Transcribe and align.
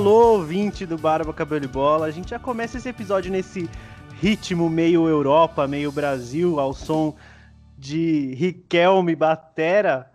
alô, 0.00 0.38
ouvinte 0.38 0.86
do 0.86 0.96
Barba 0.96 1.30
Cabelo 1.30 1.66
e 1.66 1.68
Bola. 1.68 2.06
A 2.06 2.10
gente 2.10 2.30
já 2.30 2.38
começa 2.38 2.78
esse 2.78 2.88
episódio 2.88 3.30
nesse 3.30 3.68
ritmo 4.14 4.70
meio 4.70 5.06
Europa, 5.06 5.68
meio 5.68 5.92
Brasil, 5.92 6.58
ao 6.58 6.72
som 6.72 7.14
de 7.76 8.32
Riquelme 8.34 9.14
Batera, 9.14 10.10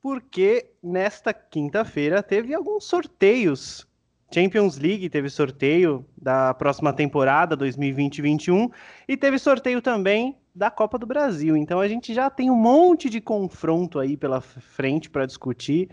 porque 0.00 0.70
nesta 0.80 1.34
quinta-feira 1.34 2.22
teve 2.22 2.54
alguns 2.54 2.84
sorteios. 2.84 3.84
Champions 4.32 4.78
League 4.78 5.10
teve 5.10 5.28
sorteio 5.28 6.06
da 6.16 6.54
próxima 6.54 6.92
temporada 6.92 7.56
2020-21 7.56 8.70
e 9.08 9.16
teve 9.16 9.36
sorteio 9.40 9.82
também 9.82 10.36
da 10.54 10.70
Copa 10.70 10.96
do 10.96 11.06
Brasil. 11.06 11.56
Então 11.56 11.80
a 11.80 11.88
gente 11.88 12.14
já 12.14 12.30
tem 12.30 12.52
um 12.52 12.56
monte 12.56 13.10
de 13.10 13.20
confronto 13.20 13.98
aí 13.98 14.16
pela 14.16 14.40
frente 14.40 15.10
para 15.10 15.26
discutir. 15.26 15.90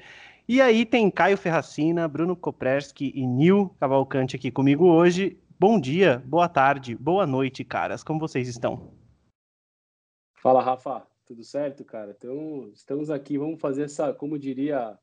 E 0.51 0.59
aí 0.59 0.85
tem 0.85 1.09
Caio 1.09 1.37
Ferracina, 1.37 2.09
Bruno 2.09 2.35
Kopreski 2.35 3.09
e 3.15 3.25
Nil 3.25 3.73
Cavalcante 3.79 4.35
aqui 4.35 4.51
comigo 4.51 4.85
hoje. 4.85 5.39
Bom 5.57 5.79
dia, 5.79 6.21
boa 6.25 6.49
tarde, 6.49 6.93
boa 6.93 7.25
noite, 7.25 7.63
caras. 7.63 8.03
Como 8.03 8.19
vocês 8.19 8.49
estão? 8.49 8.91
Fala, 10.33 10.61
Rafa. 10.61 11.07
Tudo 11.25 11.41
certo, 11.41 11.85
cara? 11.85 12.13
Então, 12.17 12.69
estamos 12.73 13.09
aqui, 13.09 13.37
vamos 13.37 13.61
fazer 13.61 13.83
essa, 13.83 14.13
como 14.13 14.37
diria 14.37 14.99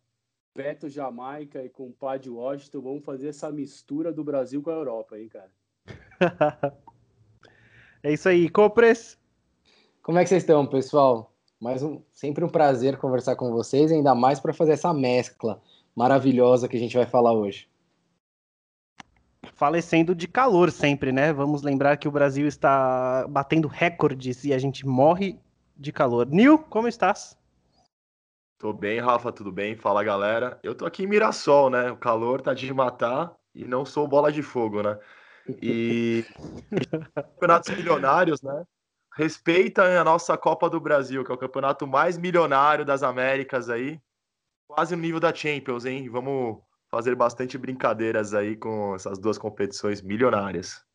Beto 0.54 0.86
Jamaica 0.86 1.64
e 1.64 1.70
compadre 1.70 2.28
Washington, 2.28 2.82
vamos 2.82 3.04
fazer 3.06 3.28
essa 3.28 3.50
mistura 3.50 4.12
do 4.12 4.22
Brasil 4.22 4.60
com 4.60 4.68
a 4.68 4.74
Europa, 4.74 5.18
hein, 5.18 5.30
cara? 5.30 5.50
é 8.02 8.12
isso 8.12 8.28
aí, 8.28 8.50
Copres. 8.50 9.18
Como 10.02 10.18
é 10.18 10.24
que 10.24 10.28
vocês 10.28 10.42
estão, 10.42 10.66
pessoal? 10.66 11.27
Mais 11.60 11.82
um, 11.82 12.00
sempre 12.12 12.44
um 12.44 12.48
prazer 12.48 12.96
conversar 12.98 13.34
com 13.34 13.50
vocês, 13.50 13.90
ainda 13.90 14.14
mais 14.14 14.38
para 14.38 14.54
fazer 14.54 14.72
essa 14.72 14.94
mescla 14.94 15.60
maravilhosa 15.94 16.68
que 16.68 16.76
a 16.76 16.80
gente 16.80 16.96
vai 16.96 17.04
falar 17.04 17.32
hoje. 17.32 17.68
Falecendo 19.54 20.14
de 20.14 20.28
calor 20.28 20.70
sempre, 20.70 21.10
né? 21.10 21.32
Vamos 21.32 21.62
lembrar 21.62 21.96
que 21.96 22.06
o 22.06 22.12
Brasil 22.12 22.46
está 22.46 23.26
batendo 23.28 23.66
recordes 23.66 24.44
e 24.44 24.54
a 24.54 24.58
gente 24.58 24.86
morre 24.86 25.36
de 25.76 25.92
calor. 25.92 26.26
Nil, 26.26 26.58
como 26.58 26.86
estás? 26.86 27.36
Tô 28.56 28.72
bem, 28.72 29.00
Rafa, 29.00 29.32
tudo 29.32 29.50
bem? 29.50 29.74
Fala, 29.74 30.04
galera. 30.04 30.60
Eu 30.62 30.76
tô 30.76 30.86
aqui 30.86 31.02
em 31.02 31.06
Mirassol, 31.08 31.70
né? 31.70 31.90
O 31.90 31.96
calor 31.96 32.40
tá 32.40 32.54
de 32.54 32.72
matar 32.72 33.34
e 33.52 33.64
não 33.64 33.84
sou 33.84 34.06
bola 34.06 34.30
de 34.30 34.42
fogo, 34.42 34.82
né? 34.82 34.96
E 35.60 36.24
campeonatos 37.14 37.76
milionários, 37.76 38.42
né? 38.42 38.64
Respeita 39.18 39.82
a 39.82 40.04
nossa 40.04 40.38
Copa 40.38 40.70
do 40.70 40.80
Brasil, 40.80 41.24
que 41.24 41.32
é 41.32 41.34
o 41.34 41.38
campeonato 41.38 41.88
mais 41.88 42.16
milionário 42.16 42.84
das 42.84 43.02
Américas 43.02 43.68
aí. 43.68 44.00
Quase 44.68 44.94
no 44.94 45.02
nível 45.02 45.18
da 45.18 45.34
Champions, 45.34 45.84
hein? 45.84 46.08
Vamos 46.08 46.62
fazer 46.88 47.16
bastante 47.16 47.58
brincadeiras 47.58 48.32
aí 48.32 48.56
com 48.56 48.94
essas 48.94 49.18
duas 49.18 49.36
competições 49.36 50.00
milionárias. 50.00 50.87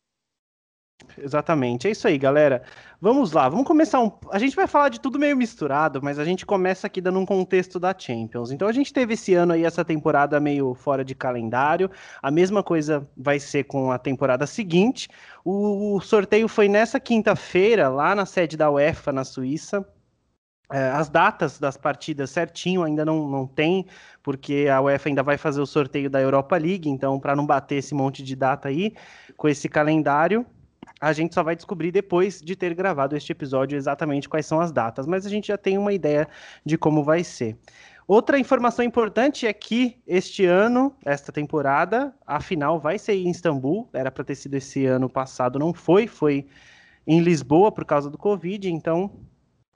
Exatamente, 1.18 1.86
é 1.86 1.90
isso 1.90 2.06
aí, 2.08 2.18
galera. 2.18 2.62
Vamos 3.00 3.32
lá, 3.32 3.48
vamos 3.48 3.66
começar 3.66 4.00
um. 4.00 4.10
A 4.30 4.38
gente 4.38 4.56
vai 4.56 4.66
falar 4.66 4.88
de 4.88 5.00
tudo 5.00 5.18
meio 5.18 5.36
misturado, 5.36 6.00
mas 6.02 6.18
a 6.18 6.24
gente 6.24 6.46
começa 6.46 6.86
aqui 6.86 7.00
dando 7.00 7.18
um 7.18 7.26
contexto 7.26 7.78
da 7.78 7.94
Champions. 7.96 8.50
Então 8.50 8.66
a 8.66 8.72
gente 8.72 8.92
teve 8.92 9.14
esse 9.14 9.34
ano 9.34 9.52
aí, 9.52 9.64
essa 9.64 9.84
temporada 9.84 10.40
meio 10.40 10.74
fora 10.74 11.04
de 11.04 11.14
calendário. 11.14 11.90
A 12.22 12.30
mesma 12.30 12.62
coisa 12.62 13.08
vai 13.16 13.38
ser 13.38 13.64
com 13.64 13.92
a 13.92 13.98
temporada 13.98 14.46
seguinte. 14.46 15.08
O, 15.44 16.00
sorteio 16.00 16.48
foi 16.48 16.68
nessa 16.68 16.98
quinta-feira, 16.98 17.88
lá 17.88 18.14
na 18.14 18.26
sede 18.26 18.56
da 18.56 18.70
UEFA, 18.70 19.12
na 19.12 19.24
Suíça. 19.24 19.86
É, 20.72 20.90
as 20.90 21.10
datas 21.10 21.58
das 21.58 21.76
partidas 21.76 22.30
certinho 22.30 22.82
ainda 22.82 23.04
não, 23.04 23.28
não 23.28 23.46
tem, 23.46 23.86
porque 24.22 24.66
a 24.72 24.80
UEFA 24.80 25.10
ainda 25.10 25.22
vai 25.22 25.36
fazer 25.36 25.60
o 25.60 25.66
sorteio 25.66 26.08
da 26.08 26.20
Europa 26.20 26.56
League, 26.56 26.88
então, 26.88 27.20
para 27.20 27.36
não 27.36 27.44
bater 27.44 27.76
esse 27.76 27.94
monte 27.94 28.22
de 28.22 28.34
data 28.34 28.68
aí, 28.68 28.94
com 29.36 29.46
esse 29.46 29.68
calendário, 29.68 30.44
a 31.00 31.12
gente 31.12 31.34
só 31.34 31.42
vai 31.42 31.56
descobrir 31.56 31.90
depois 31.90 32.40
de 32.40 32.56
ter 32.56 32.74
gravado 32.74 33.16
este 33.16 33.32
episódio 33.32 33.76
exatamente 33.76 34.28
quais 34.28 34.46
são 34.46 34.60
as 34.60 34.72
datas, 34.72 35.06
mas 35.06 35.26
a 35.26 35.28
gente 35.28 35.48
já 35.48 35.58
tem 35.58 35.76
uma 35.76 35.92
ideia 35.92 36.28
de 36.64 36.78
como 36.78 37.02
vai 37.02 37.24
ser. 37.24 37.56
Outra 38.06 38.38
informação 38.38 38.84
importante 38.84 39.46
é 39.46 39.52
que 39.52 39.96
este 40.06 40.44
ano, 40.44 40.94
esta 41.04 41.32
temporada, 41.32 42.14
a 42.26 42.38
final 42.38 42.78
vai 42.78 42.98
ser 42.98 43.14
em 43.14 43.30
Istambul. 43.30 43.88
Era 43.94 44.10
para 44.10 44.24
ter 44.24 44.34
sido 44.34 44.54
esse 44.54 44.84
ano 44.84 45.08
passado, 45.08 45.58
não 45.58 45.72
foi, 45.72 46.06
foi 46.06 46.46
em 47.06 47.20
Lisboa 47.20 47.72
por 47.72 47.84
causa 47.86 48.10
do 48.10 48.18
Covid. 48.18 48.70
Então, 48.70 49.10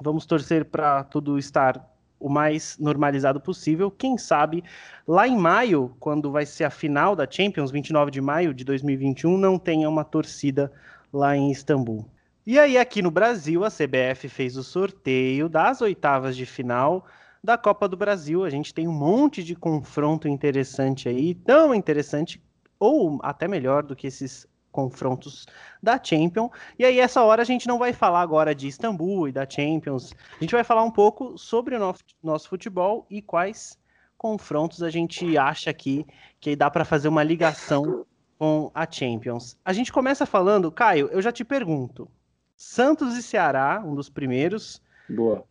vamos 0.03 0.27
torcer 0.27 0.67
para 0.67 1.05
tudo 1.05 1.39
estar 1.39 1.89
o 2.21 2.29
mais 2.29 2.77
normalizado 2.79 3.41
possível. 3.41 3.91
Quem 3.91 4.19
sabe 4.19 4.63
lá 5.07 5.27
em 5.27 5.37
maio, 5.37 5.97
quando 5.99 6.31
vai 6.31 6.45
ser 6.45 6.65
a 6.65 6.71
final 6.71 7.17
da 7.17 7.27
Champions, 7.29 7.71
29 7.71 8.11
de 8.11 8.21
maio 8.21 8.53
de 8.53 8.63
2021, 8.65 9.39
não 9.39 9.59
tenha 9.59 9.89
uma 9.89 10.05
torcida 10.05 10.71
lá 11.13 11.37
em 11.37 11.51
Istambul. 11.51 12.05
E 12.47 12.59
aí, 12.59 12.79
aqui 12.79 13.03
no 13.03 13.11
Brasil, 13.11 13.65
a 13.65 13.69
CBF 13.69 14.29
fez 14.29 14.57
o 14.57 14.63
sorteio 14.63 15.49
das 15.49 15.83
oitavas 15.83 16.37
de 16.37 16.47
final 16.47 17.05
da 17.45 17.59
Copa 17.59 17.87
do 17.87 17.97
Brasil. 17.97 18.45
A 18.45 18.51
gente 18.51 18.73
tem 18.73 18.89
um 18.89 18.93
monte 18.93 19.45
de 19.45 19.55
confronto 19.55 20.27
interessante 20.27 21.09
aí, 21.09 21.35
tão 21.35 21.75
interessante 21.75 22.43
ou 22.79 23.19
até 23.23 23.47
melhor 23.47 23.83
do 23.83 23.95
que 23.95 24.07
esses 24.07 24.47
confrontos 24.73 25.47
da 25.83 26.03
Champions. 26.03 26.51
E 26.79 26.85
aí, 26.85 27.01
essa 27.01 27.23
hora, 27.23 27.43
a 27.43 27.45
gente 27.45 27.67
não 27.67 27.79
vai 27.79 27.93
falar 27.93 28.23
agora 28.23 28.55
de 28.55 28.69
Istambul 28.69 29.29
e 29.29 29.33
da 29.33 29.49
Champions. 29.49 30.15
A 30.37 30.43
gente 30.43 30.53
vai 30.53 30.65
falar 30.65 30.85
um 30.85 30.91
pouco 30.91 31.37
sobre 31.37 31.77
o 31.77 31.79
nosso, 31.79 32.03
nosso 32.23 32.49
futebol 32.49 33.07
e 33.11 33.21
quais 33.21 33.79
confrontos 34.17 34.83
a 34.83 34.91
gente 34.91 35.37
acha 35.37 35.71
aqui 35.71 36.07
que 36.41 36.57
dá 36.57 36.71
para 36.71 36.85
fazer 36.85 37.09
uma 37.09 37.23
ligação 37.23 38.07
com 38.39 38.71
a 38.73 38.91
Champions. 38.91 39.57
A 39.65 39.73
gente 39.73 39.93
começa 39.93 40.25
falando, 40.25 40.71
Caio, 40.71 41.09
eu 41.09 41.21
já 41.21 41.33
te 41.33 41.45
pergunto. 41.45 42.09
Santos 42.57 43.17
e 43.17 43.23
Ceará, 43.23 43.83
um 43.85 43.95
dos 43.95 44.09
primeiros 44.09 44.81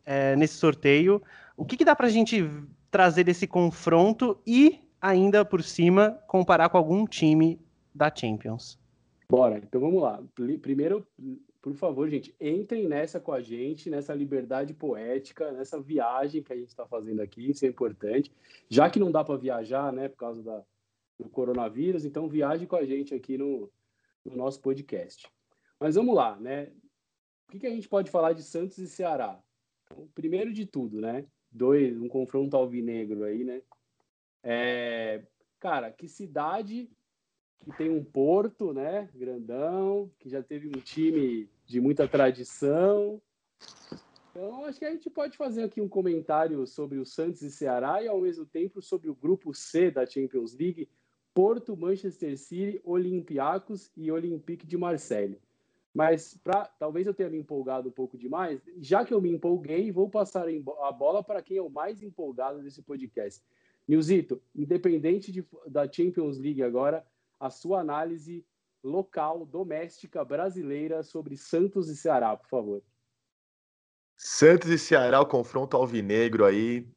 é, 0.05 0.35
nesse 0.35 0.55
sorteio. 0.55 1.21
O 1.55 1.65
que, 1.65 1.75
que 1.75 1.85
dá 1.85 1.95
para 1.95 2.07
a 2.07 2.09
gente 2.09 2.49
trazer 2.89 3.23
desse 3.23 3.45
confronto 3.45 4.39
e, 4.45 4.79
ainda 5.01 5.43
por 5.43 5.61
cima, 5.61 6.19
comparar 6.27 6.69
com 6.69 6.77
algum 6.77 7.05
time 7.05 7.59
da 7.93 8.13
Champions? 8.13 8.79
Bora, 9.29 9.57
então 9.57 9.81
vamos 9.81 10.01
lá. 10.01 10.21
Primeiro, 10.61 11.05
por 11.61 11.73
favor, 11.73 12.09
gente, 12.09 12.33
entrem 12.39 12.87
nessa 12.87 13.19
com 13.19 13.33
a 13.33 13.41
gente, 13.41 13.89
nessa 13.89 14.13
liberdade 14.13 14.73
poética, 14.73 15.51
nessa 15.51 15.79
viagem 15.79 16.41
que 16.41 16.53
a 16.53 16.55
gente 16.55 16.69
está 16.69 16.85
fazendo 16.85 17.21
aqui, 17.21 17.49
isso 17.49 17.65
é 17.65 17.67
importante. 17.67 18.31
Já 18.69 18.89
que 18.89 18.99
não 18.99 19.11
dá 19.11 19.23
para 19.23 19.35
viajar, 19.35 19.91
né, 19.91 20.07
por 20.07 20.17
causa 20.17 20.41
da, 20.41 20.63
do 21.19 21.29
coronavírus, 21.29 22.05
então 22.05 22.28
viaje 22.29 22.67
com 22.67 22.75
a 22.75 22.85
gente 22.85 23.13
aqui 23.13 23.38
no, 23.38 23.72
no 24.23 24.35
nosso 24.35 24.61
podcast. 24.61 25.28
Mas 25.79 25.95
vamos 25.95 26.16
lá, 26.16 26.35
né? 26.39 26.72
O 27.47 27.51
que, 27.51 27.59
que 27.59 27.67
a 27.67 27.72
gente 27.72 27.88
pode 27.88 28.11
falar 28.11 28.33
de 28.33 28.44
Santos 28.44 28.78
e 28.78 28.88
Ceará? 28.88 29.41
Então, 29.85 30.07
primeiro 30.13 30.51
de 30.51 30.66
tudo, 30.66 31.00
né? 31.00 31.25
Dois, 31.51 32.00
um 32.00 32.07
confronto 32.07 32.57
alvinegro 32.57 33.23
aí, 33.23 33.44
né? 33.44 33.61
É, 34.44 35.23
cara, 35.59 35.91
que 35.91 36.07
cidade 36.07 36.89
que 37.59 37.72
tem 37.77 37.89
um 37.89 38.03
porto, 38.03 38.74
né? 38.74 39.09
Grandão, 39.13 40.12
que 40.19 40.30
já 40.30 40.44
teve 40.44 40.68
um 40.68 40.80
time 40.81 41.50
de 41.65 41.81
muita 41.81 42.07
tradição. 42.07 43.21
Então, 44.31 44.65
acho 44.65 44.77
que 44.77 44.86
a 44.86 44.91
gente 44.91 45.09
pode 45.09 45.36
fazer 45.36 45.63
aqui 45.63 45.81
um 45.81 45.89
comentário 45.89 46.65
sobre 46.68 47.00
o 47.00 47.06
Santos 47.06 47.41
e 47.41 47.51
Ceará 47.51 48.03
e, 48.03 48.07
ao 48.07 48.21
mesmo 48.21 48.45
tempo, 48.45 48.81
sobre 48.81 49.09
o 49.09 49.15
grupo 49.15 49.53
C 49.53 49.89
da 49.89 50.06
Champions 50.06 50.56
League, 50.56 50.88
Porto, 51.38 51.78
Manchester 51.78 52.36
City, 52.36 52.81
Olympiacos 52.84 53.92
e 53.95 54.12
Olympique 54.12 54.66
de 54.66 54.75
Marseille. 54.75 55.39
Mas 55.94 56.36
pra, 56.44 56.66
talvez 56.66 57.06
eu 57.06 57.13
tenha 57.13 57.30
me 57.30 57.38
empolgado 57.38 57.89
um 57.89 57.92
pouco 57.92 58.18
demais. 58.18 58.60
Já 58.80 59.06
que 59.06 59.13
eu 59.13 59.22
me 59.22 59.31
empolguei, 59.31 59.92
vou 59.92 60.10
passar 60.10 60.48
a 60.48 60.92
bola 60.92 61.24
para 61.24 61.44
quem 61.44 61.57
é 61.57 61.62
o 61.62 61.69
mais 61.69 62.01
empolgado 62.01 62.63
desse 62.63 62.81
podcast. 62.81 63.45
Nilzito, 63.88 64.42
independente 64.56 65.31
de, 65.31 65.45
da 65.68 65.84
Champions 65.88 66.39
League 66.39 66.63
agora, 66.63 67.06
a 67.39 67.51
sua 67.51 67.81
análise 67.81 68.44
local, 68.84 69.45
doméstica, 69.45 70.25
brasileira 70.25 71.04
sobre 71.04 71.38
Santos 71.38 71.88
e 71.88 71.95
Ceará, 71.95 72.36
por 72.36 72.50
favor. 72.50 72.81
Santos 74.18 74.72
e 74.72 74.80
Ceará, 74.80 75.22
o 75.22 75.28
confronto 75.28 75.78
alvinegro 75.78 76.45
aí. 76.45 76.89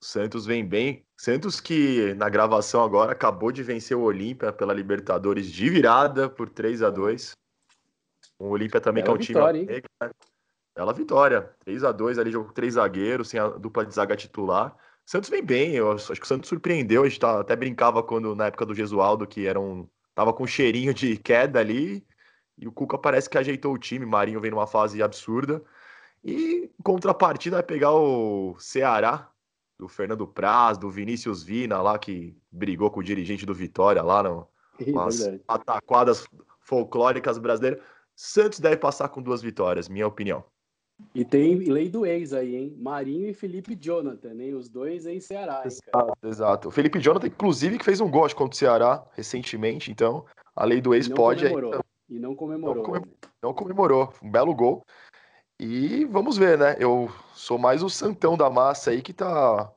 Santos 0.00 0.46
vem 0.46 0.66
bem. 0.66 1.04
Santos 1.16 1.60
que 1.60 2.12
na 2.14 2.28
gravação 2.28 2.82
agora 2.82 3.12
acabou 3.12 3.52
de 3.52 3.62
vencer 3.62 3.96
o 3.96 4.02
Olímpia 4.02 4.52
pela 4.52 4.74
Libertadores 4.74 5.50
de 5.50 5.70
virada 5.70 6.28
por 6.28 6.48
3 6.50 6.82
a 6.82 6.90
2 6.90 7.36
O 8.38 8.48
Olímpia 8.48 8.80
também 8.80 9.04
Bela 9.04 9.16
que 9.16 9.22
é 9.22 9.24
um 9.24 9.26
vitória, 9.26 9.60
time. 9.60 9.76
Hein? 9.76 10.10
Bela 10.74 10.92
vitória. 10.92 11.50
3 11.64 11.84
a 11.84 11.92
2 11.92 12.18
ali, 12.18 12.32
jogou 12.32 12.48
com 12.48 12.54
três 12.54 12.74
zagueiros, 12.74 13.28
sem 13.28 13.38
a 13.38 13.46
dupla 13.48 13.86
de 13.86 13.94
zaga 13.94 14.16
titular. 14.16 14.76
Santos 15.06 15.30
vem 15.30 15.44
bem, 15.44 15.74
eu 15.74 15.92
acho 15.92 16.12
que 16.14 16.22
o 16.22 16.26
Santos 16.26 16.48
surpreendeu. 16.48 17.02
A 17.02 17.08
gente 17.08 17.20
tá, 17.20 17.40
até 17.40 17.54
brincava 17.54 18.02
quando 18.02 18.34
na 18.34 18.46
época 18.46 18.66
do 18.66 18.74
Gesualdo, 18.74 19.26
que 19.26 19.46
era 19.46 19.60
um. 19.60 19.88
tava 20.14 20.32
com 20.32 20.44
um 20.44 20.46
cheirinho 20.46 20.92
de 20.92 21.16
queda 21.16 21.60
ali. 21.60 22.04
E 22.56 22.66
o 22.66 22.72
Cuca 22.72 22.98
parece 22.98 23.28
que 23.28 23.38
ajeitou 23.38 23.72
o 23.72 23.78
time. 23.78 24.06
Marinho 24.06 24.40
vem 24.40 24.50
numa 24.50 24.66
fase 24.66 25.02
absurda. 25.02 25.62
E 26.22 26.70
em 26.78 26.82
contrapartida 26.82 27.56
vai 27.56 27.62
pegar 27.62 27.92
o 27.92 28.56
Ceará, 28.58 29.30
do 29.78 29.88
Fernando 29.88 30.26
Praz, 30.26 30.78
do 30.78 30.90
Vinícius 30.90 31.42
Vina 31.42 31.82
lá, 31.82 31.98
que 31.98 32.36
brigou 32.50 32.90
com 32.90 33.00
o 33.00 33.04
dirigente 33.04 33.44
do 33.44 33.54
Vitória 33.54 34.02
lá 34.02 34.22
no, 34.22 34.48
As 35.06 35.30
ataquadas 35.46 36.26
folclóricas 36.60 37.38
brasileiras. 37.38 37.82
Santos 38.16 38.60
deve 38.60 38.76
passar 38.76 39.08
com 39.08 39.22
duas 39.22 39.42
vitórias, 39.42 39.88
minha 39.88 40.06
opinião. 40.06 40.44
E 41.12 41.24
tem 41.24 41.56
lei 41.56 41.88
do 41.88 42.06
ex 42.06 42.32
aí, 42.32 42.54
hein? 42.54 42.76
Marinho 42.78 43.28
e 43.28 43.34
Felipe 43.34 43.74
Jonathan, 43.74 44.34
hein? 44.34 44.54
Os 44.54 44.68
dois 44.68 45.06
em 45.06 45.18
Ceará, 45.18 45.62
hein, 45.64 45.66
exato, 45.66 46.18
exato. 46.22 46.68
O 46.68 46.70
Felipe 46.70 47.00
Jonathan, 47.00 47.26
inclusive, 47.26 47.78
que 47.78 47.84
fez 47.84 48.00
um 48.00 48.08
gol 48.08 48.28
contra 48.34 48.54
o 48.54 48.56
Ceará 48.56 49.04
recentemente, 49.12 49.90
então 49.90 50.24
a 50.54 50.64
lei 50.64 50.80
do 50.80 50.94
ex 50.94 51.08
não 51.08 51.16
pode. 51.16 51.42
Comemorou. 51.42 51.74
Aí, 51.74 51.80
E 52.08 52.18
não 52.20 52.36
comemorou. 52.36 52.76
Não 52.76 52.82
comemorou, 52.84 53.18
não 53.42 53.54
comemorou. 53.54 54.12
Um 54.22 54.30
belo 54.30 54.54
gol. 54.54 54.84
E 55.66 56.04
vamos 56.04 56.36
ver, 56.36 56.58
né? 56.58 56.76
Eu 56.78 57.08
sou 57.32 57.56
mais 57.56 57.82
o 57.82 57.88
Santão 57.88 58.36
da 58.36 58.50
massa 58.50 58.90
aí 58.90 59.00
que 59.00 59.14
tá. 59.14 59.72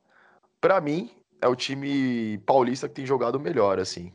Pra 0.60 0.82
mim, 0.82 1.10
é 1.40 1.48
o 1.48 1.56
time 1.56 2.36
paulista 2.44 2.86
que 2.86 2.96
tem 2.96 3.06
jogado 3.06 3.40
melhor, 3.40 3.78
assim. 3.78 4.12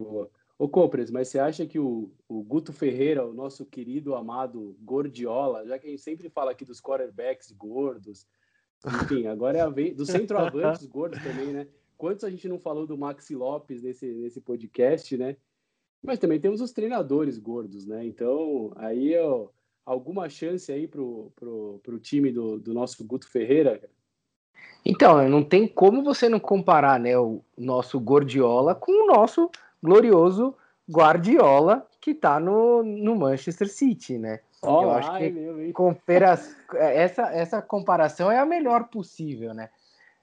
Boa. 0.00 0.30
Ô, 0.56 0.68
Compres, 0.68 1.10
mas 1.10 1.26
você 1.26 1.40
acha 1.40 1.66
que 1.66 1.80
o, 1.80 2.08
o, 2.28 2.40
Guto 2.44 2.72
Ferreira, 2.72 3.26
o 3.26 3.34
nosso 3.34 3.66
querido, 3.66 4.14
amado 4.14 4.76
Gordiola, 4.80 5.66
já 5.66 5.76
que 5.76 5.88
a 5.88 5.90
gente 5.90 6.02
sempre 6.02 6.28
fala 6.28 6.52
aqui 6.52 6.64
dos 6.64 6.80
quarterbacks 6.80 7.50
gordos, 7.50 8.24
enfim, 8.86 9.26
agora 9.26 9.58
é 9.58 9.60
a 9.60 9.68
vez 9.68 9.96
dos 9.96 10.08
centroavantes 10.08 10.86
gordos 10.86 11.20
também, 11.20 11.48
né? 11.48 11.66
Quantos 11.98 12.22
a 12.22 12.30
gente 12.30 12.46
não 12.46 12.60
falou 12.60 12.86
do 12.86 12.96
Maxi 12.96 13.34
Lopes 13.34 13.82
nesse, 13.82 14.06
nesse 14.06 14.40
podcast, 14.40 15.16
né? 15.16 15.36
Mas 16.00 16.20
também 16.20 16.38
temos 16.38 16.60
os 16.60 16.70
treinadores 16.70 17.40
gordos, 17.40 17.84
né? 17.86 18.06
Então, 18.06 18.72
aí, 18.76 19.18
ó, 19.18 19.48
alguma 19.84 20.28
chance 20.28 20.70
aí 20.72 20.86
pro, 20.86 21.32
pro, 21.36 21.80
pro 21.82 21.98
time 21.98 22.32
do, 22.32 22.58
do 22.58 22.72
nosso 22.72 23.04
Guto 23.04 23.28
Ferreira? 23.30 23.80
Então, 24.84 25.28
não 25.28 25.42
tem 25.42 25.66
como 25.66 26.02
você 26.02 26.28
não 26.28 26.38
comparar, 26.38 27.00
né, 27.00 27.18
o 27.18 27.42
nosso 27.56 27.98
Gordiola 27.98 28.74
com 28.74 28.92
o 28.92 29.06
nosso 29.06 29.50
glorioso 29.82 30.54
Guardiola 30.90 31.86
que 32.00 32.14
tá 32.14 32.38
no, 32.38 32.82
no 32.82 33.16
Manchester 33.16 33.68
City, 33.68 34.18
né? 34.18 34.40
Oh, 34.62 34.82
Eu 34.82 34.90
acho 34.90 35.10
ai, 35.10 35.20
que 35.20 35.30
meu, 35.30 35.72
compara... 35.72 36.38
essa, 36.74 37.22
essa 37.32 37.62
comparação 37.62 38.30
é 38.30 38.38
a 38.38 38.46
melhor 38.46 38.88
possível, 38.88 39.54
né? 39.54 39.70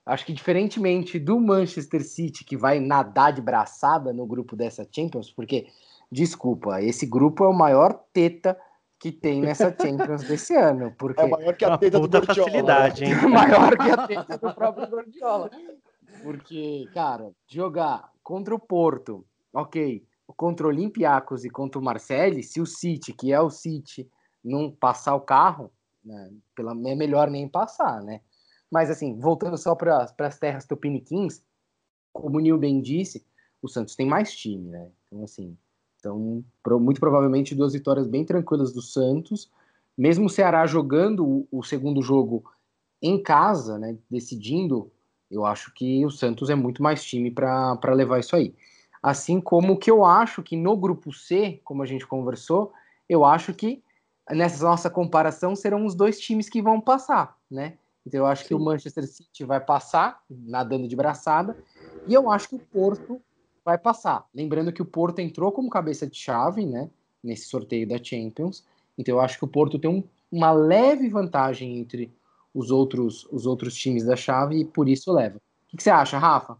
Acho 0.05 0.25
que 0.25 0.33
diferentemente 0.33 1.19
do 1.19 1.39
Manchester 1.39 2.03
City, 2.03 2.43
que 2.43 2.57
vai 2.57 2.79
nadar 2.79 3.33
de 3.33 3.41
braçada 3.41 4.11
no 4.11 4.25
grupo 4.25 4.55
dessa 4.55 4.87
Champions, 4.91 5.31
porque, 5.31 5.67
desculpa, 6.11 6.81
esse 6.81 7.05
grupo 7.05 7.43
é 7.43 7.47
o 7.47 7.53
maior 7.53 7.93
teta 8.11 8.57
que 9.01 9.11
tem 9.11 9.41
nessa 9.41 9.75
Champions 9.75 10.23
desse 10.25 10.55
ano. 10.55 10.93
Porque... 10.95 11.19
É 11.19 11.27
maior 11.27 11.55
que 11.55 11.65
a 11.65 11.75
teta 11.75 11.99
do 11.99 12.07
Guardiola. 12.07 12.35
facilidade, 12.35 13.03
hein? 13.03 13.15
maior 13.27 13.75
que 13.75 13.89
a 13.89 14.07
teta 14.07 14.37
do 14.37 14.53
próprio 14.53 14.85
Guardiola. 14.95 15.49
Porque, 16.21 16.87
cara, 16.93 17.31
jogar 17.47 18.11
contra 18.21 18.53
o 18.53 18.59
Porto, 18.59 19.25
ok, 19.51 20.05
contra 20.37 20.67
o 20.67 20.69
Olympiacos 20.69 21.43
e 21.43 21.49
contra 21.49 21.79
o 21.79 21.83
Marseille, 21.83 22.43
se 22.43 22.61
o 22.61 22.65
City, 22.65 23.11
que 23.11 23.33
é 23.33 23.41
o 23.41 23.49
City, 23.49 24.07
não 24.43 24.71
passar 24.71 25.15
o 25.15 25.21
carro, 25.21 25.71
né, 26.05 26.31
pela, 26.55 26.71
é 26.71 26.95
melhor 26.95 27.27
nem 27.27 27.49
passar, 27.49 28.03
né? 28.03 28.21
Mas, 28.69 28.91
assim, 28.91 29.19
voltando 29.19 29.57
só 29.57 29.73
para 29.73 30.05
as 30.19 30.37
terras 30.37 30.67
tupiniquins, 30.67 31.43
como 32.13 32.37
o 32.37 32.39
Nil 32.39 32.57
bem 32.57 32.79
disse, 32.79 33.25
o 33.63 33.67
Santos 33.67 33.95
tem 33.95 34.05
mais 34.05 34.31
time, 34.31 34.69
né? 34.69 34.91
Então, 35.07 35.23
assim, 35.23 35.57
então, 36.01 36.43
muito 36.79 36.99
provavelmente 36.99 37.53
duas 37.53 37.73
vitórias 37.73 38.07
bem 38.07 38.25
tranquilas 38.25 38.73
do 38.73 38.81
Santos. 38.81 39.51
Mesmo 39.95 40.25
o 40.25 40.29
Ceará 40.29 40.65
jogando 40.65 41.47
o, 41.51 41.61
segundo 41.61 42.01
jogo 42.01 42.43
em 42.99 43.21
casa, 43.21 43.77
né, 43.77 43.95
decidindo, 44.09 44.91
eu 45.29 45.45
acho 45.45 45.71
que 45.75 46.03
o 46.03 46.09
Santos 46.09 46.49
é 46.49 46.55
muito 46.55 46.81
mais 46.81 47.03
time 47.03 47.29
para 47.29 47.93
levar 47.93 48.19
isso 48.19 48.35
aí. 48.35 48.55
Assim 49.01 49.39
como 49.39 49.77
que 49.77 49.91
eu 49.91 50.03
acho 50.03 50.41
que 50.41 50.57
no 50.57 50.75
grupo 50.75 51.13
C, 51.13 51.61
como 51.63 51.83
a 51.83 51.85
gente 51.85 52.07
conversou, 52.07 52.73
eu 53.07 53.23
acho 53.23 53.53
que 53.53 53.83
nessa 54.29 54.63
nossa 54.63 54.89
comparação 54.89 55.55
serão 55.55 55.85
os 55.85 55.93
dois 55.93 56.19
times 56.19 56.49
que 56.49 56.61
vão 56.61 56.81
passar, 56.81 57.37
né? 57.49 57.77
Então 58.05 58.21
eu 58.21 58.25
acho 58.25 58.43
Sim. 58.43 58.47
que 58.49 58.55
o 58.55 58.59
Manchester 58.59 59.07
City 59.07 59.43
vai 59.43 59.59
passar, 59.59 60.23
nadando 60.29 60.87
de 60.87 60.95
braçada, 60.95 61.55
e 62.07 62.13
eu 62.13 62.31
acho 62.31 62.49
que 62.49 62.55
o 62.55 62.59
Porto 62.59 63.21
vai 63.63 63.77
passar. 63.77 64.25
Lembrando 64.33 64.71
que 64.71 64.81
o 64.81 64.85
Porto 64.85 65.19
entrou 65.19 65.51
como 65.51 65.69
cabeça 65.69 66.07
de 66.07 66.17
chave, 66.17 66.65
né? 66.65 66.89
Nesse 67.23 67.45
sorteio 67.45 67.87
da 67.87 68.01
Champions. 68.01 68.65
Então 68.97 69.15
eu 69.15 69.21
acho 69.21 69.37
que 69.37 69.45
o 69.45 69.47
Porto 69.47 69.79
tem 69.79 69.89
um, 69.89 70.03
uma 70.31 70.51
leve 70.51 71.09
vantagem 71.09 71.77
entre 71.77 72.11
os 72.53 72.71
outros, 72.71 73.27
os 73.31 73.45
outros 73.45 73.75
times 73.75 74.03
da 74.03 74.15
chave 74.15 74.61
e 74.61 74.65
por 74.65 74.89
isso 74.89 75.11
leva. 75.11 75.37
O 75.73 75.77
que, 75.77 75.81
você 75.81 75.89
acha, 75.89 76.17
Rafa? 76.17 76.57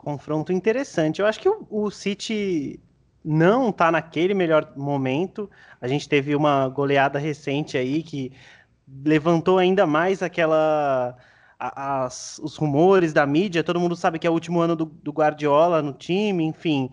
confronto 0.00 0.50
interessante. 0.50 1.20
Eu 1.20 1.26
acho 1.26 1.38
que 1.38 1.48
o, 1.48 1.66
o 1.70 1.90
City 1.90 2.80
não 3.22 3.68
está 3.68 3.92
naquele 3.92 4.32
melhor 4.32 4.72
momento. 4.74 5.48
A 5.80 5.86
gente 5.86 6.08
teve 6.08 6.34
uma 6.34 6.68
goleada 6.68 7.18
recente 7.18 7.76
aí 7.76 8.02
que 8.02 8.32
levantou 9.04 9.58
ainda 9.58 9.86
mais 9.86 10.22
aquela 10.22 11.16
as, 11.60 12.40
os 12.42 12.56
rumores 12.56 13.12
da 13.12 13.26
mídia. 13.26 13.62
Todo 13.62 13.78
mundo 13.78 13.94
sabe 13.94 14.18
que 14.18 14.26
é 14.26 14.30
o 14.30 14.32
último 14.32 14.60
ano 14.60 14.74
do, 14.74 14.86
do 14.86 15.12
Guardiola 15.12 15.82
no 15.82 15.92
time, 15.92 16.44
enfim. 16.44 16.90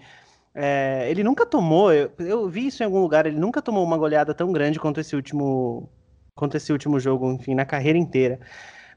É, 0.54 1.08
ele 1.10 1.24
nunca 1.24 1.46
tomou, 1.46 1.94
eu, 1.94 2.12
eu, 2.20 2.50
vi 2.50 2.68
isso 2.68 2.82
em 2.82 2.86
algum 2.86 3.00
lugar, 3.00 3.28
ele 3.28 3.38
nunca 3.38 3.62
tomou 3.62 3.84
uma 3.84 3.96
goleada 3.96 4.34
tão 4.34 4.52
grande 4.52 4.80
quanto 4.80 5.00
esse 5.00 5.16
último, 5.16 5.88
quanto 6.34 6.58
esse 6.58 6.72
último 6.72 7.00
jogo, 7.00 7.32
enfim, 7.32 7.54
na 7.54 7.64
carreira 7.64 7.98
inteira. 7.98 8.40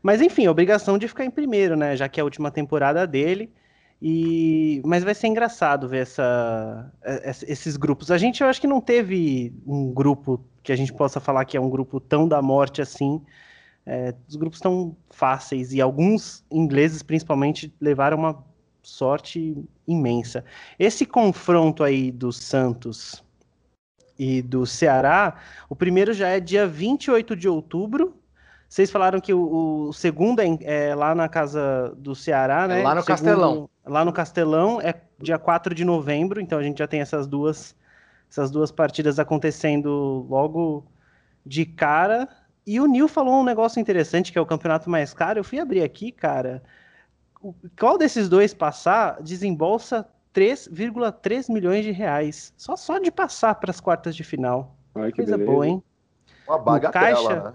Mas 0.03 0.23
enfim, 0.23 0.49
obrigação 0.49 0.97
de 0.99 1.07
ficar 1.07 1.25
em 1.25 1.31
primeiro, 1.31 1.77
né? 1.77 1.95
Já 1.97 2.09
que 2.09 2.19
é 2.19 2.23
a 2.23 2.25
última 2.25 2.51
temporada 2.51 3.07
dele. 3.07 3.53
E, 4.03 4.81
mas 4.85 5.05
vai 5.05 5.15
ser 5.15 5.27
engraçado 5.27 5.87
ver 5.87 5.99
essa, 6.03 6.91
é, 7.05 7.31
esses 7.47 7.77
grupos. 7.77 8.11
A 8.11 8.17
gente, 8.17 8.43
eu 8.43 8.49
acho 8.49 8.61
que 8.61 8.67
não 8.67 8.81
teve 8.81 9.55
um 9.67 9.93
grupo 9.93 10.43
que 10.63 10.73
a 10.73 10.77
gente 10.77 10.93
possa 10.93 11.21
falar 11.21 11.45
que 11.45 11.57
é 11.57 11.61
um 11.61 11.69
grupo 11.69 12.01
tão 12.01 12.27
da 12.27 12.41
morte 12.41 12.81
assim. 12.81 13.21
É, 13.93 14.15
os 14.29 14.37
grupos 14.37 14.61
tão 14.61 14.97
fáceis 15.11 15.73
e 15.73 15.81
alguns 15.81 16.45
ingleses, 16.51 17.03
principalmente, 17.03 17.75
levaram 17.81 18.19
uma 18.19 18.45
sorte 18.83 19.57
imensa. 19.87 20.45
Esse 20.79 21.05
confronto 21.05 21.83
aí 21.83 22.13
do 22.13 22.33
Santos 22.33 23.25
e 24.17 24.43
do 24.43 24.65
Ceará, 24.65 25.39
o 25.69 25.75
primeiro 25.75 26.13
já 26.13 26.29
é 26.29 26.39
dia 26.39 26.69
28 26.69 27.35
de 27.35 27.49
outubro 27.49 28.21
vocês 28.71 28.89
falaram 28.89 29.21
que 29.21 29.35
o, 29.35 29.89
o 29.89 29.93
segundo 29.93 30.39
é, 30.39 30.57
é, 30.63 30.95
lá 30.95 31.13
na 31.13 31.29
casa 31.29 31.93
do 31.99 32.15
Ceará, 32.15 32.69
né? 32.69 32.81
É 32.81 32.85
lá 32.85 32.95
no 32.95 33.03
segundo, 33.03 33.17
Castelão. 33.19 33.71
Lá 33.85 34.05
no 34.05 34.13
Castelão 34.13 34.81
é 34.81 34.95
dia 35.19 35.41
4 35.41 35.75
de 35.75 35.85
novembro, 35.85 36.41
então 36.41 36.57
a 36.57 36.63
gente 36.63 36.79
já 36.79 36.87
tem 36.87 37.01
essas 37.01 37.27
duas, 37.27 37.75
essas 38.31 38.49
duas 38.49 38.71
partidas 38.71 39.19
acontecendo 39.19 40.25
logo 40.31 40.87
de 41.45 41.67
cara. 41.67 42.29
E 42.71 42.79
o 42.79 42.87
Nil 42.87 43.09
falou 43.09 43.41
um 43.41 43.43
negócio 43.43 43.81
interessante, 43.81 44.31
que 44.31 44.39
é 44.39 44.41
o 44.41 44.47
campeonato 44.47 44.89
mais 44.89 45.13
caro. 45.13 45.41
Eu 45.41 45.43
fui 45.43 45.59
abrir 45.59 45.83
aqui, 45.83 46.13
cara. 46.13 46.63
Qual 47.77 47.99
desses 47.99 48.29
dois 48.29 48.55
passar 48.55 49.21
desembolsa 49.21 50.09
3,3 50.33 51.53
milhões 51.53 51.85
de 51.85 51.91
reais? 51.91 52.55
Só, 52.57 52.77
só 52.77 53.01
de 53.01 53.11
passar 53.11 53.57
para 53.57 53.73
as 53.73 53.81
quartas 53.81 54.15
de 54.15 54.23
final. 54.23 54.77
Ai, 54.95 55.11
Coisa 55.11 55.33
beleza. 55.37 55.51
boa, 55.51 55.67
hein? 55.67 55.83
Uma 56.47 56.59
bagatela, 56.61 57.29
caixa, 57.29 57.43
né? 57.51 57.55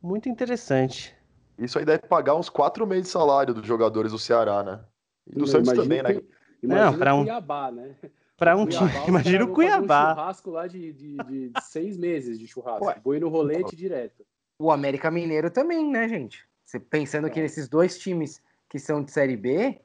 Muito 0.00 0.28
interessante. 0.28 1.12
Isso 1.58 1.76
aí 1.76 1.84
deve 1.84 2.06
pagar 2.06 2.36
uns 2.36 2.48
quatro 2.48 2.86
meses 2.86 3.06
de 3.06 3.10
salário 3.10 3.52
dos 3.52 3.66
jogadores 3.66 4.12
do 4.12 4.20
Ceará, 4.20 4.62
né? 4.62 4.78
E 5.26 5.32
do 5.32 5.40
Não, 5.40 5.46
Santos 5.48 5.72
também, 5.72 6.00
né? 6.00 6.12
que- 6.12 6.24
Imagina 6.62 6.90
Não, 6.92 6.96
pra 6.98 7.12
o 7.16 7.18
um- 7.18 7.24
Cuiabá, 7.24 7.72
né? 7.72 7.96
Para 8.36 8.56
um 8.56 8.66
Cuiabá, 8.66 8.88
time, 8.88 9.08
imagina 9.08 9.44
o 9.44 9.48
Cuiabá. 9.48 10.12
Um 10.12 10.14
churrasco 10.14 10.50
lá 10.50 10.66
de, 10.66 10.92
de, 10.92 11.16
de- 11.16 11.52
seis 11.62 11.96
meses 11.96 12.38
de 12.38 12.46
churrasco. 12.46 12.84
Ué. 12.86 13.00
Boi 13.02 13.20
no 13.20 13.28
rolete 13.28 13.76
direto. 13.76 14.24
O 14.58 14.70
América 14.70 15.10
Mineiro 15.10 15.50
também, 15.50 15.88
né, 15.90 16.08
gente? 16.08 16.44
Você 16.62 16.80
pensando 16.80 17.30
que 17.30 17.38
esses 17.40 17.68
dois 17.68 17.98
times 17.98 18.42
que 18.68 18.78
são 18.78 19.02
de 19.02 19.12
Série 19.12 19.36
B, 19.36 19.80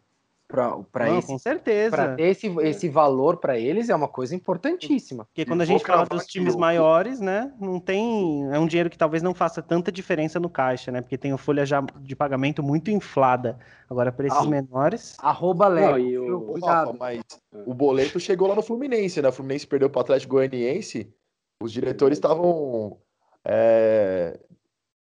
para 0.50 1.15
esse, 1.15 1.27
com 1.27 1.38
certeza. 1.38 1.96
pra 1.96 2.15
ter 2.15 2.24
esse, 2.24 2.48
esse 2.62 2.89
valor 2.89 3.38
para 3.38 3.56
eles 3.60 3.88
é 3.88 3.96
uma 3.96 4.08
coisa 4.08 4.36
importantíssima. 4.36 5.25
Porque 5.25 5.46
quando 5.46 5.62
a 5.62 5.65
gente 5.65 5.86
fala 5.86 6.06
dos 6.06 6.25
times 6.25 6.56
maiores, 6.56 7.20
né, 7.22 7.53
não 7.62 7.79
tem, 7.79 8.51
é 8.51 8.58
um 8.58 8.65
dinheiro 8.65 8.89
que 8.89 8.98
talvez 8.98 9.22
não 9.22 9.36
faça 9.36 9.62
tanta 9.62 9.91
diferença 9.91 10.39
no 10.39 10.50
caixa, 10.50 10.91
né, 10.91 11.01
porque 11.01 11.20
tem 11.20 11.32
a 11.32 11.38
folha 11.38 11.63
já 11.68 11.82
de 12.01 12.15
pagamento 12.15 12.63
muito 12.63 12.89
inflada. 12.89 13.60
Agora 13.88 14.12
para 14.12 14.25
esses 14.25 14.39
Ah. 14.46 14.50
menores, 14.50 15.15
Arroba 15.20 15.68
Lego. 15.68 15.91
Não, 15.91 16.00
e 16.00 16.18
o- 16.18 16.25
viu? 16.25 16.38
Ô, 16.38 16.51
Cuidado. 16.53 16.88
Rafa, 16.88 16.98
mas 17.00 17.22
o 17.65 17.74
boleto 17.74 18.20
chegou 18.20 18.48
lá 18.48 18.56
no 18.56 18.63
Fluminense, 18.63 19.22
né? 19.22 19.29
O 19.29 19.32
Fluminense 19.32 19.68
perdeu 19.68 19.89
para 19.89 20.00
o 20.00 20.01
Atlético 20.01 20.34
Goianiense. 20.34 21.13
Os 21.62 21.72
diretores 21.72 22.18
estavam. 22.18 22.98
é, 23.46 24.38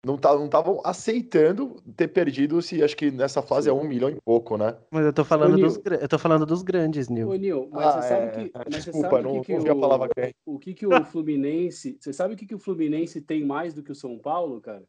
não 0.06 0.14
estavam 0.14 0.80
aceitando 0.84 1.82
ter 1.96 2.06
perdido, 2.06 2.62
se 2.62 2.80
acho 2.80 2.96
que 2.96 3.10
nessa 3.10 3.42
fase 3.42 3.68
é 3.68 3.72
um 3.72 3.82
milhão 3.82 4.08
e 4.08 4.20
pouco, 4.24 4.56
né? 4.56 4.78
mas 4.88 5.04
eu 5.04 5.12
tô 5.12 5.24
falando 5.24 5.56
Nil. 5.56 5.66
dos, 5.66 5.80
eu 5.84 6.08
tô 6.08 6.16
falando 6.16 6.46
dos 6.46 6.62
grandes, 6.62 7.08
Ô, 7.08 7.12
Nil. 7.12 7.32
Nil, 7.32 7.68
mas 7.72 7.86
Ah, 7.86 8.02
você 8.02 8.08
sabe 8.08 8.26
é, 8.26 8.30
que. 8.30 8.52
é, 8.54 8.64
desculpa, 8.70 9.10
sabe 9.10 9.22
não, 9.24 9.30
o 9.36 9.40
que, 9.40 9.46
que 9.46 9.52
não 9.52 9.58
ouvi 9.58 9.70
a 9.70 9.74
o, 9.74 9.80
palavra 9.80 10.08
grande. 10.14 10.34
o 10.46 10.58
que, 10.60 10.74
que 10.74 10.86
o 10.86 11.04
Fluminense. 11.04 11.98
Você 12.00 12.12
sabe 12.12 12.34
o 12.34 12.36
que, 12.36 12.46
que 12.46 12.54
o 12.54 12.58
Fluminense 12.58 13.20
tem 13.20 13.44
mais 13.44 13.74
do 13.74 13.82
que 13.82 13.90
o 13.90 13.96
São 13.96 14.16
Paulo, 14.16 14.60
cara? 14.60 14.84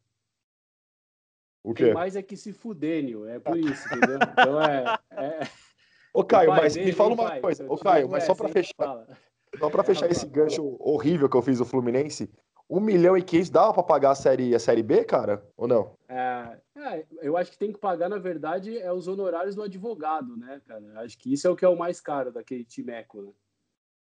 O 1.64 1.74
Tem 1.74 1.88
quê? 1.88 1.92
mais 1.92 2.14
é 2.14 2.22
que 2.22 2.36
se 2.36 2.52
fuder, 2.52 3.02
Nil. 3.02 3.26
É 3.28 3.40
por 3.40 3.58
isso, 3.58 3.86
entendeu? 3.86 4.20
Então 4.32 4.62
é. 4.62 4.98
é- 5.12 5.40
Ô, 6.14 6.24
Caio, 6.24 6.50
mas 6.50 6.76
me 6.76 6.92
fala 6.92 7.14
uma 7.14 7.24
pai, 7.28 7.40
coisa. 7.40 7.66
Ô, 7.68 7.76
Caio, 7.76 8.08
mas 8.08 8.22
só 8.24 8.34
para 8.34 8.48
fechar. 8.48 8.72
Fala. 8.76 9.06
Só 9.58 9.68
para 9.68 9.82
fechar 9.84 10.10
esse 10.10 10.26
gancho 10.26 10.76
horrível 10.80 11.28
que 11.28 11.36
eu 11.36 11.42
fiz 11.42 11.58
do 11.58 11.64
Fluminense, 11.64 12.30
um 12.68 12.80
milhão 12.80 13.16
e 13.16 13.22
quinze 13.22 13.50
dava 13.50 13.72
para 13.72 13.82
pagar 13.82 14.10
a 14.10 14.14
série, 14.14 14.54
a 14.54 14.58
série 14.58 14.82
B, 14.82 15.04
cara? 15.04 15.42
Ou 15.56 15.66
não? 15.66 15.94
É, 16.08 16.58
é, 16.76 17.06
eu 17.22 17.36
acho 17.36 17.50
que 17.50 17.58
tem 17.58 17.72
que 17.72 17.78
pagar, 17.78 18.08
na 18.08 18.18
verdade, 18.18 18.78
é 18.78 18.92
os 18.92 19.08
honorários 19.08 19.54
do 19.54 19.62
advogado, 19.62 20.36
né, 20.36 20.60
cara? 20.66 21.00
Acho 21.00 21.18
que 21.18 21.32
isso 21.32 21.46
é 21.46 21.50
o 21.50 21.56
que 21.56 21.64
é 21.64 21.68
o 21.68 21.78
mais 21.78 22.00
caro 22.00 22.30
daquele 22.30 22.64
timeco, 22.64 23.22
né? 23.22 23.30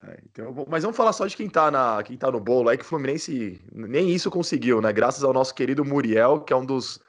É, 0.05 0.21
então, 0.25 0.55
mas 0.69 0.85
vamos 0.85 0.97
falar 0.97 1.12
só 1.12 1.26
de 1.26 1.37
quem 1.37 1.50
tá, 1.50 1.71
na, 1.71 2.00
quem 2.05 2.17
tá 2.17 2.31
no 2.31 2.38
bolo 2.38 2.69
aí, 2.69 2.78
que 2.78 2.85
o 2.85 2.87
Fluminense 2.87 3.61
nem 3.73 4.09
isso 4.09 4.31
conseguiu, 4.31 4.81
né? 4.81 4.93
Graças 4.93 5.25
ao 5.25 5.33
nosso 5.33 5.55
querido 5.55 5.85
Muriel, 5.85 6.40
que 6.40 6.52
é 6.52 6.57
um 6.57 6.64
dos 6.64 7.00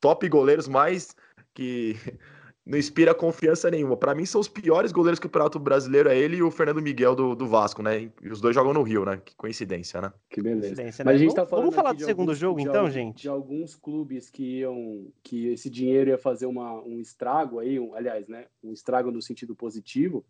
top 0.00 0.28
goleiros 0.28 0.68
mais 0.68 1.14
que 1.52 1.96
não 2.66 2.76
inspira 2.76 3.14
confiança 3.14 3.70
nenhuma. 3.70 3.96
Para 3.96 4.12
mim, 4.12 4.26
são 4.26 4.40
os 4.40 4.48
piores 4.48 4.90
goleiros 4.90 5.20
que 5.20 5.26
o 5.26 5.30
Prato 5.30 5.56
Brasileiro 5.56 6.08
é 6.08 6.18
ele 6.18 6.38
e 6.38 6.42
o 6.42 6.50
Fernando 6.50 6.82
Miguel 6.82 7.14
do, 7.14 7.36
do 7.36 7.46
Vasco, 7.46 7.80
né? 7.80 8.10
E 8.20 8.28
os 8.28 8.40
dois 8.40 8.56
jogam 8.56 8.74
no 8.74 8.82
Rio, 8.82 9.04
né? 9.04 9.22
Que 9.24 9.36
coincidência, 9.36 10.00
né? 10.00 10.12
Que 10.28 10.42
beleza. 10.42 10.82
Mas 10.82 10.98
né? 10.98 11.12
a 11.12 11.16
gente 11.16 11.32
tá 11.32 11.46
falando 11.46 11.66
vamos 11.66 11.76
falar 11.76 11.92
do 11.92 12.00
segundo 12.00 12.30
alguns, 12.30 12.38
jogo, 12.38 12.58
então, 12.58 12.86
de, 12.86 12.90
gente? 12.90 13.22
De 13.22 13.28
alguns 13.28 13.76
clubes 13.76 14.28
que 14.28 14.58
iam. 14.58 15.06
que 15.22 15.46
esse 15.46 15.70
dinheiro 15.70 16.10
ia 16.10 16.18
fazer 16.18 16.46
uma, 16.46 16.82
um 16.82 16.98
estrago 16.98 17.60
aí, 17.60 17.78
um, 17.78 17.94
aliás, 17.94 18.26
né? 18.26 18.46
Um 18.64 18.72
estrago 18.72 19.12
no 19.12 19.22
sentido 19.22 19.54
positivo. 19.54 20.26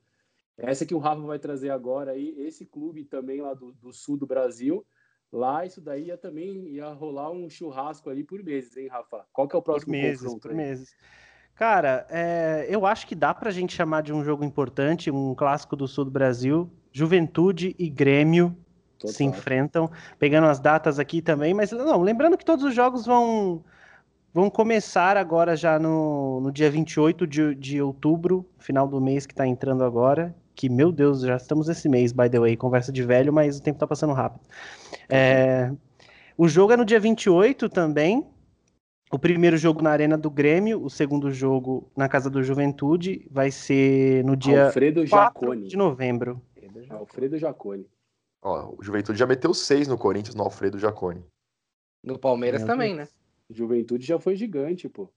Essa 0.58 0.84
que 0.84 0.94
o 0.94 0.98
Rafa 0.98 1.22
vai 1.22 1.38
trazer 1.38 1.70
agora 1.70 2.12
aí, 2.12 2.34
esse 2.38 2.66
clube 2.66 3.04
também 3.04 3.40
lá 3.40 3.54
do, 3.54 3.72
do 3.72 3.94
sul 3.94 4.18
do 4.18 4.26
Brasil. 4.26 4.84
Lá, 5.32 5.64
isso 5.64 5.80
daí 5.80 6.06
ia 6.06 6.18
também 6.18 6.68
ia 6.68 6.88
rolar 6.90 7.30
um 7.30 7.48
churrasco 7.48 8.10
ali 8.10 8.22
por 8.22 8.42
meses, 8.42 8.76
hein, 8.76 8.88
Rafa? 8.88 9.24
Qual 9.32 9.48
que 9.48 9.56
é 9.56 9.58
o 9.58 9.62
próximo 9.62 9.92
por 9.94 10.00
meses, 10.00 10.20
confronto? 10.20 10.42
Por 10.42 10.50
aí? 10.50 10.56
meses. 10.56 10.94
Cara, 11.56 12.06
é, 12.10 12.66
eu 12.68 12.84
acho 12.84 13.06
que 13.06 13.14
dá 13.14 13.32
pra 13.32 13.50
gente 13.50 13.74
chamar 13.74 14.02
de 14.02 14.12
um 14.12 14.22
jogo 14.22 14.44
importante, 14.44 15.10
um 15.10 15.34
clássico 15.34 15.74
do 15.74 15.88
sul 15.88 16.04
do 16.04 16.10
Brasil. 16.10 16.70
Juventude 16.92 17.74
e 17.78 17.88
Grêmio 17.88 18.56
Total. 18.98 19.14
se 19.14 19.24
enfrentam, 19.24 19.90
pegando 20.18 20.46
as 20.46 20.60
datas 20.60 20.98
aqui 20.98 21.20
também, 21.20 21.52
mas 21.52 21.70
não, 21.72 22.00
lembrando 22.00 22.36
que 22.38 22.44
todos 22.44 22.64
os 22.64 22.74
jogos 22.74 23.04
vão, 23.04 23.62
vão 24.32 24.48
começar 24.48 25.16
agora 25.16 25.56
já 25.56 25.78
no, 25.78 26.40
no 26.40 26.52
dia 26.52 26.70
28 26.70 27.26
de, 27.26 27.54
de 27.54 27.82
outubro, 27.82 28.46
final 28.58 28.86
do 28.86 29.00
mês 29.00 29.26
que 29.26 29.34
tá 29.34 29.46
entrando 29.46 29.84
agora. 29.84 30.34
Que, 30.54 30.70
meu 30.70 30.90
Deus, 30.90 31.20
já 31.20 31.36
estamos 31.36 31.68
esse 31.68 31.86
mês, 31.86 32.12
by 32.12 32.30
the 32.30 32.40
way, 32.40 32.56
conversa 32.56 32.90
de 32.90 33.02
velho, 33.02 33.32
mas 33.32 33.58
o 33.58 33.62
tempo 33.62 33.78
tá 33.78 33.86
passando 33.86 34.14
rápido. 34.14 34.40
É, 35.08 35.70
o 36.36 36.48
jogo 36.48 36.72
é 36.72 36.76
no 36.76 36.84
dia 36.84 37.00
28 37.00 37.68
também, 37.68 38.26
o 39.16 39.18
primeiro 39.18 39.56
jogo 39.56 39.82
na 39.82 39.90
Arena 39.90 40.16
do 40.18 40.30
Grêmio, 40.30 40.82
o 40.84 40.90
segundo 40.90 41.30
jogo 41.30 41.90
na 41.96 42.06
Casa 42.06 42.28
do 42.28 42.42
Juventude, 42.42 43.26
vai 43.30 43.50
ser 43.50 44.22
no 44.24 44.36
dia 44.36 44.66
Alfredo 44.66 45.08
4 45.08 45.40
Jacone. 45.40 45.68
de 45.68 45.76
novembro. 45.76 46.42
Alfredo 46.90 47.38
Jacone. 47.38 47.88
Ó, 48.42 48.74
o 48.78 48.82
Juventude 48.82 49.18
já 49.18 49.26
meteu 49.26 49.54
seis 49.54 49.88
no 49.88 49.96
Corinthians 49.96 50.34
no 50.34 50.42
Alfredo 50.42 50.78
Jacone. 50.78 51.24
No 52.04 52.18
Palmeiras 52.18 52.60
Meu 52.60 52.68
também, 52.68 52.94
Deus. 52.94 53.08
né? 53.08 53.14
Juventude 53.48 54.06
já 54.06 54.18
foi 54.18 54.36
gigante, 54.36 54.86
pô. 54.86 55.10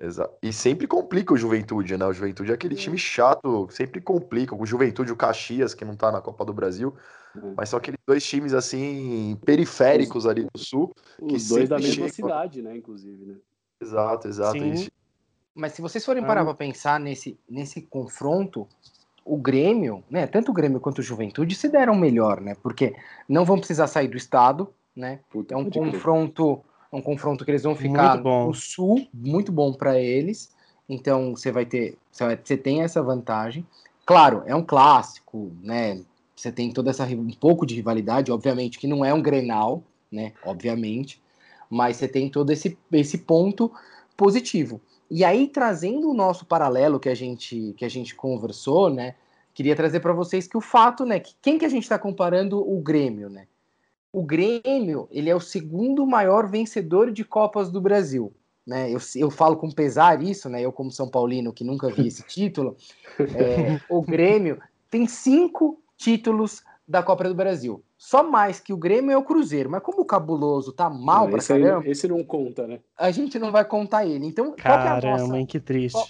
Exato. 0.00 0.34
E 0.42 0.50
sempre 0.50 0.86
complica 0.86 1.34
o 1.34 1.36
Juventude, 1.36 1.96
né? 1.96 2.06
O 2.06 2.12
Juventude 2.12 2.50
é 2.50 2.54
aquele 2.54 2.74
time 2.74 2.96
chato, 2.96 3.68
sempre 3.70 4.00
complica. 4.00 4.54
O 4.54 4.64
Juventude, 4.64 5.12
o 5.12 5.16
Caxias, 5.16 5.74
que 5.74 5.84
não 5.84 5.94
tá 5.94 6.10
na 6.10 6.22
Copa 6.22 6.42
do 6.42 6.54
Brasil. 6.54 6.94
É. 7.36 7.40
Mas 7.54 7.68
são 7.68 7.78
aqueles 7.78 8.00
dois 8.06 8.24
times, 8.24 8.54
assim, 8.54 9.38
periféricos 9.44 10.26
ali 10.26 10.46
do 10.52 10.58
Sul. 10.58 10.94
Que 11.18 11.36
Os 11.36 11.48
dois 11.48 11.68
da 11.68 11.76
mesma 11.76 11.92
chegam... 11.92 12.08
cidade, 12.08 12.62
né? 12.62 12.74
Inclusive, 12.76 13.26
né? 13.26 13.34
Exato, 13.78 14.26
exato. 14.26 14.58
Mas 15.54 15.72
se 15.72 15.82
vocês 15.82 16.04
forem 16.04 16.24
parar 16.24 16.42
ah. 16.42 16.44
pra 16.46 16.54
pensar 16.54 16.98
nesse, 16.98 17.38
nesse 17.46 17.82
confronto, 17.82 18.66
o 19.22 19.36
Grêmio, 19.36 20.02
né? 20.08 20.26
Tanto 20.26 20.50
o 20.50 20.54
Grêmio 20.54 20.80
quanto 20.80 21.00
o 21.00 21.02
Juventude 21.02 21.54
se 21.54 21.68
deram 21.68 21.94
melhor, 21.94 22.40
né? 22.40 22.56
Porque 22.62 22.94
não 23.28 23.44
vão 23.44 23.58
precisar 23.58 23.86
sair 23.86 24.08
do 24.08 24.16
estado, 24.16 24.72
né? 24.96 25.20
Puta, 25.30 25.54
é 25.54 25.56
um 25.58 25.68
confronto 25.68 26.64
é 26.92 26.96
um 26.96 27.02
confronto 27.02 27.44
que 27.44 27.50
eles 27.50 27.62
vão 27.62 27.76
ficar 27.76 28.18
no 28.18 28.52
sul, 28.52 29.06
muito 29.12 29.52
bom 29.52 29.72
para 29.72 29.98
eles. 29.98 30.50
Então 30.88 31.36
você 31.36 31.52
vai 31.52 31.64
ter, 31.64 31.96
você 32.10 32.56
tem 32.56 32.82
essa 32.82 33.02
vantagem. 33.02 33.64
Claro, 34.04 34.42
é 34.44 34.54
um 34.54 34.64
clássico, 34.64 35.52
né? 35.62 36.00
Você 36.34 36.50
tem 36.50 36.72
toda 36.72 36.90
essa 36.90 37.04
um 37.04 37.30
pouco 37.30 37.64
de 37.64 37.76
rivalidade, 37.76 38.32
obviamente 38.32 38.78
que 38.78 38.88
não 38.88 39.04
é 39.04 39.14
um 39.14 39.22
Grenal, 39.22 39.84
né? 40.10 40.32
Obviamente, 40.44 41.22
mas 41.68 41.96
você 41.96 42.08
tem 42.08 42.28
todo 42.28 42.50
esse 42.50 42.76
esse 42.92 43.18
ponto 43.18 43.70
positivo. 44.16 44.80
E 45.08 45.24
aí 45.24 45.46
trazendo 45.46 46.10
o 46.10 46.14
nosso 46.14 46.44
paralelo 46.44 46.98
que 46.98 47.08
a 47.08 47.14
gente 47.14 47.72
que 47.76 47.84
a 47.84 47.88
gente 47.88 48.14
conversou, 48.16 48.90
né? 48.90 49.14
Queria 49.54 49.76
trazer 49.76 50.00
para 50.00 50.12
vocês 50.12 50.48
que 50.48 50.56
o 50.56 50.60
fato, 50.60 51.04
né, 51.04 51.20
que 51.20 51.34
quem 51.42 51.58
que 51.58 51.64
a 51.64 51.68
gente 51.68 51.82
está 51.82 51.98
comparando 51.98 52.58
o 52.58 52.80
Grêmio, 52.80 53.28
né? 53.28 53.46
O 54.12 54.22
Grêmio 54.22 55.08
ele 55.10 55.30
é 55.30 55.34
o 55.34 55.40
segundo 55.40 56.06
maior 56.06 56.48
vencedor 56.48 57.12
de 57.12 57.24
Copas 57.24 57.70
do 57.70 57.80
Brasil. 57.80 58.32
Né? 58.66 58.90
Eu, 58.90 58.98
eu 59.16 59.30
falo 59.30 59.56
com 59.56 59.70
pesar 59.70 60.22
isso, 60.22 60.48
né? 60.48 60.60
Eu, 60.60 60.72
como 60.72 60.90
São 60.90 61.08
Paulino, 61.08 61.52
que 61.52 61.64
nunca 61.64 61.88
vi 61.88 62.06
esse 62.06 62.22
título, 62.22 62.76
é, 63.18 63.80
o 63.88 64.02
Grêmio 64.02 64.60
tem 64.88 65.06
cinco 65.06 65.82
títulos 65.96 66.62
da 66.86 67.02
Copa 67.02 67.24
do 67.24 67.34
Brasil. 67.34 67.82
Só 67.96 68.22
mais 68.22 68.58
que 68.58 68.72
o 68.72 68.76
Grêmio 68.76 69.12
é 69.12 69.16
o 69.16 69.22
Cruzeiro. 69.22 69.70
Mas 69.70 69.82
como 69.82 70.02
o 70.02 70.04
cabuloso 70.04 70.72
tá 70.72 70.90
mal 70.90 71.24
não, 71.24 71.32
pra 71.32 71.42
caramba. 71.42 71.84
Aí, 71.84 71.90
esse 71.90 72.08
não 72.08 72.24
conta, 72.24 72.66
né? 72.66 72.80
A 72.96 73.10
gente 73.10 73.38
não 73.38 73.52
vai 73.52 73.64
contar 73.64 74.06
ele. 74.06 74.26
Então, 74.26 74.52
caramba, 74.52 74.90
qual 74.90 75.00
que 75.00 75.06
é 75.06 75.10
a 75.10 75.18
nossa, 75.18 75.46
que 75.46 75.60
triste. 75.60 75.92
Qual, 75.92 76.06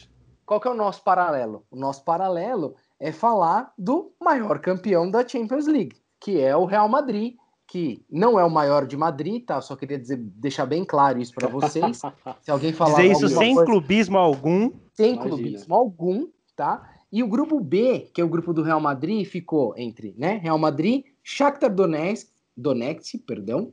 qual 0.47 0.61
que 0.61 0.69
é 0.69 0.71
o 0.71 0.75
nosso 0.75 1.03
paralelo? 1.03 1.65
O 1.71 1.77
nosso 1.77 2.05
paralelo 2.05 2.75
é 2.99 3.13
falar 3.13 3.73
do 3.77 4.13
maior 4.21 4.59
campeão 4.59 5.11
da 5.11 5.27
Champions 5.27 5.67
League, 5.67 5.97
que 6.19 6.41
é 6.41 6.57
o 6.57 6.65
Real 6.65 6.89
Madrid, 6.89 7.35
que 7.71 8.05
não 8.11 8.37
é 8.37 8.45
o 8.45 8.51
maior 8.51 8.85
de 8.85 8.97
Madrid, 8.97 9.45
tá? 9.45 9.61
Só 9.61 9.77
queria 9.77 9.97
dizer, 9.97 10.17
deixar 10.17 10.67
bem 10.67 10.85
claro 10.85 11.21
isso 11.21 11.33
para 11.33 11.47
vocês. 11.47 12.03
Se 12.43 12.51
alguém 12.51 12.73
falar 12.73 12.97
Dizer 12.97 13.13
isso 13.13 13.29
sem 13.29 13.55
coisa, 13.55 13.71
clubismo 13.71 14.19
algum. 14.19 14.73
Sem 14.93 15.15
Imagina. 15.15 15.37
clubismo 15.37 15.75
algum, 15.77 16.29
tá? 16.57 16.93
E 17.13 17.23
o 17.23 17.29
grupo 17.29 17.61
B, 17.61 18.11
que 18.13 18.21
é 18.21 18.25
o 18.25 18.29
grupo 18.29 18.53
do 18.53 18.65
Real 18.65 18.81
Madrid, 18.81 19.25
ficou 19.25 19.73
entre, 19.77 20.17
né, 20.19 20.41
Real 20.43 20.59
Madrid, 20.59 21.05
Shakhtar 21.23 21.73
Donetsk, 21.73 22.29
Donetsk, 22.57 23.19
perdão, 23.25 23.73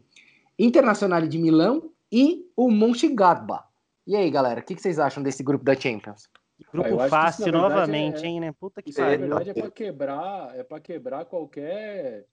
Internacional 0.60 1.22
de 1.22 1.39
Milão 1.39 1.89
e 2.12 2.46
o 2.56 2.70
Mönchengladbach. 2.70 3.66
E 4.06 4.16
aí, 4.16 4.30
galera, 4.30 4.60
o 4.60 4.63
que, 4.63 4.75
que 4.75 4.82
vocês 4.82 5.00
acham 5.00 5.24
desse 5.24 5.42
grupo 5.42 5.66
da 5.66 5.75
Champions? 5.75 6.30
Grupo 6.72 7.00
ah, 7.00 7.10
fácil 7.10 7.51
novamente, 7.51 8.24
é, 8.24 8.27
hein, 8.27 8.39
né? 8.42 8.51
Puta 8.51 8.80
que 8.80 8.94
pariu. 8.94 9.27
Na 9.27 9.38
verdade 9.38 9.50
é 9.50 9.54
para 9.62 9.72
quebrar, 9.72 10.56
é 10.56 10.63
para 10.63 10.80
quebrar 10.80 11.25
qualquer 11.25 12.25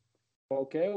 qualquer 0.48 0.92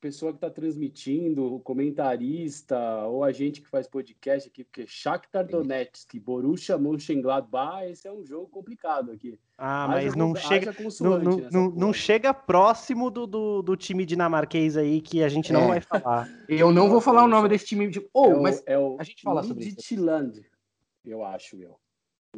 pessoa 0.00 0.32
que 0.32 0.38
está 0.38 0.50
transmitindo, 0.50 1.54
o 1.54 1.60
comentarista 1.60 2.78
ou 3.06 3.22
a 3.22 3.30
gente 3.30 3.60
que 3.60 3.68
faz 3.68 3.86
podcast 3.86 4.48
aqui, 4.48 4.64
porque 4.64 4.86
Shakhtar 4.86 5.46
Donetsk, 5.46 6.18
Borussia 6.18 6.78
Mönchengladbach, 6.78 7.84
esse 7.90 8.08
é 8.08 8.12
um 8.12 8.24
jogo 8.24 8.48
complicado 8.48 9.12
aqui. 9.12 9.38
Ah, 9.58 9.84
haja 9.84 9.92
mas 9.92 10.14
não 10.16 10.34
chega 10.34 10.74
não, 11.00 11.18
não, 11.18 11.36
não, 11.50 11.70
não, 11.70 11.92
chega 11.92 12.32
próximo 12.32 13.10
do, 13.10 13.26
do, 13.26 13.62
do, 13.62 13.76
time 13.76 14.06
dinamarquês 14.06 14.76
aí 14.76 15.02
que 15.02 15.22
a 15.22 15.28
gente 15.28 15.52
não 15.52 15.64
é. 15.64 15.68
vai 15.68 15.80
falar. 15.80 16.28
Eu 16.48 16.72
não 16.72 16.88
vou 16.88 17.00
falar 17.00 17.24
o 17.24 17.28
nome 17.28 17.48
desse 17.48 17.66
time. 17.66 17.88
De... 17.88 18.00
Oh, 18.14 18.26
é 18.26 18.34
o, 18.34 18.42
mas 18.42 18.62
é 18.66 18.78
o 18.78 18.96
a 18.98 19.04
gente 19.04 19.22
fala 19.22 19.42
sobre 19.42 19.66
isso. 19.66 19.94
eu 21.04 21.22
acho, 21.22 21.56
eu. 21.56 21.78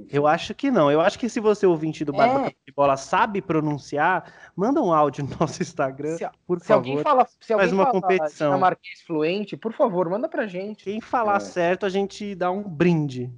Eu 0.08 0.26
acho 0.26 0.54
que 0.54 0.70
não. 0.70 0.90
Eu 0.90 1.00
acho 1.00 1.18
que 1.18 1.28
se 1.28 1.38
você 1.38 1.66
ouvinte 1.66 2.04
do 2.04 2.12
Barba 2.12 2.46
é. 2.46 2.50
de 2.50 2.72
Bola 2.74 2.96
sabe 2.96 3.42
pronunciar, 3.42 4.32
manda 4.56 4.80
um 4.80 4.92
áudio 4.92 5.24
no 5.24 5.36
nosso 5.38 5.62
Instagram, 5.62 6.16
se, 6.16 6.28
por 6.46 6.60
se 6.60 6.66
favor. 6.66 6.78
Alguém 6.78 6.98
fala, 7.02 7.26
se 7.40 7.52
alguém 7.52 7.68
faz 7.68 7.72
uma 7.72 7.90
competição. 7.90 8.48
Dinamarquês 8.48 9.02
fluente, 9.02 9.56
por 9.56 9.72
favor, 9.72 10.08
manda 10.08 10.28
pra 10.28 10.46
gente. 10.46 10.84
Quem 10.84 11.00
falar 11.00 11.36
é. 11.36 11.40
certo, 11.40 11.84
a 11.84 11.90
gente 11.90 12.34
dá 12.34 12.50
um 12.50 12.62
brinde. 12.62 13.30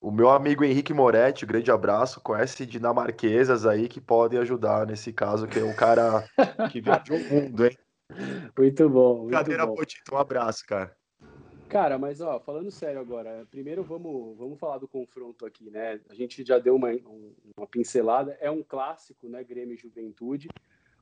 O 0.00 0.12
meu 0.12 0.30
amigo 0.30 0.64
Henrique 0.64 0.94
Moretti, 0.94 1.44
grande 1.44 1.72
abraço, 1.72 2.20
conhece 2.20 2.64
dinamarquesas 2.64 3.66
aí 3.66 3.88
que 3.88 4.00
podem 4.00 4.38
ajudar 4.38 4.86
nesse 4.86 5.12
caso, 5.12 5.48
que 5.48 5.58
é 5.58 5.64
um 5.64 5.74
cara 5.74 6.24
que 6.70 6.80
viajou 6.80 7.16
o 7.16 7.34
mundo, 7.34 7.66
hein? 7.66 7.76
Muito 8.56 8.88
bom. 8.88 9.18
Muito 9.18 9.32
Cadeira 9.32 9.66
bom. 9.66 9.74
Potito, 9.74 10.14
um 10.14 10.18
abraço, 10.18 10.64
cara. 10.66 10.96
Cara, 11.68 11.98
mas 11.98 12.20
ó, 12.20 12.40
falando 12.40 12.70
sério 12.70 13.00
agora, 13.00 13.46
primeiro 13.50 13.82
vamos, 13.82 14.36
vamos 14.38 14.58
falar 14.58 14.78
do 14.78 14.88
confronto 14.88 15.44
aqui, 15.44 15.70
né? 15.70 16.00
A 16.08 16.14
gente 16.14 16.44
já 16.44 16.58
deu 16.58 16.74
uma, 16.74 16.88
uma 17.56 17.66
pincelada, 17.66 18.36
é 18.40 18.50
um 18.50 18.62
clássico, 18.62 19.28
né? 19.28 19.44
Grêmio 19.44 19.74
e 19.74 19.78
Juventude. 19.78 20.48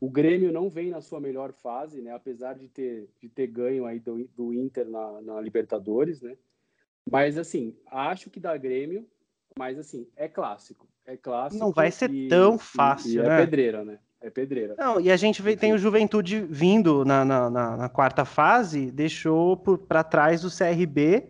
O 0.00 0.10
Grêmio 0.10 0.52
não 0.52 0.68
vem 0.68 0.90
na 0.90 1.00
sua 1.00 1.20
melhor 1.20 1.52
fase, 1.52 2.02
né? 2.02 2.12
Apesar 2.12 2.54
de 2.54 2.68
ter, 2.68 3.08
de 3.20 3.28
ter 3.28 3.46
ganho 3.46 3.86
aí 3.86 4.00
do, 4.00 4.28
do 4.36 4.52
Inter 4.52 4.88
na, 4.88 5.22
na 5.22 5.40
Libertadores, 5.40 6.20
né? 6.20 6.36
Mas 7.10 7.38
assim, 7.38 7.76
acho 7.86 8.28
que 8.28 8.40
dá 8.40 8.56
Grêmio, 8.56 9.06
mas 9.56 9.78
assim, 9.78 10.06
é 10.16 10.28
clássico. 10.28 10.88
É 11.06 11.16
clássico. 11.16 11.64
Não 11.64 11.70
vai 11.70 11.90
ser 11.92 12.10
e, 12.10 12.28
tão 12.28 12.58
fácil, 12.58 13.12
e, 13.12 13.14
e 13.14 13.18
é 13.20 13.22
né? 13.22 13.34
É 13.34 13.44
pedreira, 13.44 13.84
né? 13.84 13.98
É 14.20 14.30
pedreira. 14.30 14.74
Não, 14.78 15.00
e 15.00 15.10
a 15.10 15.16
gente 15.16 15.42
vê, 15.42 15.56
tem 15.56 15.72
o 15.72 15.78
Juventude 15.78 16.40
vindo 16.40 17.04
na, 17.04 17.24
na, 17.24 17.50
na, 17.50 17.76
na 17.76 17.88
quarta 17.88 18.24
fase, 18.24 18.90
deixou 18.90 19.56
para 19.56 20.02
trás 20.02 20.44
o 20.44 20.50
CRB, 20.50 21.28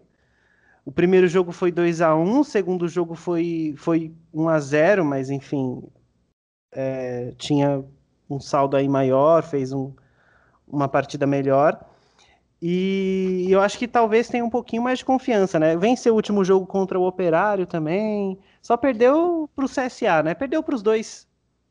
O 0.84 0.92
primeiro 0.92 1.26
jogo 1.26 1.50
foi 1.50 1.72
2 1.72 2.00
a 2.00 2.14
1 2.14 2.40
o 2.40 2.44
segundo 2.44 2.88
jogo 2.88 3.16
foi, 3.16 3.74
foi 3.76 4.14
1 4.32 4.48
a 4.48 4.60
0 4.60 5.04
mas 5.04 5.30
enfim, 5.30 5.82
é, 6.72 7.34
tinha 7.36 7.84
um 8.30 8.38
saldo 8.38 8.76
aí 8.76 8.88
maior, 8.88 9.42
fez 9.42 9.72
um, 9.72 9.92
uma 10.66 10.88
partida 10.88 11.26
melhor. 11.26 11.84
E 12.62 13.46
eu 13.50 13.60
acho 13.60 13.78
que 13.78 13.86
talvez 13.88 14.28
tenha 14.28 14.44
um 14.44 14.50
pouquinho 14.50 14.82
mais 14.82 15.00
de 15.00 15.04
confiança, 15.04 15.58
né? 15.58 15.76
Venceu 15.76 16.14
o 16.14 16.16
último 16.16 16.44
jogo 16.44 16.66
contra 16.66 16.98
o 16.98 17.06
Operário 17.06 17.66
também. 17.66 18.38
Só 18.62 18.76
perdeu 18.76 19.50
para 19.54 19.64
o 19.64 19.68
CSA, 19.68 20.22
né? 20.22 20.34
Perdeu 20.34 20.62
para 20.62 20.74
os 20.74 20.82
dois 20.82 21.28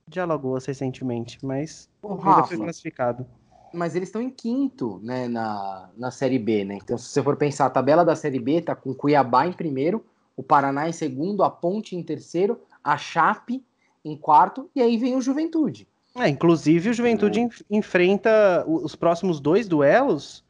de 0.07 0.19
Alagoas 0.19 0.65
recentemente, 0.65 1.39
mas 1.43 1.89
Ô, 2.01 2.13
ainda 2.13 2.43
foi 2.43 2.57
classificado. 2.57 3.25
mas 3.73 3.95
eles 3.95 4.09
estão 4.09 4.21
em 4.21 4.29
quinto, 4.29 4.99
né, 5.03 5.27
na, 5.27 5.89
na 5.97 6.11
Série 6.11 6.37
B, 6.39 6.63
né? 6.63 6.75
Então, 6.75 6.97
se 6.97 7.07
você 7.09 7.23
for 7.23 7.35
pensar, 7.35 7.65
a 7.65 7.69
tabela 7.71 8.05
da 8.05 8.15
Série 8.15 8.39
B 8.39 8.61
tá 8.61 8.75
com 8.75 8.93
Cuiabá 8.93 9.47
em 9.47 9.53
primeiro, 9.53 10.05
o 10.37 10.43
Paraná 10.43 10.87
em 10.87 10.91
segundo, 10.93 11.43
a 11.43 11.49
Ponte 11.49 11.95
em 11.95 12.03
terceiro, 12.03 12.59
a 12.83 12.97
Chape 12.97 13.63
em 14.03 14.15
quarto, 14.15 14.69
e 14.75 14.81
aí 14.81 14.95
vem 14.97 15.15
o 15.15 15.21
Juventude. 15.21 15.87
É, 16.15 16.29
inclusive 16.29 16.89
o 16.91 16.93
Juventude 16.93 17.39
enf- 17.41 17.63
enfrenta 17.69 18.63
o- 18.67 18.85
os 18.85 18.95
próximos 18.95 19.39
dois 19.39 19.67
duelos 19.67 20.44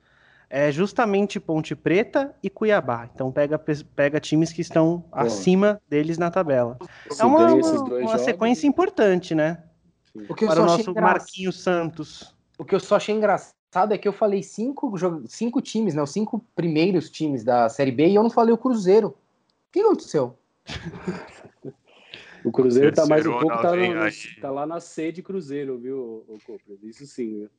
é 0.49 0.71
justamente 0.71 1.39
Ponte 1.39 1.75
Preta 1.75 2.35
e 2.41 2.49
Cuiabá. 2.49 3.09
Então 3.13 3.31
pega, 3.31 3.57
pe- 3.57 3.83
pega 3.95 4.19
times 4.19 4.51
que 4.53 4.61
estão 4.61 5.03
acima 5.11 5.81
deles 5.89 6.17
na 6.17 6.29
tabela. 6.31 6.77
É 7.19 7.23
uma, 7.25 7.53
uma- 7.53 7.53
uma 7.53 8.01
jogos, 8.07 8.21
sequência 8.21 8.67
importante, 8.67 9.33
né? 9.35 9.63
O 10.29 10.33
que 10.35 10.45
eu 10.45 10.47
Para 10.47 10.55
só 10.57 10.61
o 10.61 10.65
achei 10.65 10.77
nosso 10.77 10.89
engraçado- 10.91 11.11
Marquinhos 11.19 11.61
Santos. 11.63 12.35
O 12.57 12.63
que 12.63 12.73
eu 12.73 12.79
só 12.79 12.95
achei 12.95 13.13
engraçado 13.13 13.55
é 13.93 13.97
que 13.97 14.07
eu 14.07 14.13
falei 14.13 14.41
cinco, 14.43 14.93
cinco 15.27 15.61
times, 15.61 15.93
né? 15.93 16.01
Os 16.01 16.11
cinco 16.11 16.39
primeiros 16.55 17.09
times 17.09 17.43
da 17.43 17.67
Série 17.67 17.91
B 17.91 18.07
e 18.07 18.15
eu 18.15 18.23
não 18.23 18.29
falei 18.29 18.53
o 18.53 18.57
Cruzeiro. 18.57 19.09
O 19.09 19.71
que 19.71 19.79
aconteceu? 19.81 20.37
O 22.43 22.51
Cruzeiro 22.51 22.93
tá 22.93 23.07
mais 23.07 23.25
um 23.25 23.31
pouco, 23.31 23.47
tá, 23.47 23.75
no- 23.75 24.41
tá 24.41 24.51
lá 24.51 24.67
na 24.67 24.79
sede 24.79 25.23
Cruzeiro, 25.23 25.79
viu, 25.79 26.23
o 26.27 26.37
Copras? 26.45 26.77
Isso 26.83 27.05
sim, 27.07 27.39
viu? 27.39 27.49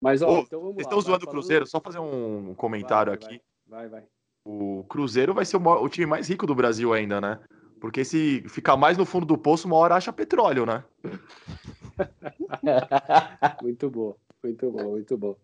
Mas, 0.00 0.22
ó, 0.22 0.28
Ô, 0.28 0.38
então 0.40 0.60
vamos 0.60 0.74
Vocês 0.76 0.86
lá. 0.86 0.90
estão 0.90 0.98
vai 1.00 1.06
zoando 1.06 1.24
o 1.24 1.28
Cruzeiro? 1.28 1.66
Só 1.66 1.80
fazer 1.80 1.98
um 1.98 2.54
comentário 2.54 3.10
Vai, 3.12 3.18
vai, 3.18 3.28
aqui. 3.34 3.42
Vai, 3.66 3.88
vai. 3.88 4.04
O 4.44 4.84
Cruzeiro 4.88 5.34
vai 5.34 5.44
ser 5.44 5.56
o, 5.56 5.60
maior- 5.60 5.82
o 5.82 5.88
time 5.88 6.06
mais 6.06 6.28
rico 6.28 6.46
do 6.46 6.54
Brasil 6.54 6.92
ainda, 6.92 7.20
né? 7.20 7.40
Porque 7.80 8.04
se 8.04 8.42
ficar 8.48 8.76
mais 8.76 8.96
no 8.96 9.04
fundo 9.04 9.26
do 9.26 9.36
poço, 9.38 9.66
uma 9.66 9.76
hora 9.76 9.94
acha 9.96 10.12
petróleo, 10.12 10.64
né? 10.66 10.84
Muito 13.62 13.90
bom, 13.90 14.14
muito 14.42 14.70
bom, 14.70 14.90
muito 14.90 15.16
bom. 15.16 15.36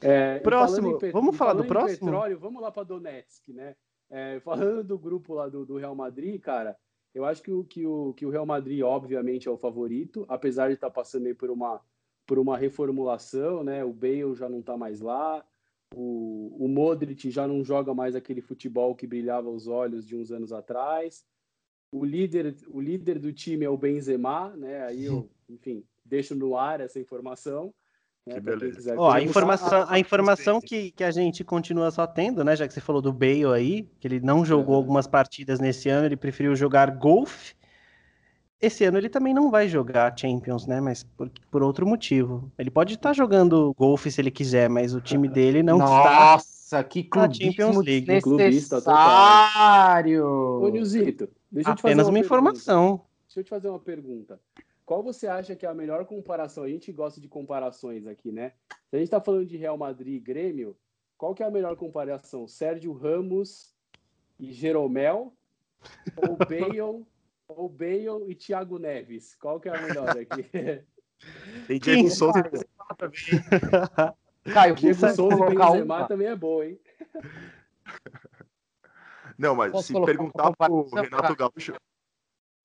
É, 0.00 0.38
Próximo, 0.40 0.76
falando 0.82 0.96
em 0.96 0.98
pe- 0.98 1.10
vamos 1.10 1.36
falar 1.36 1.54
do 1.54 1.64
próximo? 1.64 2.06
Petróleo, 2.10 2.38
vamos 2.38 2.62
lá 2.62 2.70
para 2.70 2.84
Donetsk, 2.84 3.48
né? 3.52 3.74
É, 4.10 4.40
falando 4.40 4.84
do 4.84 4.98
grupo 4.98 5.34
lá 5.34 5.48
do, 5.48 5.66
do 5.66 5.76
Real 5.76 5.94
Madrid, 5.94 6.40
cara, 6.40 6.76
eu 7.14 7.24
acho 7.24 7.42
que 7.42 7.50
o, 7.50 7.64
que, 7.64 7.84
o, 7.86 8.14
que 8.14 8.24
o 8.24 8.30
Real 8.30 8.46
Madrid, 8.46 8.82
obviamente, 8.82 9.48
é 9.48 9.50
o 9.50 9.58
favorito, 9.58 10.24
apesar 10.28 10.68
de 10.68 10.74
estar 10.74 10.90
passando 10.90 11.26
aí 11.26 11.34
por 11.34 11.50
uma, 11.50 11.80
por 12.28 12.38
uma 12.38 12.58
reformulação, 12.58 13.64
né? 13.64 13.82
O 13.82 13.90
Bale 13.92 14.34
já 14.34 14.50
não 14.50 14.60
está 14.60 14.76
mais 14.76 15.00
lá, 15.00 15.42
o, 15.94 16.54
o 16.60 16.68
Modric 16.68 17.30
já 17.30 17.48
não 17.48 17.64
joga 17.64 17.94
mais 17.94 18.14
aquele 18.14 18.42
futebol 18.42 18.94
que 18.94 19.06
brilhava 19.06 19.48
os 19.48 19.66
olhos 19.66 20.06
de 20.06 20.14
uns 20.14 20.30
anos 20.30 20.52
atrás. 20.52 21.24
O 21.90 22.04
líder, 22.04 22.54
o 22.68 22.82
líder 22.82 23.18
do 23.18 23.32
time 23.32 23.64
é 23.64 23.70
o 23.70 23.78
Benzema, 23.78 24.54
né? 24.56 24.82
Aí 24.84 25.06
eu, 25.06 25.26
enfim, 25.48 25.82
deixo 26.04 26.34
no 26.34 26.54
ar 26.54 26.82
essa 26.82 27.00
informação. 27.00 27.72
Né, 28.26 28.34
Que 28.34 28.40
beleza. 28.40 28.94
Ó, 28.98 29.10
a 29.10 29.22
informação, 29.22 29.86
a 29.88 29.98
informação 29.98 30.60
que, 30.60 30.90
que 30.90 31.02
a 31.02 31.10
gente 31.10 31.42
continua 31.42 31.90
só 31.90 32.06
tendo, 32.06 32.44
né? 32.44 32.54
Já 32.54 32.68
que 32.68 32.74
você 32.74 32.80
falou 32.82 33.00
do 33.00 33.10
Bale 33.10 33.46
aí, 33.54 33.88
que 33.98 34.06
ele 34.06 34.20
não 34.20 34.44
jogou 34.44 34.74
Uhum. 34.74 34.80
algumas 34.82 35.06
partidas 35.06 35.58
nesse 35.58 35.88
ano, 35.88 36.04
ele 36.04 36.16
preferiu 36.16 36.54
jogar 36.54 36.90
golfe. 36.90 37.54
Esse 38.60 38.84
ano 38.84 38.98
ele 38.98 39.08
também 39.08 39.32
não 39.32 39.50
vai 39.50 39.66
jogar 39.68 40.18
Champions, 40.18 40.66
né? 40.66 40.80
Mas 40.80 41.04
por, 41.04 41.30
por 41.50 41.62
outro 41.62 41.86
motivo. 41.86 42.50
Ele 42.58 42.70
pode 42.70 42.94
estar 42.94 43.12
jogando 43.12 43.72
golfe 43.74 44.10
se 44.10 44.20
ele 44.20 44.32
quiser, 44.32 44.68
mas 44.68 44.92
o 44.94 45.00
time 45.00 45.28
dele 45.28 45.62
não 45.62 45.78
está. 45.78 46.32
Nossa, 46.32 46.82
que 46.82 47.04
clubismo 47.04 47.84
desnecessário. 47.84 50.26
Ô, 50.26 50.68
Nilzito, 50.68 51.28
deixa 51.50 51.70
eu 51.70 51.76
te 51.76 51.82
fazer 51.82 51.92
Apenas 51.92 52.06
uma, 52.06 52.12
uma 52.12 52.18
informação. 52.18 53.02
Deixa 53.26 53.40
eu 53.40 53.44
te 53.44 53.50
fazer 53.50 53.68
uma 53.68 53.78
pergunta. 53.78 54.40
Qual 54.84 55.02
você 55.02 55.28
acha 55.28 55.54
que 55.54 55.66
é 55.66 55.68
a 55.68 55.74
melhor 55.74 56.06
comparação? 56.06 56.64
A 56.64 56.68
gente 56.68 56.90
gosta 56.90 57.20
de 57.20 57.28
comparações 57.28 58.06
aqui, 58.06 58.32
né? 58.32 58.52
Se 58.88 58.96
a 58.96 58.98
gente 58.98 59.08
está 59.08 59.20
falando 59.20 59.46
de 59.46 59.56
Real 59.56 59.76
Madrid 59.76 60.14
e 60.14 60.18
Grêmio, 60.18 60.74
qual 61.16 61.32
que 61.34 61.42
é 61.42 61.46
a 61.46 61.50
melhor 61.50 61.76
comparação? 61.76 62.48
Sérgio 62.48 62.92
Ramos 62.92 63.74
e 64.40 64.50
Jeromel? 64.50 65.32
Ou 66.16 66.36
Bale, 66.48 66.80
ou 67.48 67.68
Bale 67.68 68.28
e 68.28 68.34
Thiago 68.34 68.78
Neves? 68.78 69.34
Qual 69.36 69.58
que 69.58 69.68
é 69.68 69.76
a 69.76 69.80
melhor 69.80 70.10
aqui? 70.10 70.44
Tem 71.66 71.80
Quem 71.80 71.94
Diego 71.94 72.10
Souza 72.10 72.34
sabe? 72.34 72.64
também. 72.96 73.18
Caio, 74.54 74.74
Diego 74.76 75.08
Souza 75.14 75.34
e 75.34 75.56
Benzema 75.56 75.96
uma? 75.98 76.06
também 76.06 76.28
é 76.28 76.36
bom, 76.36 76.62
hein? 76.62 76.78
Não, 79.36 79.54
mas 79.54 79.72
Posso 79.72 79.86
se 79.88 80.04
perguntar 80.04 80.52
pro 80.52 80.88
Renato 80.90 81.36
Gaúcho. 81.36 81.74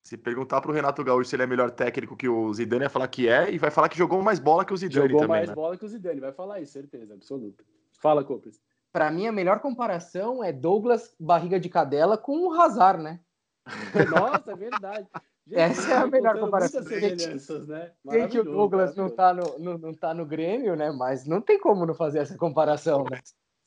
Se 0.02 0.16
perguntar 0.16 0.60
pro 0.60 0.72
Renato 0.72 1.02
Gaúcho 1.02 1.30
se 1.30 1.36
ele 1.36 1.44
é 1.44 1.46
melhor 1.46 1.70
técnico 1.70 2.16
que 2.16 2.28
o 2.28 2.52
Zidane, 2.52 2.80
vai 2.80 2.88
falar 2.88 3.08
que 3.08 3.28
é, 3.28 3.50
e 3.50 3.58
vai 3.58 3.70
falar 3.70 3.88
que 3.88 3.96
jogou 3.96 4.20
mais 4.22 4.38
bola 4.38 4.64
que 4.64 4.72
o 4.72 4.76
Zidane 4.76 5.08
Jogou 5.08 5.20
também, 5.20 5.36
mais 5.36 5.48
né? 5.48 5.54
bola 5.54 5.76
que 5.78 5.84
o 5.84 5.88
Zidane, 5.88 6.20
vai 6.20 6.32
falar 6.32 6.60
isso, 6.60 6.72
certeza, 6.72 7.14
absoluta. 7.14 7.64
Fala, 7.92 8.24
Copres. 8.24 8.60
Pra 8.92 9.10
mim, 9.10 9.26
a 9.26 9.32
melhor 9.32 9.60
comparação 9.60 10.44
é 10.44 10.52
Douglas 10.52 11.14
Barriga 11.18 11.58
de 11.58 11.68
Cadela 11.68 12.18
com 12.18 12.46
o 12.46 12.52
Hazard, 12.52 13.02
né? 13.02 13.20
Nossa, 14.10 14.52
é 14.52 14.56
verdade. 14.56 15.08
Gente, 15.46 15.58
Essa 15.58 15.90
é 15.90 15.96
a 15.96 16.00
tá 16.00 16.06
melhor 16.06 16.38
comparação. 16.38 16.80
Muitas 16.80 17.00
semelhanças, 17.00 17.68
né? 17.68 17.92
Sei 18.08 18.26
que 18.28 18.38
o 18.38 18.44
Douglas 18.44 18.94
não 18.96 19.10
tá 19.10 19.34
no, 19.34 19.58
no- 19.58 19.78
não 19.78 19.92
tá 19.92 20.14
no 20.14 20.24
Grêmio, 20.24 20.74
né? 20.74 20.90
Mas 20.90 21.26
não 21.26 21.40
tem 21.40 21.58
como 21.58 21.84
não 21.84 21.94
fazer 21.94 22.20
essa 22.20 22.36
comparação, 22.36 23.04
né? 23.10 23.20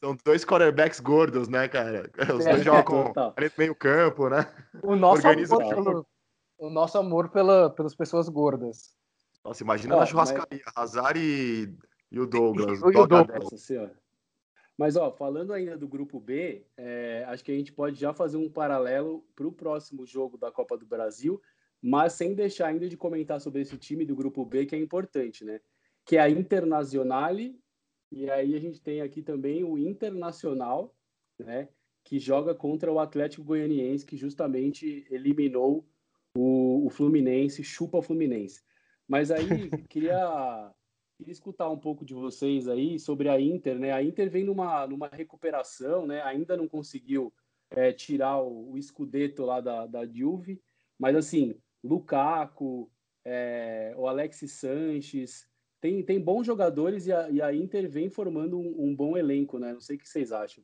São 0.03 0.15
dois 0.23 0.43
quarterbacks 0.45 0.99
gordos, 0.99 1.47
né, 1.47 1.67
cara? 1.67 2.09
Os 2.35 2.45
É, 2.45 2.51
dois 2.51 2.63
jogam 2.63 3.05
total. 3.05 3.33
ali 3.35 3.47
no 3.47 3.53
meio 3.57 3.75
campo, 3.75 4.29
né? 4.29 4.45
O 4.81 4.95
nosso 4.95 5.17
Organiza 5.27 5.55
amor, 5.55 5.65
o 5.65 5.75
pelo, 5.75 6.07
o 6.59 6.69
nosso 6.69 6.97
amor 6.97 7.29
pela, 7.29 7.69
pelas 7.69 7.95
pessoas 7.95 8.29
gordas. 8.29 8.95
Nossa, 9.43 9.63
imagina 9.63 9.95
Ó, 9.95 9.99
na 9.99 10.05
churrascaria, 10.05 10.61
Hazard 10.75 11.19
e, 11.19 11.75
e 12.11 12.19
o 12.19 12.25
Douglas. 12.27 12.79
E 12.79 12.83
o 12.85 12.91
Toca 12.91 13.07
Douglas. 13.07 13.43
Nossa 13.43 13.57
senhora. 13.57 13.95
Mas, 14.77 14.95
ó, 14.95 15.11
falando 15.11 15.53
ainda 15.53 15.75
do 15.75 15.87
grupo 15.87 16.19
B, 16.19 16.63
é, 16.77 17.25
acho 17.27 17.43
que 17.43 17.51
a 17.51 17.55
gente 17.55 17.73
pode 17.73 17.99
já 17.99 18.13
fazer 18.13 18.37
um 18.37 18.49
paralelo 18.49 19.25
para 19.35 19.47
o 19.47 19.51
próximo 19.51 20.05
jogo 20.05 20.37
da 20.37 20.51
Copa 20.51 20.77
do 20.77 20.85
Brasil, 20.85 21.41
mas 21.81 22.13
sem 22.13 22.35
deixar 22.35 22.67
ainda 22.67 22.87
de 22.87 22.95
comentar 22.95 23.41
sobre 23.41 23.61
esse 23.61 23.75
time 23.77 24.05
do 24.05 24.15
grupo 24.15 24.45
B, 24.45 24.67
que 24.67 24.75
é 24.75 24.79
importante, 24.79 25.43
né? 25.43 25.59
Que 26.05 26.17
é 26.17 26.19
a 26.19 26.29
Internazionale, 26.29 27.59
e 28.11 28.29
aí 28.29 28.55
a 28.55 28.59
gente 28.59 28.79
tem 28.79 29.01
aqui 29.01 29.23
também 29.23 29.63
o 29.63 29.79
Internacional, 29.79 30.95
né? 31.39 31.69
Que 32.03 32.19
joga 32.19 32.53
contra 32.53 32.91
o 32.91 32.99
Atlético 32.99 33.43
Goianiense, 33.43 34.05
que 34.05 34.15
justamente 34.15 35.07
eliminou 35.09 35.87
o, 36.37 36.85
o 36.85 36.89
Fluminense, 36.91 37.63
chupa 37.63 37.97
o 37.97 38.01
Fluminense. 38.01 38.61
Mas 39.07 39.31
aí, 39.31 39.41
queria 39.89 40.71
Queria 41.17 41.31
escutar 41.31 41.69
um 41.69 41.79
pouco 41.79 42.05
de 42.05 42.13
vocês 42.13 42.67
aí 42.67 42.99
sobre 42.99 43.27
a 43.27 43.41
Inter, 43.41 43.79
né? 43.79 43.91
A 43.91 44.03
Inter 44.03 44.29
vem 44.29 44.43
numa, 44.43 44.85
numa 44.85 45.07
recuperação, 45.07 46.05
né? 46.05 46.21
Ainda 46.21 46.55
não 46.55 46.67
conseguiu 46.67 47.33
é, 47.71 47.91
tirar 47.91 48.39
o, 48.39 48.73
o 48.73 48.81
Scudetto 48.81 49.43
lá 49.43 49.59
da, 49.59 49.87
da 49.87 50.05
Juve, 50.05 50.61
mas 50.97 51.15
assim, 51.15 51.59
Lukaku, 51.83 52.91
é, 53.25 53.93
o 53.97 54.07
Alexis 54.07 54.53
Sanches, 54.53 55.47
tem, 55.81 56.03
tem 56.03 56.19
bons 56.19 56.45
jogadores 56.45 57.07
e 57.07 57.11
a, 57.11 57.29
e 57.29 57.41
a 57.41 57.53
Inter 57.53 57.89
vem 57.89 58.09
formando 58.09 58.59
um, 58.59 58.87
um 58.87 58.95
bom 58.95 59.17
elenco, 59.17 59.57
né? 59.57 59.73
Não 59.73 59.81
sei 59.81 59.95
o 59.95 59.99
que 59.99 60.07
vocês 60.07 60.31
acham. 60.31 60.63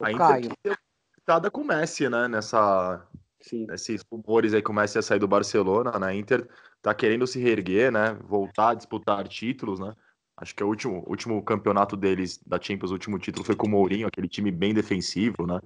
A 0.00 0.12
Caio. 0.12 0.46
Inter 0.46 0.76
que 0.76 1.40
deu 1.40 1.50
com 1.50 1.60
o 1.60 1.66
Messi, 1.66 2.08
né? 2.08 2.26
Nessa, 2.26 3.07
Sim. 3.40 3.66
esses 3.70 4.02
rumores 4.10 4.52
aí 4.52 4.62
Messi 4.72 4.98
ia 4.98 5.02
sair 5.02 5.18
do 5.18 5.28
Barcelona, 5.28 5.98
né? 5.98 6.06
A 6.08 6.14
Inter 6.14 6.48
tá 6.82 6.94
querendo 6.94 7.26
se 7.26 7.38
reerguer, 7.38 7.92
né? 7.92 8.14
Voltar 8.24 8.70
a 8.70 8.74
disputar 8.74 9.26
títulos, 9.28 9.78
né? 9.78 9.94
Acho 10.36 10.54
que 10.54 10.62
é 10.62 10.66
o 10.66 10.68
último, 10.68 11.04
último 11.08 11.42
campeonato 11.42 11.96
deles, 11.96 12.40
da 12.46 12.60
Champions, 12.60 12.90
o 12.90 12.94
último 12.94 13.18
título 13.18 13.44
foi 13.44 13.56
com 13.56 13.66
o 13.66 13.70
Mourinho, 13.70 14.06
aquele 14.06 14.28
time 14.28 14.50
bem 14.52 14.72
defensivo, 14.72 15.46
né? 15.46 15.60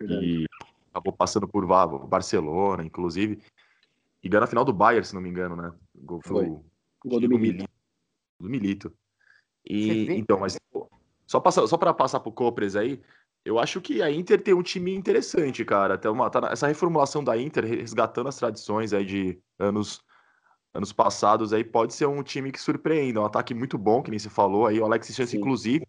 E 0.00 0.46
acabou 0.90 1.12
passando 1.12 1.46
por 1.46 1.66
Barcelona, 1.66 2.82
inclusive. 2.82 3.42
E 4.22 4.28
ganhou 4.28 4.40
na 4.40 4.46
final 4.46 4.64
do 4.64 4.72
Bayern, 4.72 5.06
se 5.06 5.14
não 5.14 5.20
me 5.20 5.28
engano, 5.28 5.54
né? 5.54 5.72
Gol 5.94 6.20
Foi. 6.24 6.46
do, 6.46 6.64
Gol 7.04 7.20
do 7.20 7.28
Milito. 7.28 7.70
do 8.40 8.48
Milito. 8.48 8.92
E, 9.68 10.06
então, 10.12 10.38
mas 10.38 10.58
só, 11.26 11.38
passar, 11.38 11.66
só 11.66 11.76
para 11.76 11.92
passar 11.92 12.20
pro 12.20 12.32
Copres 12.32 12.76
aí, 12.76 13.00
eu 13.44 13.58
acho 13.58 13.80
que 13.80 14.02
a 14.02 14.10
Inter 14.10 14.40
tem 14.42 14.54
um 14.54 14.62
time 14.62 14.94
interessante, 14.94 15.64
cara. 15.64 15.96
Tem 15.96 16.10
uma, 16.10 16.28
tá 16.30 16.48
essa 16.52 16.66
reformulação 16.66 17.24
da 17.24 17.36
Inter, 17.36 17.64
resgatando 17.64 18.28
as 18.28 18.36
tradições 18.36 18.92
aí 18.92 19.04
de 19.04 19.40
anos, 19.58 20.02
anos 20.74 20.92
passados, 20.92 21.52
aí 21.52 21.64
pode 21.64 21.94
ser 21.94 22.06
um 22.06 22.22
time 22.22 22.52
que 22.52 22.60
surpreenda. 22.60 23.20
Um 23.20 23.24
ataque 23.24 23.54
muito 23.54 23.78
bom, 23.78 24.02
que 24.02 24.10
nem 24.10 24.18
se 24.18 24.28
falou 24.28 24.66
aí. 24.66 24.78
O 24.78 24.84
Alexis 24.84 25.16
Chance, 25.16 25.32
Sim. 25.32 25.38
inclusive, 25.38 25.86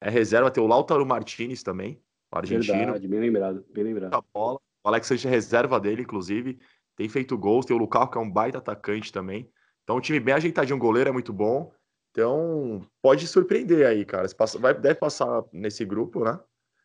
é 0.00 0.10
reserva. 0.10 0.50
Tem 0.50 0.62
o 0.62 0.66
Lautaro 0.66 1.06
Martinez 1.06 1.62
também, 1.62 2.00
o 2.32 2.38
argentino. 2.38 2.76
Verdade, 2.76 3.08
bem 3.08 3.20
lembrado, 3.20 3.64
bem 3.72 3.84
lembrado. 3.84 4.14
A 4.14 4.22
bola. 4.32 4.60
O 4.82 4.88
Alex 4.88 5.06
Sanchez 5.06 5.26
é 5.26 5.30
reserva 5.30 5.78
dele, 5.78 6.02
inclusive. 6.02 6.58
Tem 6.96 7.08
feito 7.08 7.36
gols. 7.36 7.66
Tem 7.66 7.76
o 7.76 7.78
Lukaku, 7.78 8.12
que 8.12 8.18
é 8.18 8.20
um 8.20 8.30
baita 8.30 8.58
atacante 8.58 9.12
também. 9.12 9.50
Então, 9.84 9.96
um 9.96 10.00
time 10.00 10.20
bem 10.20 10.34
ajeitadinho. 10.34 10.76
O 10.76 10.80
goleiro 10.80 11.10
é 11.10 11.12
muito 11.12 11.32
bom. 11.32 11.72
Então, 12.10 12.82
pode 13.02 13.26
surpreender 13.26 13.86
aí, 13.86 14.04
cara. 14.04 14.26
Vai, 14.58 14.74
deve 14.74 14.94
passar 14.96 15.44
nesse 15.52 15.84
grupo, 15.84 16.24
né? 16.24 16.38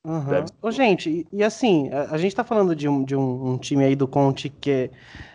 Uhum. 0.05 0.45
Ô, 0.61 0.69
gente, 0.69 1.09
e, 1.09 1.27
e, 1.37 1.43
assim, 1.43 1.89
a, 1.89 2.13
a, 2.13 2.17
gente 2.17 2.35
tá 2.35 2.43
falando 2.43 2.75
de, 2.75 2.87
um, 2.87 3.03
de 3.03 3.15
um, 3.15 3.53
um, 3.53 3.57
time 3.57 3.83
aí 3.83 3.95
do 3.95 4.07
Conte 4.07 4.49
que 4.49 4.69
é, 4.71 4.89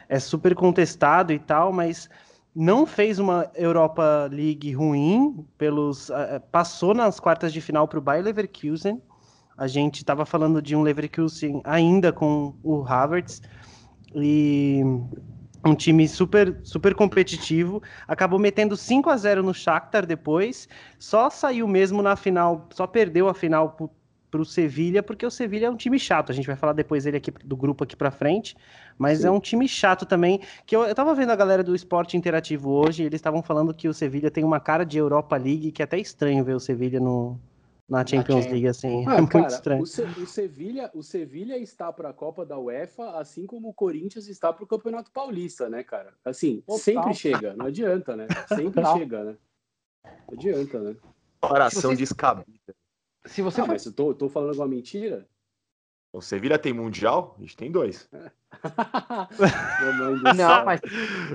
é 0.08 0.18
super 0.20 0.54
contestado 0.54 1.32
e 1.32 1.40
tal, 1.40 1.72
mas 1.72 2.08
não 2.54 2.86
fez 2.86 3.18
uma 3.18 3.50
Europa 3.56 4.28
League 4.30 4.72
ruim, 4.72 5.44
pelos 5.58 6.08
uh, 6.10 6.40
passou 6.52 6.94
nas 6.94 7.18
quartas 7.18 7.52
de 7.52 7.60
final 7.60 7.88
para 7.88 7.98
o 7.98 8.02
Bayer 8.02 8.24
Leverkusen. 8.24 9.02
A 9.58 9.66
gente 9.66 9.96
estava 9.96 10.24
falando 10.24 10.62
de 10.62 10.76
um 10.76 10.82
Leverkusen 10.82 11.60
ainda 11.64 12.12
com 12.12 12.54
o 12.62 12.84
Havertz 12.86 13.42
e 14.14 14.82
um 15.64 15.74
time 15.74 16.06
super 16.06 16.60
super 16.62 16.94
competitivo, 16.94 17.82
acabou 18.06 18.38
metendo 18.38 18.76
5 18.76 19.10
a 19.10 19.16
0 19.16 19.42
no 19.42 19.52
Shakhtar 19.52 20.06
depois, 20.06 20.68
só 20.98 21.28
saiu 21.28 21.66
mesmo 21.66 22.00
na 22.02 22.14
final, 22.14 22.68
só 22.70 22.86
perdeu 22.86 23.28
a 23.28 23.34
final 23.34 23.76
para 24.30 24.40
o 24.40 24.44
Sevilha, 24.44 25.02
porque 25.02 25.26
o 25.26 25.30
Sevilha 25.30 25.66
é 25.66 25.70
um 25.70 25.76
time 25.76 25.98
chato. 25.98 26.30
A 26.30 26.34
gente 26.34 26.46
vai 26.46 26.56
falar 26.56 26.72
depois 26.72 27.04
dele 27.04 27.16
aqui 27.16 27.30
do 27.30 27.56
grupo 27.56 27.84
aqui 27.84 27.96
para 27.96 28.10
frente, 28.10 28.56
mas 28.96 29.20
Sim. 29.20 29.26
é 29.26 29.30
um 29.30 29.40
time 29.40 29.66
chato 29.66 30.06
também. 30.06 30.40
Que 30.64 30.76
eu, 30.76 30.84
eu 30.84 30.94
tava 30.94 31.14
vendo 31.14 31.30
a 31.30 31.36
galera 31.36 31.64
do 31.64 31.74
esporte 31.74 32.16
interativo 32.16 32.70
hoje, 32.70 33.02
eles 33.02 33.18
estavam 33.18 33.42
falando 33.42 33.74
que 33.74 33.88
o 33.88 33.94
Sevilha 33.94 34.30
tem 34.30 34.44
uma 34.44 34.60
cara 34.60 34.84
de 34.84 34.98
Europa 34.98 35.36
League, 35.36 35.72
que 35.72 35.82
é 35.82 35.84
até 35.84 35.98
estranho 35.98 36.44
ver 36.44 36.54
o 36.54 36.60
Sevilha 36.60 37.00
no, 37.00 37.38
na 37.90 38.06
Champions 38.06 38.46
League, 38.46 38.68
assim. 38.68 39.04
Ah, 39.06 39.16
é 39.18 39.20
muito 39.20 39.32
cara, 39.32 39.48
estranho. 39.48 39.82
O, 39.82 39.86
Se, 39.86 40.02
o, 40.02 40.26
Sevilha, 40.26 40.90
o 40.94 41.02
Sevilha 41.02 41.58
está 41.58 41.92
para 41.92 42.10
a 42.10 42.12
Copa 42.12 42.46
da 42.46 42.56
UEFA, 42.56 43.18
assim 43.18 43.46
como 43.46 43.68
o 43.68 43.74
Corinthians 43.74 44.28
está 44.28 44.52
para 44.52 44.62
o 44.62 44.66
Campeonato 44.66 45.10
Paulista, 45.10 45.68
né, 45.68 45.82
cara? 45.82 46.14
Assim, 46.24 46.60
Total. 46.60 46.78
sempre 46.78 47.14
chega, 47.14 47.54
não 47.54 47.66
adianta, 47.66 48.16
né? 48.16 48.28
Sempre 48.48 48.84
chega, 48.86 49.24
né? 49.24 49.36
Não 50.04 50.38
adianta, 50.38 50.78
né? 50.78 50.96
Coração 51.40 51.94
descabida. 51.94 52.74
Se 53.26 53.42
você 53.42 53.60
ah, 53.60 53.64
for... 53.64 53.72
mas 53.72 53.86
eu 53.86 53.92
tô, 53.92 54.14
tô 54.14 54.28
falando 54.28 54.50
alguma 54.50 54.68
mentira? 54.68 55.28
O 56.12 56.20
Sevilha 56.20 56.58
tem 56.58 56.72
mundial? 56.72 57.36
A 57.38 57.40
gente 57.40 57.56
tem 57.56 57.70
dois. 57.70 58.08
não, 60.36 60.64
mas 60.64 60.80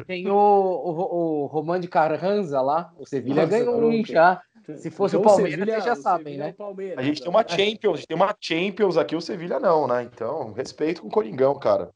tem 0.06 0.28
o, 0.30 0.36
o, 0.36 1.44
o 1.44 1.46
Roman 1.46 1.80
de 1.80 1.88
Carranza 1.88 2.62
lá. 2.62 2.94
O 2.98 3.06
Sevilha 3.06 3.44
Nossa, 3.44 3.58
ganhou 3.58 3.90
um 3.90 4.06
já. 4.06 4.42
Se 4.78 4.90
fosse 4.90 5.16
então, 5.16 5.22
o 5.22 5.30
Palmeiras, 5.30 5.60
Sevilha, 5.60 5.74
vocês 5.74 5.86
já 5.86 5.96
sabem, 5.96 6.38
né? 6.38 6.56
É 6.58 7.00
a 7.00 7.04
gente 7.04 7.22
tem 7.22 7.30
uma 7.30 7.48
Champions, 7.48 7.94
a 7.94 7.98
gente 7.98 8.08
tem 8.08 8.18
uma 8.18 8.36
Champions 8.40 8.98
aqui, 8.98 9.16
o 9.16 9.22
Sevilha 9.22 9.60
não, 9.60 9.88
né? 9.88 10.04
Então, 10.04 10.54
respeito 10.54 11.02
com 11.02 11.08
o 11.08 11.12
Coringão, 11.12 11.58
cara. 11.60 11.94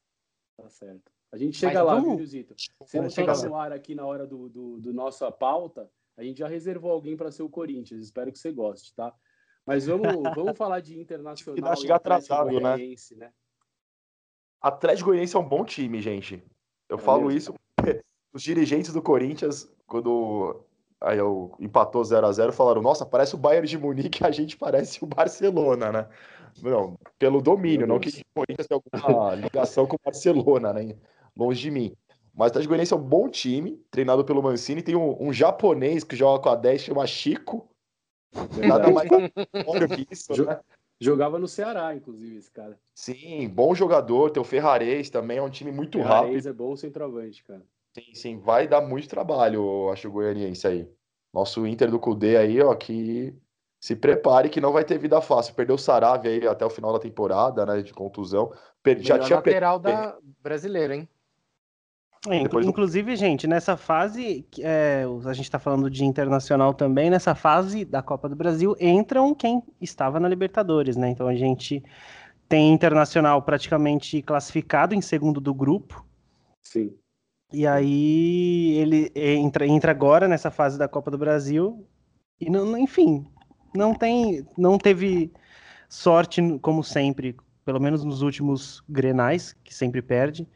Tá 0.56 0.68
certo. 0.68 1.10
A 1.32 1.36
gente 1.36 1.56
chega 1.56 1.84
Mas 1.84 1.94
lá, 1.94 2.00
viu, 2.00 2.26
Zito? 2.26 2.54
Se 2.86 3.00
não 3.00 3.10
chegar 3.10 3.36
no 3.42 3.56
ar 3.56 3.72
aqui 3.72 3.94
na 3.94 4.06
hora 4.06 4.26
do, 4.26 4.48
do, 4.48 4.80
do 4.80 4.92
nossa 4.92 5.30
pauta, 5.30 5.90
a 6.16 6.22
gente 6.22 6.38
já 6.38 6.48
reservou 6.48 6.92
alguém 6.92 7.16
para 7.16 7.30
ser 7.30 7.42
o 7.42 7.48
Corinthians. 7.48 8.02
Espero 8.02 8.32
que 8.32 8.38
você 8.38 8.52
goste, 8.52 8.94
tá? 8.94 9.12
Mas 9.66 9.86
vamos, 9.86 10.06
vamos 10.34 10.56
falar 10.56 10.80
de 10.80 10.98
internacional. 10.98 11.76
chegar 11.76 11.96
atrasado, 11.96 12.60
né? 12.60 12.76
né? 13.16 13.32
Atlético 14.60 15.06
Goianiense 15.08 15.36
é 15.36 15.38
um 15.38 15.48
bom 15.48 15.64
time, 15.64 16.00
gente. 16.00 16.42
Eu 16.88 16.96
é 16.96 17.00
falo 17.00 17.26
mesmo? 17.26 17.38
isso 17.38 17.54
porque 17.76 18.02
os 18.32 18.42
dirigentes 18.42 18.92
do 18.92 19.00
Corinthians, 19.00 19.72
quando 19.86 20.64
aí 21.00 21.18
eu 21.18 21.54
empatou 21.58 22.04
0 22.04 22.26
a 22.26 22.32
0 22.32 22.52
falaram: 22.52 22.82
Nossa, 22.82 23.06
parece 23.06 23.34
o 23.34 23.38
Bayern 23.38 23.66
de 23.66 23.78
Munique, 23.78 24.24
a 24.24 24.30
gente 24.30 24.56
parece 24.56 25.02
o 25.02 25.06
Barcelona, 25.06 25.92
né? 25.92 26.08
Não, 26.62 26.98
pelo 27.18 27.40
domínio, 27.40 27.86
não 27.86 28.00
que 28.00 28.08
o 28.08 28.24
Corinthians 28.34 28.66
tenha 28.66 28.80
alguma 28.82 29.34
ligação 29.34 29.86
com 29.86 29.96
o 29.96 30.00
Barcelona, 30.04 30.72
né? 30.72 30.96
Longe 31.36 31.60
de 31.60 31.70
mim. 31.70 31.96
Mas 32.34 32.48
o 32.48 32.50
Atlético 32.50 32.70
Goianiense 32.70 32.92
é 32.92 32.96
um 32.96 33.02
bom 33.02 33.28
time, 33.28 33.76
treinado 33.90 34.24
pelo 34.24 34.42
Mancini. 34.42 34.82
Tem 34.82 34.96
um, 34.96 35.16
um 35.22 35.32
japonês 35.32 36.04
que 36.04 36.16
joga 36.16 36.42
com 36.42 36.48
a 36.48 36.56
10, 36.56 36.82
chama 36.82 37.06
Chico. 37.06 37.69
Nada 38.66 38.90
mais 38.90 39.08
que 39.08 40.06
isso, 40.10 40.44
né? 40.44 40.60
Jogava 41.00 41.38
no 41.38 41.48
Ceará, 41.48 41.94
inclusive, 41.94 42.36
esse 42.36 42.50
cara. 42.50 42.78
Sim, 42.94 43.48
bom 43.48 43.74
jogador. 43.74 44.30
Tem 44.30 44.40
o 44.40 44.44
Ferrarez 44.44 45.08
também, 45.08 45.38
é 45.38 45.42
um 45.42 45.48
time 45.48 45.72
muito 45.72 45.98
Ferrarez 45.98 46.44
rápido. 46.44 46.48
é 46.48 46.52
bom 46.52 46.76
centroavante, 46.76 47.42
cara. 47.42 47.62
Sim, 47.94 48.14
sim, 48.14 48.38
vai 48.38 48.68
dar 48.68 48.82
muito 48.82 49.08
trabalho, 49.08 49.90
acho, 49.90 50.08
o 50.08 50.12
goianiense 50.12 50.66
aí. 50.66 50.88
Nosso 51.32 51.66
Inter 51.66 51.90
do 51.90 51.98
Cudê 51.98 52.36
aí, 52.36 52.60
ó, 52.60 52.74
que 52.74 53.34
se 53.80 53.96
prepare 53.96 54.50
que 54.50 54.60
não 54.60 54.72
vai 54.72 54.84
ter 54.84 54.98
vida 54.98 55.20
fácil. 55.20 55.54
Perdeu 55.54 55.76
o 55.76 55.78
Sarave 55.78 56.28
aí 56.28 56.46
até 56.46 56.64
o 56.66 56.70
final 56.70 56.92
da 56.92 56.98
temporada, 56.98 57.64
né, 57.64 57.82
de 57.82 57.94
contusão. 57.94 58.52
Per... 58.82 59.00
Já 59.00 59.18
tinha 59.18 59.36
lateral 59.36 59.80
per... 59.80 59.92
da 59.92 60.18
brasileira, 60.40 60.94
hein? 60.94 61.08
É, 62.28 62.36
inclusive, 62.36 63.16
gente, 63.16 63.46
nessa 63.46 63.78
fase, 63.78 64.44
é, 64.58 65.04
a 65.24 65.32
gente 65.32 65.46
está 65.46 65.58
falando 65.58 65.88
de 65.88 66.04
internacional 66.04 66.74
também, 66.74 67.08
nessa 67.08 67.34
fase 67.34 67.82
da 67.82 68.02
Copa 68.02 68.28
do 68.28 68.36
Brasil 68.36 68.76
entram 68.78 69.34
quem 69.34 69.62
estava 69.80 70.20
na 70.20 70.28
Libertadores, 70.28 70.96
né? 70.96 71.08
Então 71.08 71.26
a 71.26 71.34
gente 71.34 71.82
tem 72.46 72.72
internacional 72.74 73.40
praticamente 73.40 74.20
classificado 74.20 74.94
em 74.94 75.00
segundo 75.00 75.40
do 75.40 75.54
grupo. 75.54 76.04
Sim. 76.62 76.92
E 77.52 77.66
aí 77.66 78.76
ele 78.76 79.10
entra, 79.14 79.66
entra 79.66 79.90
agora 79.90 80.28
nessa 80.28 80.50
fase 80.50 80.78
da 80.78 80.86
Copa 80.86 81.10
do 81.10 81.16
Brasil 81.16 81.86
e 82.38 82.50
não, 82.50 82.76
enfim, 82.76 83.26
não 83.74 83.94
tem, 83.94 84.46
não 84.58 84.76
teve 84.76 85.32
sorte 85.88 86.58
como 86.60 86.84
sempre, 86.84 87.34
pelo 87.64 87.80
menos 87.80 88.04
nos 88.04 88.20
últimos 88.20 88.84
Grenais, 88.86 89.56
que 89.64 89.74
sempre 89.74 90.02
perde. 90.02 90.46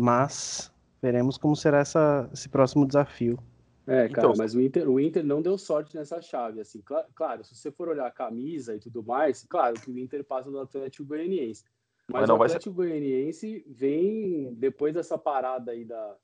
Mas 0.00 0.72
veremos 1.00 1.36
como 1.36 1.54
será 1.54 1.78
essa, 1.78 2.28
esse 2.32 2.48
próximo 2.48 2.86
desafio. 2.86 3.38
É, 3.86 4.08
cara, 4.08 4.28
então, 4.28 4.32
mas 4.36 4.54
o 4.54 4.60
Inter, 4.60 4.88
o 4.88 4.98
Inter 4.98 5.22
não 5.22 5.42
deu 5.42 5.58
sorte 5.58 5.94
nessa 5.94 6.20
chave, 6.22 6.58
assim, 6.58 6.80
claro, 6.80 7.06
claro, 7.14 7.44
se 7.44 7.54
você 7.54 7.70
for 7.70 7.88
olhar 7.88 8.06
a 8.06 8.10
camisa 8.10 8.74
e 8.74 8.78
tudo 8.78 9.02
mais, 9.02 9.44
claro 9.44 9.78
que 9.78 9.90
o 9.90 9.98
Inter 9.98 10.24
passa 10.24 10.50
do 10.50 10.58
Atlético 10.58 11.04
Goianiense, 11.04 11.64
mas, 12.10 12.22
mas 12.22 12.30
o 12.30 12.34
Atlético 12.34 12.70
ser... 12.70 12.70
Goianiense 12.70 13.64
vem, 13.68 14.54
depois 14.54 14.94
dessa 14.94 15.18
parada 15.18 15.72
aí 15.72 15.84
da, 15.84 16.16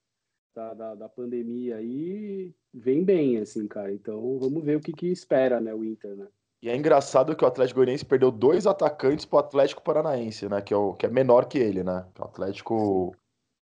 da, 0.55 0.75
da, 0.75 0.95
da, 0.95 1.09
pandemia 1.11 1.77
aí, 1.77 2.55
vem 2.73 3.05
bem, 3.05 3.37
assim, 3.37 3.69
cara, 3.69 3.93
então 3.93 4.39
vamos 4.39 4.65
ver 4.65 4.77
o 4.77 4.81
que 4.81 4.95
que 4.95 5.09
espera, 5.09 5.61
né, 5.61 5.75
o 5.75 5.85
Inter, 5.85 6.17
né. 6.17 6.29
E 6.63 6.71
é 6.71 6.77
engraçado 6.77 7.37
que 7.37 7.45
o 7.45 7.47
Atlético 7.47 7.81
Goianiense 7.81 8.07
perdeu 8.07 8.31
dois 8.31 8.67
atacantes 8.67 9.27
pro 9.27 9.39
Atlético 9.39 9.83
Paranaense, 9.83 10.49
né, 10.49 10.63
que 10.63 10.73
é, 10.73 10.77
o, 10.79 10.95
que 10.95 11.05
é 11.05 11.11
menor 11.11 11.45
que 11.45 11.59
ele, 11.59 11.85
né, 11.85 12.07
o 12.19 12.25
Atlético 12.25 13.15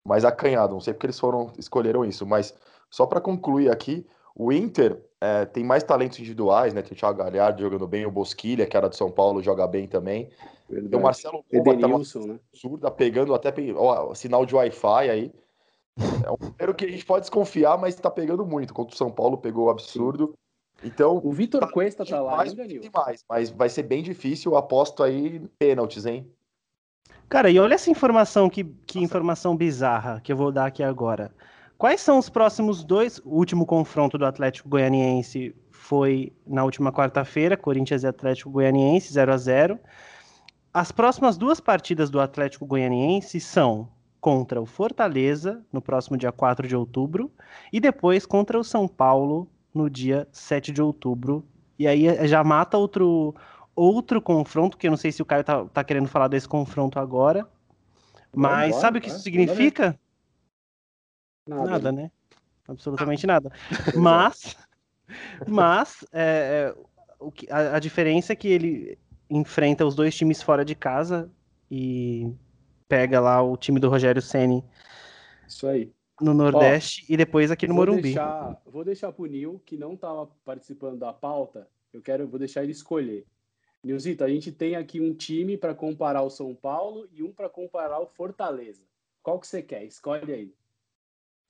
mais 0.06 0.24
acanhado. 0.24 0.72
Não 0.72 0.80
sei 0.80 0.94
porque 0.94 1.06
eles 1.06 1.18
foram 1.18 1.52
escolheram 1.58 2.04
isso, 2.04 2.24
mas 2.26 2.54
só 2.90 3.06
para 3.06 3.20
concluir 3.20 3.70
aqui, 3.70 4.06
o 4.34 4.52
Inter 4.52 5.02
é, 5.20 5.44
tem 5.46 5.64
mais 5.64 5.82
talentos 5.82 6.18
individuais, 6.18 6.72
né? 6.72 6.82
Tem 6.82 6.92
o 6.92 6.96
Thiago 6.96 7.18
Galhardo 7.18 7.62
jogando 7.62 7.86
bem, 7.86 8.06
o 8.06 8.10
Bosquilha, 8.10 8.66
que 8.66 8.76
era 8.76 8.88
do 8.88 8.94
São 8.94 9.10
Paulo, 9.10 9.42
joga 9.42 9.66
bem 9.66 9.88
também. 9.88 10.30
Verdade. 10.68 10.90
Tem 10.90 10.98
o 10.98 11.02
Marcelo 11.02 11.44
Lomba, 11.52 11.78
tá 11.78 12.18
né? 12.26 12.38
surda, 12.52 12.90
pegando 12.90 13.34
até 13.34 13.52
ó, 13.76 14.14
sinal 14.14 14.44
de 14.44 14.54
Wi-Fi 14.54 15.10
aí. 15.10 15.32
É 16.24 16.30
um 16.30 16.36
número 16.38 16.74
que 16.74 16.84
a 16.84 16.90
gente 16.90 17.06
pode 17.06 17.22
desconfiar, 17.22 17.78
mas 17.78 17.94
tá 17.94 18.10
pegando 18.10 18.44
muito. 18.44 18.74
Contra 18.74 18.94
o 18.94 18.98
São 18.98 19.10
Paulo 19.10 19.38
pegou 19.38 19.70
absurdo. 19.70 20.34
Então, 20.84 21.20
o 21.24 21.32
Vitor 21.32 21.60
tá 21.60 21.68
Cuesta 21.68 22.04
tá 22.04 22.20
lá 22.20 22.42
ainda, 22.42 22.66
demais, 22.66 23.24
mas 23.26 23.48
vai 23.48 23.68
ser 23.68 23.82
bem 23.84 24.02
difícil, 24.02 24.56
aposto 24.56 25.02
aí 25.02 25.40
pênaltis, 25.58 26.04
hein? 26.04 26.30
Cara, 27.28 27.50
e 27.50 27.58
olha 27.58 27.74
essa 27.74 27.90
informação, 27.90 28.48
que, 28.48 28.64
que 28.86 29.00
informação 29.00 29.56
bizarra 29.56 30.20
que 30.22 30.32
eu 30.32 30.36
vou 30.36 30.52
dar 30.52 30.66
aqui 30.66 30.82
agora. 30.82 31.32
Quais 31.76 32.00
são 32.00 32.18
os 32.18 32.28
próximos 32.28 32.84
dois? 32.84 33.18
O 33.18 33.36
último 33.36 33.66
confronto 33.66 34.16
do 34.16 34.24
Atlético 34.24 34.68
Goianiense 34.68 35.54
foi 35.70 36.32
na 36.46 36.64
última 36.64 36.92
quarta-feira, 36.92 37.56
Corinthians 37.56 38.02
e 38.02 38.06
Atlético 38.06 38.50
Goianiense, 38.50 39.12
0 39.12 39.32
a 39.32 39.36
0 39.36 39.78
As 40.72 40.90
próximas 40.90 41.36
duas 41.36 41.60
partidas 41.60 42.10
do 42.10 42.20
Atlético 42.20 42.64
Goianiense 42.64 43.40
são 43.40 43.88
contra 44.20 44.60
o 44.60 44.66
Fortaleza, 44.66 45.62
no 45.72 45.82
próximo 45.82 46.16
dia 46.16 46.32
4 46.32 46.66
de 46.66 46.74
outubro, 46.74 47.30
e 47.72 47.78
depois 47.78 48.24
contra 48.24 48.58
o 48.58 48.64
São 48.64 48.88
Paulo, 48.88 49.48
no 49.74 49.90
dia 49.90 50.26
7 50.32 50.72
de 50.72 50.80
outubro. 50.80 51.44
E 51.78 51.86
aí 51.86 52.26
já 52.26 52.42
mata 52.42 52.78
outro, 52.78 53.34
outro 53.76 54.22
confronto, 54.22 54.78
que 54.78 54.86
eu 54.86 54.90
não 54.90 54.96
sei 54.96 55.12
se 55.12 55.20
o 55.20 55.26
Caio 55.26 55.44
tá, 55.44 55.64
tá 55.66 55.84
querendo 55.84 56.08
falar 56.08 56.28
desse 56.28 56.48
confronto 56.48 56.98
agora. 56.98 57.46
Mas 58.34 58.68
embora, 58.68 58.80
sabe 58.80 58.98
o 58.98 59.00
que 59.02 59.08
isso 59.08 59.20
significa? 59.20 59.98
Nada, 61.46 61.70
nada 61.70 61.92
né? 61.92 62.10
Absolutamente 62.66 63.26
nada. 63.26 63.52
Mas, 63.94 64.56
mas 65.46 66.04
é, 66.12 66.74
é, 66.74 66.74
o 67.20 67.30
que, 67.30 67.48
a, 67.48 67.76
a, 67.76 67.78
diferença 67.78 68.32
é 68.32 68.36
que 68.36 68.48
ele 68.48 68.98
enfrenta 69.30 69.86
os 69.86 69.94
dois 69.94 70.16
times 70.16 70.42
fora 70.42 70.64
de 70.64 70.74
casa 70.74 71.30
e 71.70 72.34
pega 72.88 73.20
lá 73.20 73.40
o 73.40 73.56
time 73.56 73.78
do 73.78 73.88
Rogério 73.88 74.20
Ceni. 74.20 74.64
Isso 75.46 75.66
aí. 75.68 75.92
No 76.20 76.34
Nordeste 76.34 77.06
Ó, 77.08 77.14
e 77.14 77.16
depois 77.16 77.52
aqui 77.52 77.68
no 77.68 77.74
vou 77.74 77.86
Morumbi. 77.86 78.02
Deixar, 78.02 78.60
vou 78.66 78.84
deixar 78.84 79.12
pro 79.12 79.26
Nil, 79.26 79.62
que 79.64 79.76
não 79.76 79.94
estava 79.94 80.26
participando 80.44 80.98
da 80.98 81.12
pauta, 81.12 81.68
eu 81.92 82.02
quero, 82.02 82.26
vou 82.26 82.38
deixar 82.38 82.64
ele 82.64 82.72
escolher. 82.72 83.24
Nilzito, 83.86 84.24
a 84.24 84.28
gente 84.28 84.50
tem 84.50 84.74
aqui 84.74 85.00
um 85.00 85.14
time 85.14 85.56
para 85.56 85.72
comparar 85.72 86.22
o 86.22 86.30
São 86.30 86.52
Paulo 86.52 87.08
e 87.12 87.22
um 87.22 87.32
para 87.32 87.48
comparar 87.48 88.00
o 88.00 88.06
Fortaleza. 88.06 88.82
Qual 89.22 89.38
que 89.38 89.46
você 89.46 89.62
quer? 89.62 89.84
Escolhe 89.84 90.32
aí. 90.32 90.54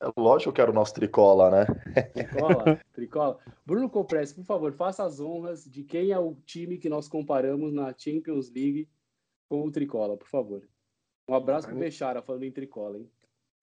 É 0.03 0.13
lógico 0.15 0.53
que 0.53 0.61
eu 0.61 0.65
quero 0.65 0.73
o 0.73 0.75
nosso 0.75 0.93
tricola, 0.93 1.51
né? 1.51 1.67
Tricola, 2.13 2.81
tricola. 2.93 3.39
Bruno 3.65 3.89
Copress, 3.89 4.35
por 4.35 4.45
favor, 4.45 4.71
faça 4.75 5.03
as 5.03 5.19
honras 5.19 5.65
de 5.65 5.83
quem 5.83 6.11
é 6.11 6.19
o 6.19 6.37
time 6.45 6.77
que 6.77 6.91
nós 6.91 7.09
comparamos 7.09 7.73
na 7.73 7.95
Champions 7.97 8.51
League 8.51 8.87
com 9.49 9.63
o 9.63 9.71
Tricola, 9.71 10.19
por 10.19 10.29
favor. 10.29 10.69
Um 11.27 11.35
abraço 11.35 11.67
pro 11.67 11.79
Bechara 11.79 12.21
falando 12.21 12.43
em 12.43 12.53
Tricola, 12.53 12.99
hein? 12.99 13.11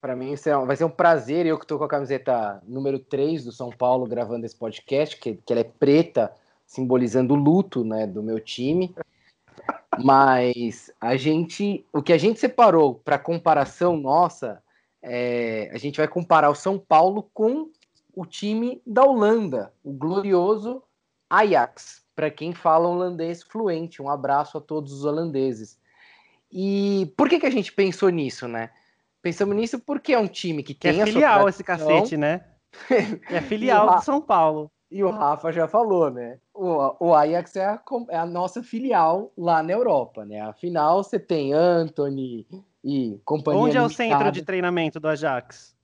Para 0.01 0.15
mim 0.15 0.33
isso 0.33 0.49
é, 0.49 0.65
vai 0.65 0.75
ser 0.75 0.83
um 0.83 0.89
prazer, 0.89 1.45
eu 1.45 1.59
que 1.59 1.63
estou 1.63 1.77
com 1.77 1.83
a 1.83 1.87
camiseta 1.87 2.59
número 2.65 2.97
3 2.97 3.45
do 3.45 3.51
São 3.51 3.69
Paulo 3.69 4.07
gravando 4.07 4.47
esse 4.47 4.57
podcast, 4.57 5.15
que, 5.19 5.35
que 5.35 5.53
ela 5.53 5.61
é 5.61 5.63
preta, 5.63 6.33
simbolizando 6.73 7.35
o 7.35 7.37
luto 7.37 7.83
né, 7.83 8.07
do 8.07 8.23
meu 8.23 8.39
time. 8.39 8.95
Mas 10.03 10.91
a 10.99 11.15
gente, 11.15 11.85
o 11.93 12.01
que 12.01 12.11
a 12.11 12.17
gente 12.17 12.39
separou 12.39 12.95
para 12.95 13.19
comparação 13.19 13.95
nossa, 13.95 14.59
é, 14.99 15.69
a 15.71 15.77
gente 15.77 15.97
vai 15.97 16.07
comparar 16.07 16.49
o 16.49 16.55
São 16.55 16.79
Paulo 16.79 17.29
com 17.31 17.69
o 18.15 18.25
time 18.25 18.81
da 18.87 19.03
Holanda, 19.03 19.71
o 19.83 19.93
glorioso 19.93 20.81
Ajax, 21.29 22.03
para 22.15 22.31
quem 22.31 22.53
fala 22.53 22.89
holandês 22.89 23.43
fluente. 23.43 24.01
Um 24.01 24.09
abraço 24.09 24.57
a 24.57 24.61
todos 24.61 24.91
os 24.93 25.05
holandeses. 25.05 25.77
E 26.51 27.13
por 27.15 27.29
que, 27.29 27.39
que 27.39 27.45
a 27.45 27.51
gente 27.51 27.71
pensou 27.71 28.09
nisso, 28.09 28.47
né? 28.47 28.71
Pensamos 29.21 29.55
nisso 29.55 29.79
porque 29.79 30.13
é 30.13 30.19
um 30.19 30.27
time 30.27 30.63
que 30.63 30.73
tem 30.73 30.95
que 30.95 31.01
é 31.01 31.05
filial 31.05 31.47
esse 31.47 31.63
cacete, 31.63 32.17
né? 32.17 32.45
é 33.29 33.41
filial 33.41 33.95
do 33.95 34.03
São 34.03 34.19
Paulo. 34.19 34.71
E 34.93 35.03
o 35.03 35.09
Rafa 35.09 35.51
já 35.51 35.67
falou, 35.67 36.11
né? 36.11 36.37
O, 36.53 37.07
o 37.07 37.15
Ajax 37.15 37.55
é 37.55 37.65
a, 37.65 37.81
é 38.09 38.17
a, 38.17 38.27
nossa 38.27 38.61
filial 38.61 39.33
lá 39.35 39.63
na 39.63 39.73
Europa, 39.73 40.23
né? 40.23 40.39
Afinal, 40.39 41.03
você 41.03 41.17
tem 41.17 41.51
Anthony 41.51 42.45
e 42.83 43.19
companhia. 43.25 43.59
Onde 43.59 43.75
é 43.75 43.81
o 43.81 43.89
centro 43.89 44.31
de 44.31 44.43
treinamento 44.43 44.99
do 44.99 45.07
Ajax? 45.07 45.75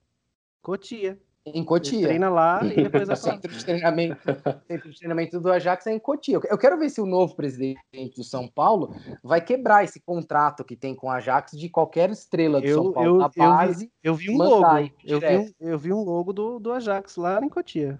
Cotia. 0.62 1.17
Em 1.43 1.63
Cotia. 1.63 2.06
treina 2.06 2.30
lá 2.30 2.60
e 2.63 2.76
depois 2.84 3.10
o 3.10 3.15
centro 3.15 3.52
de 3.52 3.65
treinamento, 3.65 4.19
centro 4.67 4.91
de 4.91 4.98
treinamento 5.00 5.39
do 5.39 5.52
Ajax 5.52 5.88
é 5.88 5.93
em 5.93 6.00
Cotia. 6.00 6.39
Eu 6.48 6.58
quero 6.60 6.78
ver 6.78 6.91
se 6.91 7.02
o 7.02 7.08
novo 7.08 7.36
presidente 7.36 8.15
do 8.15 8.24
São 8.24 8.48
Paulo 8.48 8.93
vai 9.24 9.41
quebrar 9.41 9.84
esse 9.84 10.00
contrato 10.00 10.63
que 10.63 10.76
tem 10.76 10.93
com 10.93 11.08
o 11.08 11.10
Ajax 11.10 11.58
de 11.58 11.67
qualquer 11.67 12.12
estrela 12.12 12.62
do 12.62 12.67
eu, 12.67 12.84
São 12.84 12.93
Paulo. 12.93 13.24
Eu, 13.24 13.30
base, 13.36 13.91
eu, 14.04 14.13
vi, 14.13 14.28
eu 14.28 14.36
vi 14.36 14.38
um 14.38 14.38
logo. 14.38 14.91
Eu 15.04 15.19
vi 15.19 15.56
eu 15.60 15.80
vi 15.80 15.93
um 15.93 16.04
logo 16.04 16.32
do, 16.32 16.60
do 16.60 16.72
Ajax 16.72 17.15
lá 17.15 17.39
em 17.43 17.50
Cotia. 17.50 17.98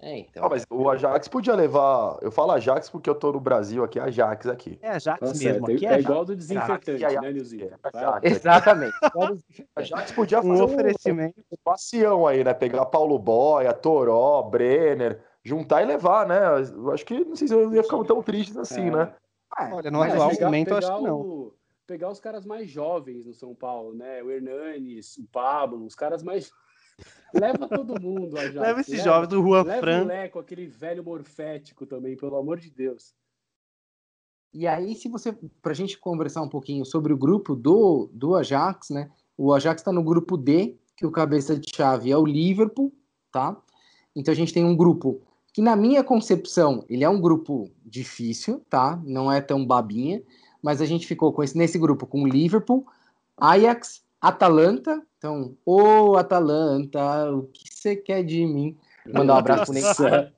É, 0.00 0.18
então. 0.18 0.44
Ah, 0.44 0.48
mas 0.48 0.66
o 0.68 0.88
Ajax 0.90 1.28
podia 1.28 1.54
levar. 1.54 2.18
Eu 2.20 2.30
falo 2.30 2.52
Ajax 2.52 2.90
porque 2.90 3.08
eu 3.08 3.14
tô 3.14 3.32
no 3.32 3.40
Brasil 3.40 3.82
aqui, 3.82 3.98
Ajax 3.98 4.46
aqui. 4.46 4.78
É 4.82 4.90
Ajax 4.90 5.20
Nossa, 5.20 5.44
mesmo. 5.44 5.66
Aqui 5.66 5.86
é, 5.86 5.94
é 5.94 6.00
igual 6.00 6.24
do 6.24 6.36
desinfetante, 6.36 7.04
Ajax, 7.04 7.22
né, 7.22 7.32
Nilzinho? 7.32 7.70
É, 8.22 8.28
Exatamente. 8.28 8.94
Ajax 9.76 10.12
podia 10.12 10.42
fazer 10.42 10.62
um 10.62 10.64
oferecimento. 10.64 11.40
Um, 11.40 11.54
um 11.54 11.58
passeão 11.64 12.26
aí, 12.26 12.44
né? 12.44 12.52
Pegar 12.52 12.86
Paulo 12.86 13.18
Boia, 13.18 13.72
Toró, 13.72 14.42
Brenner, 14.42 15.22
juntar 15.42 15.82
e 15.82 15.86
levar, 15.86 16.26
né? 16.26 16.40
Eu 16.74 16.92
acho 16.92 17.04
que 17.04 17.24
não 17.24 17.36
sei 17.36 17.48
se 17.48 17.54
eu 17.54 17.72
ia 17.72 17.82
ficar 17.82 18.02
tão 18.04 18.22
triste 18.22 18.58
assim, 18.58 18.88
é. 18.88 18.90
né? 18.90 19.14
Olha, 19.72 19.90
no 19.90 20.02
atual 20.02 20.30
pegar, 20.30 20.44
momento, 20.46 20.66
pegar 20.66 20.78
acho 20.78 20.96
que 20.96 21.02
não. 21.02 21.20
O, 21.20 21.54
pegar 21.86 22.10
os 22.10 22.20
caras 22.20 22.44
mais 22.44 22.68
jovens 22.68 23.26
no 23.26 23.34
São 23.34 23.54
Paulo, 23.54 23.94
né? 23.94 24.22
O 24.22 24.30
Hernanes, 24.30 25.16
o 25.16 25.26
Pablo, 25.30 25.84
os 25.84 25.94
caras 25.94 26.22
mais 26.22 26.50
Leva 27.38 27.68
todo 27.68 28.00
mundo, 28.00 28.38
Ajax. 28.38 28.54
Leva 28.54 28.80
esses 28.80 29.02
jovens 29.02 29.28
do 29.28 29.42
Juan 29.42 29.62
Leva 29.62 29.80
Fran. 29.80 30.04
o 30.04 30.06
Leco, 30.06 30.38
aquele 30.38 30.66
velho 30.66 31.02
morfético 31.02 31.84
também, 31.84 32.16
pelo 32.16 32.36
amor 32.36 32.58
de 32.58 32.70
Deus. 32.70 33.14
E 34.52 34.66
aí, 34.68 34.94
se 34.94 35.08
você, 35.08 35.36
pra 35.60 35.74
gente 35.74 35.98
conversar 35.98 36.40
um 36.40 36.48
pouquinho 36.48 36.84
sobre 36.84 37.12
o 37.12 37.16
grupo 37.16 37.56
do, 37.56 38.08
do 38.12 38.36
Ajax, 38.36 38.90
né? 38.90 39.10
O 39.36 39.52
Ajax 39.52 39.80
está 39.80 39.92
no 39.92 40.02
grupo 40.02 40.36
D, 40.36 40.78
que 40.96 41.04
o 41.04 41.10
cabeça 41.10 41.58
de 41.58 41.74
chave 41.74 42.12
é 42.12 42.16
o 42.16 42.24
Liverpool, 42.24 42.92
tá? 43.32 43.60
Então 44.14 44.30
a 44.30 44.36
gente 44.36 44.54
tem 44.54 44.64
um 44.64 44.76
grupo 44.76 45.20
que, 45.52 45.60
na 45.60 45.74
minha 45.74 46.04
concepção, 46.04 46.84
ele 46.88 47.02
é 47.02 47.08
um 47.08 47.20
grupo 47.20 47.68
difícil, 47.84 48.64
tá? 48.70 49.00
Não 49.04 49.30
é 49.30 49.40
tão 49.40 49.66
babinha, 49.66 50.22
mas 50.62 50.80
a 50.80 50.86
gente 50.86 51.04
ficou 51.04 51.32
com 51.32 51.42
esse, 51.42 51.58
nesse 51.58 51.78
grupo 51.78 52.06
com 52.06 52.26
Liverpool, 52.26 52.86
Ajax, 53.36 54.04
Atalanta, 54.20 55.04
então, 55.24 55.56
ô 55.64 56.18
Atalanta, 56.18 57.30
o 57.30 57.44
que 57.44 57.64
você 57.72 57.96
quer 57.96 58.22
de 58.22 58.44
mim? 58.44 58.76
Mandar 59.06 59.36
um 59.36 59.38
abraço 59.38 59.64
pro 59.64 59.72
Neymar. 59.72 60.34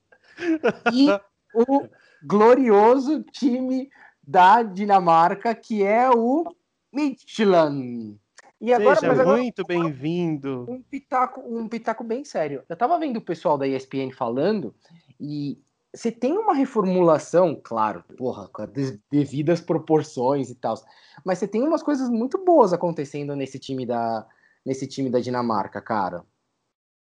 E 0.95 1.09
o 1.53 1.89
glorioso 2.23 3.21
time 3.25 3.91
da 4.23 4.63
Dinamarca, 4.63 5.57
que 5.57 5.83
é 5.83 6.09
o 6.09 6.45
Midtjylland. 6.93 8.17
E 8.61 8.73
agora, 8.73 9.01
Seja 9.01 9.11
agora, 9.11 9.37
muito 9.37 9.65
bem-vindo. 9.67 10.65
Um 10.69 10.81
pitaco, 10.81 11.41
um 11.45 11.67
pitaco 11.69 12.05
bem 12.05 12.25
sério. 12.25 12.63
Eu 12.69 12.77
tava 12.77 12.97
vendo 12.97 13.17
o 13.17 13.25
pessoal 13.25 13.59
da 13.59 13.67
ESPN 13.67 14.13
falando 14.13 14.73
e 15.19 15.59
você 15.93 16.13
tem 16.13 16.39
uma 16.39 16.55
reformulação, 16.55 17.61
claro, 17.61 18.05
porra, 18.17 18.47
com 18.53 18.63
as 18.63 18.71
devidas 19.11 19.61
proporções 19.61 20.49
e 20.49 20.55
tal, 20.55 20.77
mas 21.25 21.39
você 21.39 21.49
tem 21.49 21.63
umas 21.63 21.83
coisas 21.83 22.09
muito 22.09 22.45
boas 22.45 22.73
acontecendo 22.73 23.35
nesse 23.35 23.59
time 23.59 23.85
da, 23.85 24.27
nesse 24.67 24.87
time 24.87 25.09
da 25.09 25.21
Dinamarca, 25.21 25.81
cara. 25.81 26.25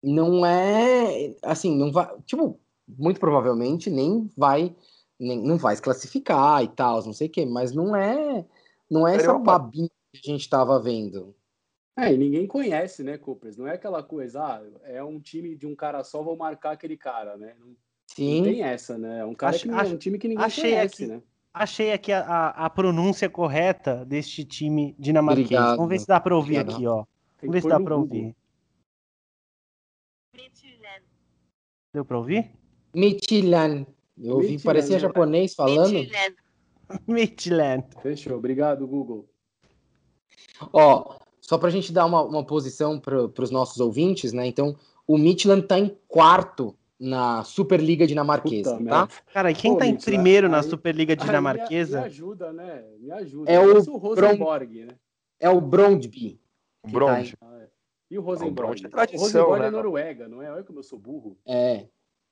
Não 0.03 0.45
é, 0.45 1.35
assim, 1.43 1.75
não 1.75 1.91
vai, 1.91 2.07
tipo, 2.27 2.61
muito 2.87 3.19
provavelmente 3.19 3.91
nem 3.91 4.31
vai, 4.37 4.77
nem, 5.19 5.43
não 5.43 5.57
vai 5.57 5.75
se 5.75 5.83
classificar 5.83 6.63
e 6.63 6.69
tal, 6.69 7.03
não 7.05 7.15
sei 7.15 7.29
o 7.29 7.31
quê, 7.31 7.47
mas 7.47 7.73
não 7.73 7.97
é, 7.97 8.47
não 8.91 9.09
é 9.09 9.17
essa 9.17 9.37
babinha 9.39 9.89
que 10.13 10.31
a 10.31 10.33
gente 10.33 10.49
tava 10.49 10.79
vendo. 10.79 11.35
É, 11.99 12.13
e 12.13 12.19
ninguém 12.19 12.47
conhece, 12.47 13.03
né, 13.03 13.17
Coopers? 13.17 13.57
Não 13.57 13.67
é 13.67 13.73
aquela 13.73 14.03
coisa, 14.03 14.45
ah, 14.45 14.63
é 14.85 15.03
um 15.03 15.19
time 15.19 15.57
de 15.57 15.67
um 15.67 15.75
cara 15.75 16.05
só, 16.05 16.23
vou 16.23 16.37
marcar 16.37 16.73
aquele 16.73 16.97
cara, 16.97 17.39
né? 17.39 17.57
Não 17.59 17.75
Sim. 18.07 18.37
Não 18.37 18.45
tem 18.45 18.63
essa, 18.63 18.97
né? 18.97 19.21
É 19.21 19.25
um 19.25 19.35
cara 19.35 19.59
que, 19.59 19.69
é 19.69 19.83
um 19.83 19.97
time 19.97 20.19
que 20.19 20.29
ninguém 20.29 20.45
achei 20.45 20.71
conhece, 20.71 21.05
aqui, 21.05 21.13
né? 21.13 21.23
Achei 21.53 21.93
aqui 21.93 22.13
a, 22.13 22.21
a, 22.21 22.67
a, 22.67 22.71
pronúncia 22.71 23.29
correta 23.29 24.05
deste 24.05 24.45
time 24.45 24.95
dinamarquês. 24.99 25.47
Obrigado. 25.47 25.77
Vamos 25.77 25.89
ver 25.89 25.99
se 25.99 26.07
dá 26.07 26.21
para 26.21 26.37
ouvir 26.37 26.59
Obrigado. 26.59 26.77
aqui, 26.77 26.87
ó. 26.87 27.05
Vamos 27.47 27.55
ver 27.55 27.63
se 27.63 27.69
dá 27.69 27.81
para 27.81 27.97
ouvir. 27.97 28.35
Deu 31.93 32.05
para 32.05 32.19
ouvir? 32.19 32.51
Midtjylland. 32.95 33.87
Eu 34.19 34.35
ouvi, 34.37 34.59
parecia 34.59 34.99
japonês 34.99 35.55
falando. 35.55 36.07
Midtjylland. 37.07 37.85
Fechou. 38.03 38.37
Obrigado, 38.37 38.87
Google. 38.87 39.29
Ó, 40.73 41.17
só 41.41 41.59
para 41.59 41.69
a 41.69 41.71
gente 41.71 41.93
dar 41.93 42.07
uma, 42.07 42.23
uma 42.23 42.45
posição 42.45 42.99
para 42.99 43.43
os 43.43 43.51
nossos 43.51 43.81
ouvintes, 43.81 44.33
né? 44.33 44.47
Então, 44.47 44.77
o 45.07 45.17
Midtjylland 45.17 45.63
está 45.63 45.79
em 45.79 45.97
quarto 46.09 46.77
na 46.99 47.45
Superliga 47.45 48.07
dinamarquesa, 48.07 48.77
Puta, 48.77 48.89
tá? 48.89 49.09
Cara, 49.33 49.51
e 49.51 49.55
quem 49.55 49.73
Pô, 49.73 49.79
tá 49.79 49.87
em 49.87 49.97
primeiro 49.97 50.47
aí, 50.47 50.51
na 50.51 50.63
Superliga 50.63 51.15
dinamarquesa? 51.15 51.99
Me, 51.99 52.03
me, 52.03 52.07
ajuda, 52.09 52.53
né? 52.53 52.85
Me 52.99 53.11
ajuda. 53.11 53.51
É 53.51 53.61
o, 53.61 53.77
o 53.77 53.97
Rosenborg, 53.97 54.85
né? 54.87 54.95
É 55.39 55.51
o 55.51 55.61
Brondby. 55.61 56.41
Brond. 56.91 57.33
Tá 57.33 57.47
ah, 57.47 57.63
é. 57.63 57.69
E 58.11 58.19
o 58.19 58.23
Rosenborg? 58.23 58.85
É 58.85 58.89
tradição, 58.89 59.21
o 59.21 59.25
Rosenborg 59.25 59.61
né? 59.63 59.67
é 59.67 59.71
Noruega, 59.71 60.29
não 60.29 60.43
é? 60.43 60.51
Olha 60.53 60.65
como 60.65 60.79
eu 60.79 60.83
sou 60.83 60.99
burro. 60.99 61.37
É. 61.47 61.87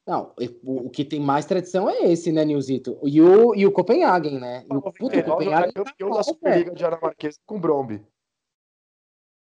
Não, 0.07 0.35
o, 0.63 0.87
o 0.87 0.91
que 0.91 1.05
tem 1.05 1.19
mais 1.19 1.47
tradição 1.47 1.89
é 1.89 2.13
esse, 2.13 2.31
né, 2.31 2.45
Nilzito? 2.45 2.99
E 3.03 3.21
o, 3.23 3.55
e 3.55 3.67
o 3.67 3.73
Copenhagen, 3.73 4.39
né? 4.39 4.65
E 4.71 4.77
o, 4.77 4.83
puto, 4.83 5.19
o 5.19 5.25
Copenhagen 5.25 5.71
é 5.71 5.73
campeão 5.73 6.11
da 6.11 6.23
Superliga 6.23 6.75
dinamarquesa 6.75 7.39
com 7.47 7.57
o 7.57 7.61
Bromby. 7.61 8.03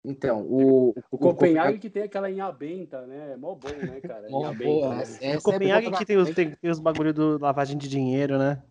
Então, 0.04 0.42
o, 0.42 0.90
o, 0.90 0.94
o 1.10 1.18
Copenhague 1.18 1.78
que 1.78 1.88
tem 1.88 2.02
aquela 2.02 2.30
Inhabenta, 2.30 3.06
né? 3.06 3.32
É 3.32 3.36
mó 3.36 3.54
bom, 3.54 3.68
né, 3.68 4.00
cara? 4.00 4.28
Mó 4.28 4.52
boa. 4.52 4.96
Né? 4.96 5.36
O 5.36 5.42
Copenhague 5.42 5.90
que 5.90 6.04
tem 6.04 6.18
os, 6.18 6.30
tem, 6.30 6.50
tem 6.50 6.70
os 6.70 6.78
bagulho 6.78 7.12
do 7.12 7.38
lavagem 7.38 7.76
de 7.76 7.88
dinheiro, 7.88 8.38
né? 8.38 8.62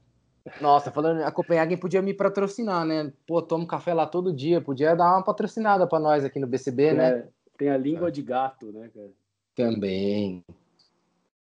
Nossa, 0.60 0.91
falando, 0.91 1.23
a 1.23 1.32
Copenhague 1.32 1.77
podia 1.77 2.01
me 2.01 2.13
patrocinar, 2.13 2.86
né? 2.86 3.13
Pô, 3.25 3.41
tomo 3.41 3.65
café 3.65 3.93
lá 3.93 4.06
todo 4.06 4.34
dia, 4.34 4.60
podia 4.60 4.95
dar 4.95 5.13
uma 5.13 5.23
patrocinada 5.23 5.88
para 5.88 5.99
nós 5.99 6.25
aqui 6.25 6.39
no 6.39 6.47
BCB, 6.47 6.84
é, 6.84 6.93
né? 6.93 7.29
Tem 7.58 7.69
a 7.69 7.77
língua 7.77 8.12
de 8.12 8.21
gato, 8.21 8.71
né, 8.71 8.89
cara? 8.93 9.12
Também. 9.56 10.43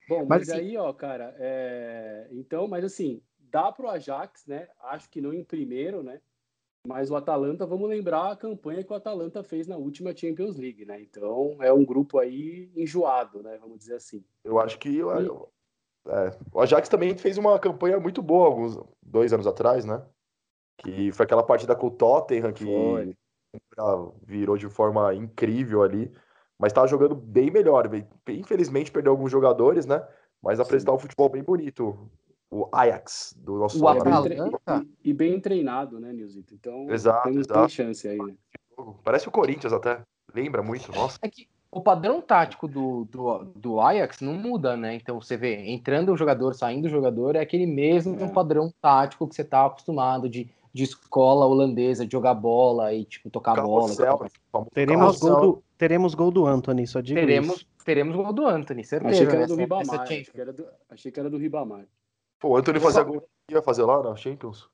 Bom, 0.08 0.20
mas, 0.20 0.28
mas 0.28 0.50
assim, 0.50 0.60
aí, 0.60 0.76
ó, 0.76 0.92
cara, 0.92 1.34
é... 1.38 2.28
então, 2.30 2.66
mas 2.68 2.84
assim, 2.84 3.20
dá 3.50 3.70
pro 3.70 3.90
Ajax, 3.90 4.46
né? 4.46 4.68
Acho 4.84 5.10
que 5.10 5.20
não 5.20 5.34
em 5.34 5.44
primeiro, 5.44 6.02
né? 6.02 6.20
Mas 6.86 7.10
o 7.10 7.16
Atalanta, 7.16 7.66
vamos 7.66 7.88
lembrar 7.88 8.30
a 8.30 8.36
campanha 8.36 8.84
que 8.84 8.92
o 8.92 8.96
Atalanta 8.96 9.42
fez 9.42 9.66
na 9.66 9.76
última 9.76 10.16
Champions 10.16 10.56
League, 10.56 10.84
né? 10.84 11.02
Então 11.02 11.56
é 11.60 11.72
um 11.72 11.84
grupo 11.84 12.18
aí 12.18 12.70
enjoado, 12.76 13.42
né? 13.42 13.58
Vamos 13.60 13.78
dizer 13.78 13.96
assim. 13.96 14.24
Eu 14.44 14.60
acho 14.60 14.78
que 14.78 14.96
eu, 14.96 15.10
eu, 15.10 15.52
é, 16.08 16.36
o 16.52 16.60
Ajax 16.60 16.88
também 16.88 17.16
fez 17.16 17.38
uma 17.38 17.58
campanha 17.58 17.98
muito 17.98 18.22
boa 18.22 18.46
alguns 18.46 18.78
dois 19.02 19.32
anos 19.32 19.46
atrás, 19.46 19.84
né? 19.84 20.02
Que 20.78 21.10
foi 21.12 21.24
aquela 21.24 21.42
partida 21.42 21.74
com 21.74 21.86
o 21.86 21.90
Tottenham 21.90 22.52
que 22.52 22.64
foi. 22.64 23.16
virou 24.24 24.56
de 24.56 24.68
forma 24.68 25.14
incrível 25.14 25.82
ali, 25.82 26.12
mas 26.58 26.70
estava 26.70 26.86
jogando 26.86 27.14
bem 27.14 27.50
melhor. 27.50 27.88
Infelizmente 28.28 28.92
perdeu 28.92 29.12
alguns 29.12 29.30
jogadores, 29.30 29.86
né? 29.86 30.06
Mas 30.42 30.60
apresentar 30.60 30.92
um 30.92 30.98
futebol 30.98 31.28
bem 31.28 31.42
bonito 31.42 32.10
o 32.50 32.68
Ajax, 32.72 33.34
do 33.36 33.58
nosso 33.58 33.82
O 33.82 33.88
Atalanta? 33.88 34.86
e, 35.02 35.10
e 35.10 35.12
bem 35.12 35.40
treinado, 35.40 35.98
né, 35.98 36.12
Nilzito? 36.12 36.54
Então, 36.54 36.88
Exato, 36.88 37.24
temos 37.24 37.46
exato. 37.46 37.60
tem 37.60 37.68
chance 37.68 38.06
aí, 38.06 38.18
né? 38.18 38.34
Parece 39.02 39.26
o 39.28 39.32
Corinthians 39.32 39.72
até. 39.72 40.02
Lembra 40.32 40.62
muito, 40.62 40.92
nossa. 40.92 41.18
É 41.22 41.28
que 41.28 41.48
o 41.76 41.80
padrão 41.82 42.22
tático 42.22 42.66
do, 42.66 43.04
do, 43.10 43.44
do 43.54 43.80
Ajax 43.80 44.22
não 44.22 44.32
muda, 44.32 44.76
né? 44.76 44.94
Então 44.94 45.20
você 45.20 45.36
vê, 45.36 45.70
entrando 45.70 46.10
o 46.10 46.16
jogador, 46.16 46.54
saindo 46.54 46.86
o 46.86 46.88
jogador, 46.88 47.36
é 47.36 47.40
aquele 47.40 47.66
mesmo 47.66 48.16
É. 48.18 48.28
padrão 48.28 48.72
tático 48.80 49.28
que 49.28 49.34
você 49.34 49.44
tá 49.44 49.66
acostumado 49.66 50.26
de, 50.26 50.48
de 50.72 50.82
escola 50.84 51.44
holandesa, 51.44 52.06
de 52.06 52.12
jogar 52.12 52.32
bola 52.32 52.94
e, 52.94 53.04
tipo, 53.04 53.28
tocar 53.28 53.56
bola. 53.56 53.82
Carrossel, 53.94 54.18
né? 54.22 54.28
Famoso 54.50 54.70
Teremos 54.72 55.18
gol, 55.18 55.40
do, 55.40 55.62
teremos 55.76 56.14
gol 56.14 56.30
do 56.30 56.46
Anthony, 56.46 56.86
só 56.86 57.02
digo 57.02 57.20
Teremos, 57.20 57.56
isso. 57.56 57.66
teremos 57.84 58.16
gol 58.16 58.32
do 58.32 58.46
Anthony, 58.46 58.82
certeza. 58.82 59.14
Achei 59.14 59.26
que 59.26 59.36
era 59.36 59.46
do 59.46 59.56
Ribamar. 59.56 60.00
Achei 60.00 60.24
que 60.24 60.40
era 60.40 60.52
do, 60.52 60.66
achei 60.88 61.12
que 61.12 61.20
era 61.20 61.28
do 61.30 61.36
Ribamar. 61.36 61.84
Pô, 62.40 62.48
o 62.50 62.56
Anthony 62.56 62.80
fazia 62.80 63.02
gol. 63.02 63.22
Ia 63.50 63.60
fazer 63.60 63.82
lá 63.84 64.02
na 64.02 64.16
Champions? 64.16 64.68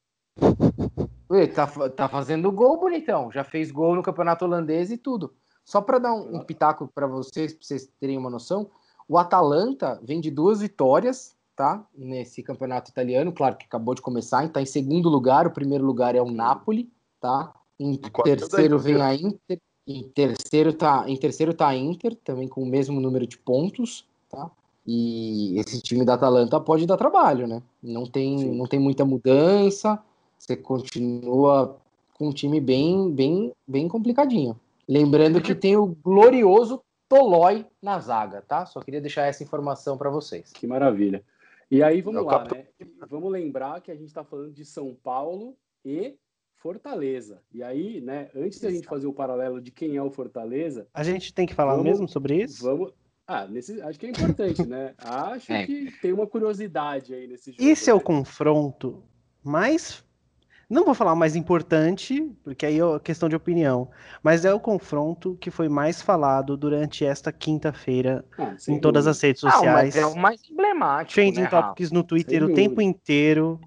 Ué, 1.31 1.47
tá, 1.47 1.67
tá 1.91 2.09
fazendo 2.09 2.53
gol, 2.53 2.79
bonitão. 2.79 3.31
Já 3.33 3.43
fez 3.43 3.71
gol 3.71 3.95
no 3.97 4.03
campeonato 4.03 4.45
holandês 4.45 4.91
e 4.91 4.97
tudo. 4.97 5.35
Só 5.65 5.81
para 5.81 5.99
dar 5.99 6.15
um, 6.15 6.37
um 6.37 6.41
pitaco 6.41 6.89
para 6.95 7.07
vocês, 7.07 7.53
para 7.53 7.65
vocês 7.65 7.89
terem 8.01 8.19
uma 8.19 8.31
noção, 8.31 8.71
o 9.09 9.19
Atalanta 9.19 10.01
vem 10.03 10.21
de 10.21 10.31
duas 10.31 10.61
vitórias, 10.61 11.35
tá? 11.57 11.85
Nesse 11.97 12.43
campeonato 12.43 12.91
italiano, 12.91 13.33
claro 13.33 13.57
que 13.57 13.67
acabou 13.67 13.95
de 13.95 14.03
começar, 14.03 14.45
está 14.45 14.61
em 14.61 14.67
segundo 14.67 15.09
lugar. 15.09 15.47
O 15.47 15.53
primeiro 15.53 15.85
lugar 15.85 16.15
é 16.15 16.23
o 16.23 16.31
Napoli, 16.31 16.91
tá? 17.21 17.53
Em 17.79 17.97
quarto 17.97 18.25
terceiro 18.25 18.79
vem 18.79 19.01
a 19.01 19.15
Inter. 19.15 19.61
Em 19.87 20.05
terceiro 20.09 20.73
tá, 20.73 21.05
em 21.09 21.17
terceiro 21.17 21.53
tá 21.53 21.69
a 21.69 21.77
Inter, 21.77 22.17
também 22.25 22.49
com 22.49 22.63
o 22.63 22.67
mesmo 22.67 23.01
número 23.01 23.27
de 23.27 23.37
pontos, 23.37 24.07
tá? 24.31 24.51
E 24.87 25.59
esse 25.59 25.81
time 25.81 26.05
da 26.05 26.15
Atalanta 26.15 26.59
pode 26.61 26.87
dar 26.87 26.97
trabalho, 26.97 27.47
né? 27.47 27.63
Não 27.83 28.05
tem, 28.05 28.39
Sim. 28.39 28.55
não 28.55 28.67
tem 28.67 28.81
muita 28.81 29.05
mudança. 29.05 29.99
Você 30.39 30.57
continua 30.57 31.77
com 32.15 32.29
um 32.29 32.33
time 32.33 32.61
bem, 32.61 33.11
bem, 33.11 33.53
bem 33.67 33.89
complicadinho. 33.89 34.59
Lembrando 34.93 35.41
que 35.41 35.55
tem 35.55 35.77
o 35.77 35.87
glorioso 35.87 36.83
Tolói 37.09 37.67
na 37.81 37.99
zaga, 37.99 38.43
tá? 38.43 38.67
Só 38.67 38.81
queria 38.81 39.01
deixar 39.01 39.27
essa 39.27 39.43
informação 39.43 39.97
para 39.97 40.11
vocês. 40.11 40.51
Que 40.53 40.67
maravilha. 40.67 41.25
E 41.71 41.83
aí, 41.83 42.03
vamos 42.03 42.21
É 42.21 42.25
lá, 42.25 42.45
né? 42.53 42.67
Vamos 43.09 43.31
lembrar 43.33 43.81
que 43.81 43.91
a 43.91 43.95
gente 43.95 44.09
está 44.09 44.23
falando 44.23 44.53
de 44.53 44.65
São 44.65 44.95
Paulo 44.95 45.57
e 45.85 46.17
Fortaleza. 46.57 47.43
E 47.53 47.63
aí, 47.63 48.01
né, 48.03 48.29
antes 48.37 48.61
da 48.61 48.71
gente 48.71 48.87
fazer 48.87 49.07
o 49.07 49.13
paralelo 49.13 49.61
de 49.61 49.71
quem 49.71 49.97
é 49.97 50.03
o 50.03 50.11
Fortaleza, 50.11 50.87
A 50.93 51.03
gente 51.03 51.33
tem 51.35 51.47
que 51.47 51.55
falar 51.55 51.73
Vamos- 51.73 51.85
mesmo 51.87 52.09
sobre 52.09 52.43
isso? 52.43 52.63
vamos. 52.63 52.93
Ah, 53.27 53.47
nesse, 53.47 53.81
acho 53.81 53.99
que 53.99 54.07
é 54.07 54.11
importante, 54.11 54.67
né? 54.67 54.95
Acho 54.99 55.53
É. 55.53 55.65
que 55.67 55.91
tem 56.03 56.13
uma 56.13 56.27
curiosidade 56.27 57.15
aí 57.15 57.27
nesse 57.27 57.53
jogo. 57.53 57.63
Esse 57.63 57.89
é 57.89 57.95
o 57.95 57.99
né? 57.99 58.03
confronto 58.03 59.03
mais. 59.43 60.05
Não 60.73 60.87
vou 60.87 60.95
falar 60.95 61.13
o 61.13 61.17
mais 61.17 61.37
importante, 61.37 62.35
porque 62.43 62.65
aí 62.65 62.81
é 62.81 62.99
questão 63.01 63.29
de 63.29 63.37
opinião, 63.37 63.91
mas 64.23 64.47
é 64.47 64.55
o 64.55 64.59
confronto 64.59 65.37
que 65.39 65.51
foi 65.51 65.69
mais 65.69 66.01
falado 66.01 66.57
durante 66.57 67.05
esta 67.05 67.31
quinta-feira 67.31 68.25
Ah, 68.39 68.57
em 68.67 68.81
todas 68.81 69.07
as 69.07 69.21
redes 69.21 69.45
Ah, 69.45 69.51
sociais. 69.51 69.95
mas 69.95 69.97
é 69.99 70.07
o 70.07 70.17
mais 70.17 70.43
emblemático, 70.51 71.13
Trending 71.13 71.43
né? 71.43 71.47
Topics 71.51 71.93
no 71.93 72.03
Twitter 72.03 72.41
Sem 72.41 72.51
o 72.51 72.55
tempo 72.55 72.77
dúvida. 72.77 72.83
inteiro. 72.85 73.61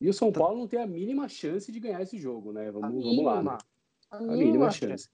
E 0.00 0.08
o 0.08 0.14
São 0.14 0.30
Paulo 0.30 0.60
não 0.60 0.68
tem 0.68 0.80
a 0.80 0.86
mínima 0.86 1.28
chance 1.28 1.72
de 1.72 1.80
ganhar 1.80 2.00
esse 2.02 2.18
jogo, 2.18 2.52
né? 2.52 2.68
A 2.68 2.70
Vamos, 2.70 3.02
vamos 3.02 3.24
lá. 3.24 3.42
né? 3.42 3.58
A 4.12 4.16
A 4.18 4.20
mínima 4.20 4.36
mínima 4.44 4.70
chance. 4.70 5.08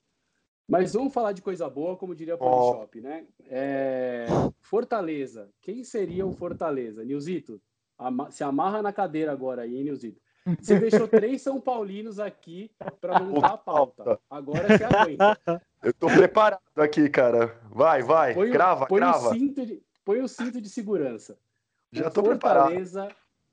Mas 0.68 0.92
vamos 0.92 1.14
falar 1.14 1.32
de 1.32 1.40
coisa 1.40 1.70
boa, 1.70 1.96
como 1.96 2.14
diria 2.14 2.34
o 2.34 2.38
Ó. 2.38 2.72
Polishop, 2.74 3.00
né? 3.00 3.24
É, 3.46 4.26
Fortaleza. 4.60 5.48
Quem 5.62 5.84
seria 5.84 6.26
o 6.26 6.32
Fortaleza? 6.32 7.02
Nilzito, 7.02 7.62
ama- 7.98 8.30
se 8.30 8.44
amarra 8.44 8.82
na 8.82 8.92
cadeira 8.92 9.32
agora 9.32 9.62
aí, 9.62 9.74
hein, 9.74 9.84
Nilzito? 9.84 10.20
Você 10.58 10.78
deixou 10.78 11.06
três 11.06 11.42
São 11.42 11.60
Paulinos 11.60 12.18
aqui 12.18 12.70
para 13.00 13.20
montar 13.20 13.48
a 13.54 13.58
pauta. 13.58 14.18
Agora 14.28 14.66
você 14.68 14.84
aguenta. 14.84 15.62
Eu 15.82 15.92
tô 15.94 16.06
preparado 16.06 16.60
aqui, 16.76 17.08
cara. 17.10 17.58
Vai, 17.70 18.02
vai. 18.02 18.34
Põe, 18.34 18.48
o- 18.48 18.52
grava, 18.52 18.86
põe 18.86 19.00
grava. 19.00 19.28
O 19.30 19.32
cinto 19.34 19.66
de, 19.66 19.82
põe 20.04 20.20
o 20.20 20.28
cinto 20.28 20.60
de 20.60 20.68
segurança. 20.68 21.38
Já 21.92 22.08
O 22.08 22.10
tô 22.10 22.22
preparado. 22.22 22.64
Fortaleza 22.68 23.08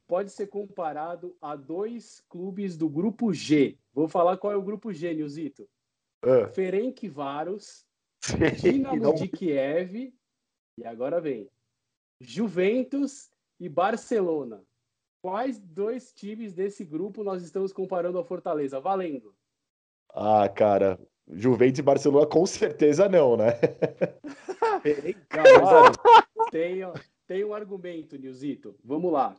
pode 0.08 0.32
ser 0.32 0.48
comparado 0.48 1.36
a 1.42 1.56
dois 1.56 2.24
clubes 2.30 2.78
do 2.78 2.88
grupo 2.88 3.34
G. 3.34 3.78
Vou 3.94 4.08
falar 4.08 4.38
qual 4.38 4.54
é 4.54 4.56
o 4.56 4.62
grupo 4.62 4.94
G, 4.94 5.14
Nilzito. 5.14 5.68
Ah. 6.24 6.48
Ferencváros, 6.48 7.86
Dinamo 8.62 8.96
Não- 9.02 9.14
de 9.14 9.28
Kiev 9.28 10.14
e 10.78 10.86
agora 10.86 11.20
vem 11.20 11.50
Juventus 12.22 13.30
e 13.60 13.68
Barcelona. 13.70 14.62
Quais 15.22 15.60
dois 15.60 16.14
times 16.14 16.54
desse 16.54 16.86
grupo 16.86 17.24
nós 17.24 17.42
estamos 17.42 17.74
comparando 17.74 18.18
ao 18.18 18.24
Fortaleza? 18.24 18.80
Valendo. 18.80 19.36
Ah, 20.10 20.48
cara. 20.48 21.00
Juventus 21.30 21.80
e 21.80 21.82
Barcelona 21.82 22.26
com 22.26 22.46
certeza 22.46 23.10
não, 23.10 23.36
né? 23.36 23.48
Não, 25.36 25.66
olha, 25.66 25.92
tem, 26.52 26.80
tem 27.26 27.44
um 27.44 27.54
argumento, 27.54 28.18
Nilzito. 28.18 28.78
Vamos 28.84 29.12
lá. 29.12 29.36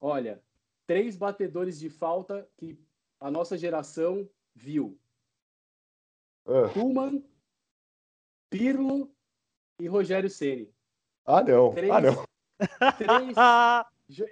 Olha, 0.00 0.40
três 0.86 1.16
batedores 1.16 1.78
de 1.78 1.90
falta 1.90 2.48
que 2.56 2.78
a 3.18 3.30
nossa 3.30 3.58
geração 3.58 4.28
viu. 4.54 4.96
Ah, 6.46 6.68
Kuman, 6.72 7.24
Pirlo 8.48 9.10
e 9.80 9.88
Rogério 9.88 10.30
Ceni. 10.30 10.72
Ah, 11.24 11.42
não. 11.42 11.72
Três, 11.74 11.90
Ah, 11.90 12.00
não. 12.00 12.24
três 12.96 13.36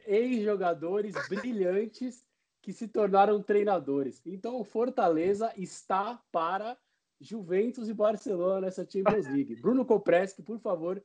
ex-jogadores 0.06 1.14
brilhantes 1.28 2.24
que 2.62 2.72
se 2.72 2.88
tornaram 2.88 3.42
treinadores. 3.42 4.20
Então, 4.26 4.60
o 4.60 4.64
Fortaleza 4.64 5.52
está 5.56 6.20
para 6.32 6.76
Juventus 7.20 7.88
e 7.88 7.94
Barcelona 7.94 8.60
nessa 8.62 8.86
Champions 8.88 9.26
League. 9.32 9.56
Bruno 9.60 9.84
Kopreski, 9.84 10.42
por 10.42 10.58
favor, 10.58 11.02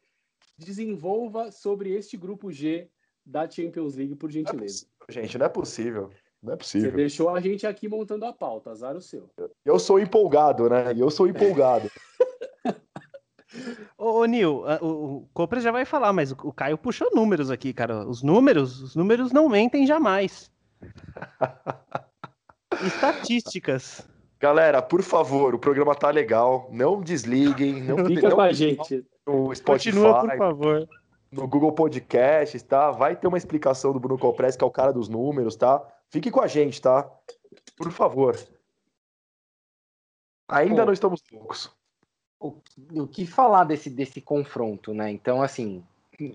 desenvolva 0.58 1.52
sobre 1.52 1.92
este 1.92 2.18
grupo 2.18 2.52
G 2.52 2.90
da 3.26 3.50
Champions 3.50 3.96
League, 3.96 4.16
por 4.16 4.30
Não 4.30 4.32
é 4.32 4.44
gentileza. 4.44 4.86
gente, 5.10 5.38
não 5.38 5.46
é 5.46 5.50
possível. 5.50 6.10
Não 6.42 6.54
é 6.54 6.56
Você 6.56 6.60
possível. 6.60 6.92
deixou 6.92 7.30
a 7.30 7.40
gente 7.40 7.66
aqui 7.66 7.88
montando 7.88 8.26
a 8.26 8.34
pauta, 8.34 8.72
azar 8.72 8.96
o 8.98 9.02
seu. 9.02 9.30
Eu 9.64 9.80
sou 9.80 9.98
empolgado, 10.00 10.70
né? 10.70 10.94
Eu 10.98 11.10
sou 11.10 11.28
empolgado. 11.28 11.90
Ô, 13.98 14.20
ô 14.20 14.26
Nil, 14.26 14.64
o, 14.82 15.18
o 15.18 15.30
Copra 15.34 15.60
já 15.60 15.72
vai 15.72 15.86
falar, 15.86 16.12
mas 16.14 16.32
o, 16.32 16.38
o 16.44 16.54
Caio 16.54 16.78
puxou 16.78 17.10
números 17.14 17.52
aqui, 17.52 17.74
cara. 17.74 18.08
Os 18.08 18.24
números, 18.24 18.82
os 18.82 18.96
números 18.96 19.32
não 19.32 19.48
mentem 19.48 19.86
jamais. 19.86 20.52
Estatísticas. 22.86 24.08
Galera, 24.40 24.82
por 24.82 25.02
favor, 25.02 25.56
o 25.56 25.60
programa 25.60 25.96
tá 25.96 26.10
legal. 26.10 26.68
Não 26.72 27.02
desliguem. 27.02 27.82
Não, 27.84 28.06
Fica 28.06 28.30
não 28.30 28.36
com 28.36 28.42
a 28.42 28.52
gente. 28.52 29.06
no 29.26 29.56
Spotify, 29.56 29.92
Continua, 29.92 30.22
por 30.22 30.38
favor. 30.38 30.90
no 31.32 31.48
Google 31.48 31.72
Podcasts, 31.72 32.62
tá? 32.64 32.92
Vai 32.92 33.16
ter 33.16 33.28
uma 33.28 33.38
explicação 33.38 33.94
do 33.94 34.00
Bruno 34.00 34.20
Compress, 34.20 34.58
que 34.58 34.64
é 34.64 34.68
o 34.68 34.72
cara 34.72 34.92
dos 34.92 35.08
números, 35.08 35.56
tá? 35.56 35.82
Fique 36.10 36.30
com 36.30 36.42
a 36.42 36.48
gente, 36.48 36.82
tá? 36.82 37.10
Por 37.78 37.92
favor. 37.92 38.38
Ainda 40.50 40.82
Pô. 40.82 40.86
não 40.88 40.94
estamos 40.94 41.22
loucos. 41.32 41.72
O, 42.44 43.02
o 43.02 43.08
que 43.08 43.26
falar 43.26 43.64
desse, 43.64 43.90
desse 43.90 44.20
confronto, 44.20 44.94
né? 44.94 45.10
Então, 45.12 45.42
assim, 45.42 45.84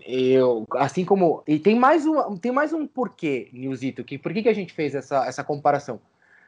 eu, 0.06 0.66
assim 0.72 1.04
como. 1.04 1.42
E 1.46 1.58
tem 1.58 1.76
mais 1.78 2.06
um, 2.06 2.36
tem 2.36 2.50
mais 2.50 2.72
um 2.72 2.86
porquê, 2.86 3.48
Nilzito, 3.52 4.02
que 4.02 4.18
por 4.18 4.32
que, 4.32 4.42
que 4.42 4.48
a 4.48 4.54
gente 4.54 4.72
fez 4.72 4.94
essa, 4.94 5.26
essa 5.26 5.44
comparação? 5.44 6.00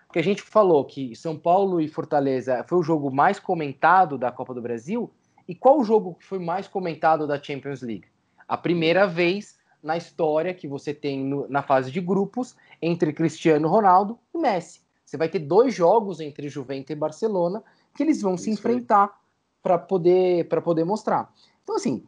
Porque 0.06 0.18
a 0.18 0.24
gente 0.24 0.42
falou 0.42 0.84
que 0.84 1.14
São 1.14 1.38
Paulo 1.38 1.80
e 1.80 1.86
Fortaleza 1.86 2.64
foi 2.66 2.78
o 2.78 2.82
jogo 2.82 3.12
mais 3.12 3.38
comentado 3.38 4.18
da 4.18 4.32
Copa 4.32 4.52
do 4.52 4.62
Brasil. 4.62 5.10
E 5.46 5.54
qual 5.54 5.78
o 5.78 5.84
jogo 5.84 6.14
que 6.14 6.24
foi 6.24 6.38
mais 6.38 6.66
comentado 6.66 7.26
da 7.26 7.40
Champions 7.40 7.82
League? 7.82 8.06
A 8.48 8.56
primeira 8.56 9.06
vez 9.06 9.58
na 9.82 9.96
história 9.96 10.52
que 10.52 10.66
você 10.66 10.92
tem 10.92 11.24
no- 11.24 11.48
na 11.48 11.62
fase 11.62 11.90
de 11.90 12.00
grupos 12.00 12.56
entre 12.82 13.12
Cristiano 13.12 13.68
Ronaldo 13.68 14.18
e 14.34 14.38
Messi. 14.38 14.80
Você 15.04 15.16
vai 15.16 15.28
ter 15.28 15.40
dois 15.40 15.74
jogos 15.74 16.20
entre 16.20 16.48
Juventus 16.48 16.90
e 16.90 16.94
Barcelona 16.94 17.62
que 17.94 18.02
eles 18.02 18.20
vão 18.20 18.36
se 18.36 18.50
Isso 18.50 18.66
aí. 18.66 18.74
enfrentar 18.74 19.19
para 19.62 19.78
poder 19.78 20.48
para 20.48 20.60
poder 20.60 20.84
mostrar. 20.84 21.32
Então 21.62 21.76
assim, 21.76 22.04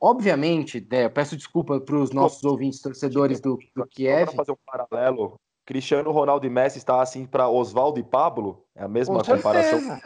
obviamente, 0.00 0.86
né, 0.90 1.06
eu 1.06 1.10
peço 1.10 1.36
desculpa 1.36 1.80
para 1.80 1.96
os 1.96 2.10
nossos 2.10 2.42
ouvintes 2.44 2.80
torcedores 2.80 3.40
do, 3.40 3.58
do 3.74 3.86
Kiev. 3.86 4.26
para 4.26 4.36
fazer 4.36 4.52
um 4.52 4.56
paralelo, 4.66 5.38
Cristiano 5.64 6.10
Ronaldo 6.12 6.46
e 6.46 6.50
Messi 6.50 6.78
está 6.78 7.00
assim 7.00 7.24
para 7.24 7.48
Oswaldo 7.48 7.98
e 7.98 8.02
Pablo? 8.02 8.64
É 8.74 8.84
a 8.84 8.88
mesma 8.88 9.22
Com 9.22 9.36
comparação? 9.36 9.80
certeza. 9.80 10.00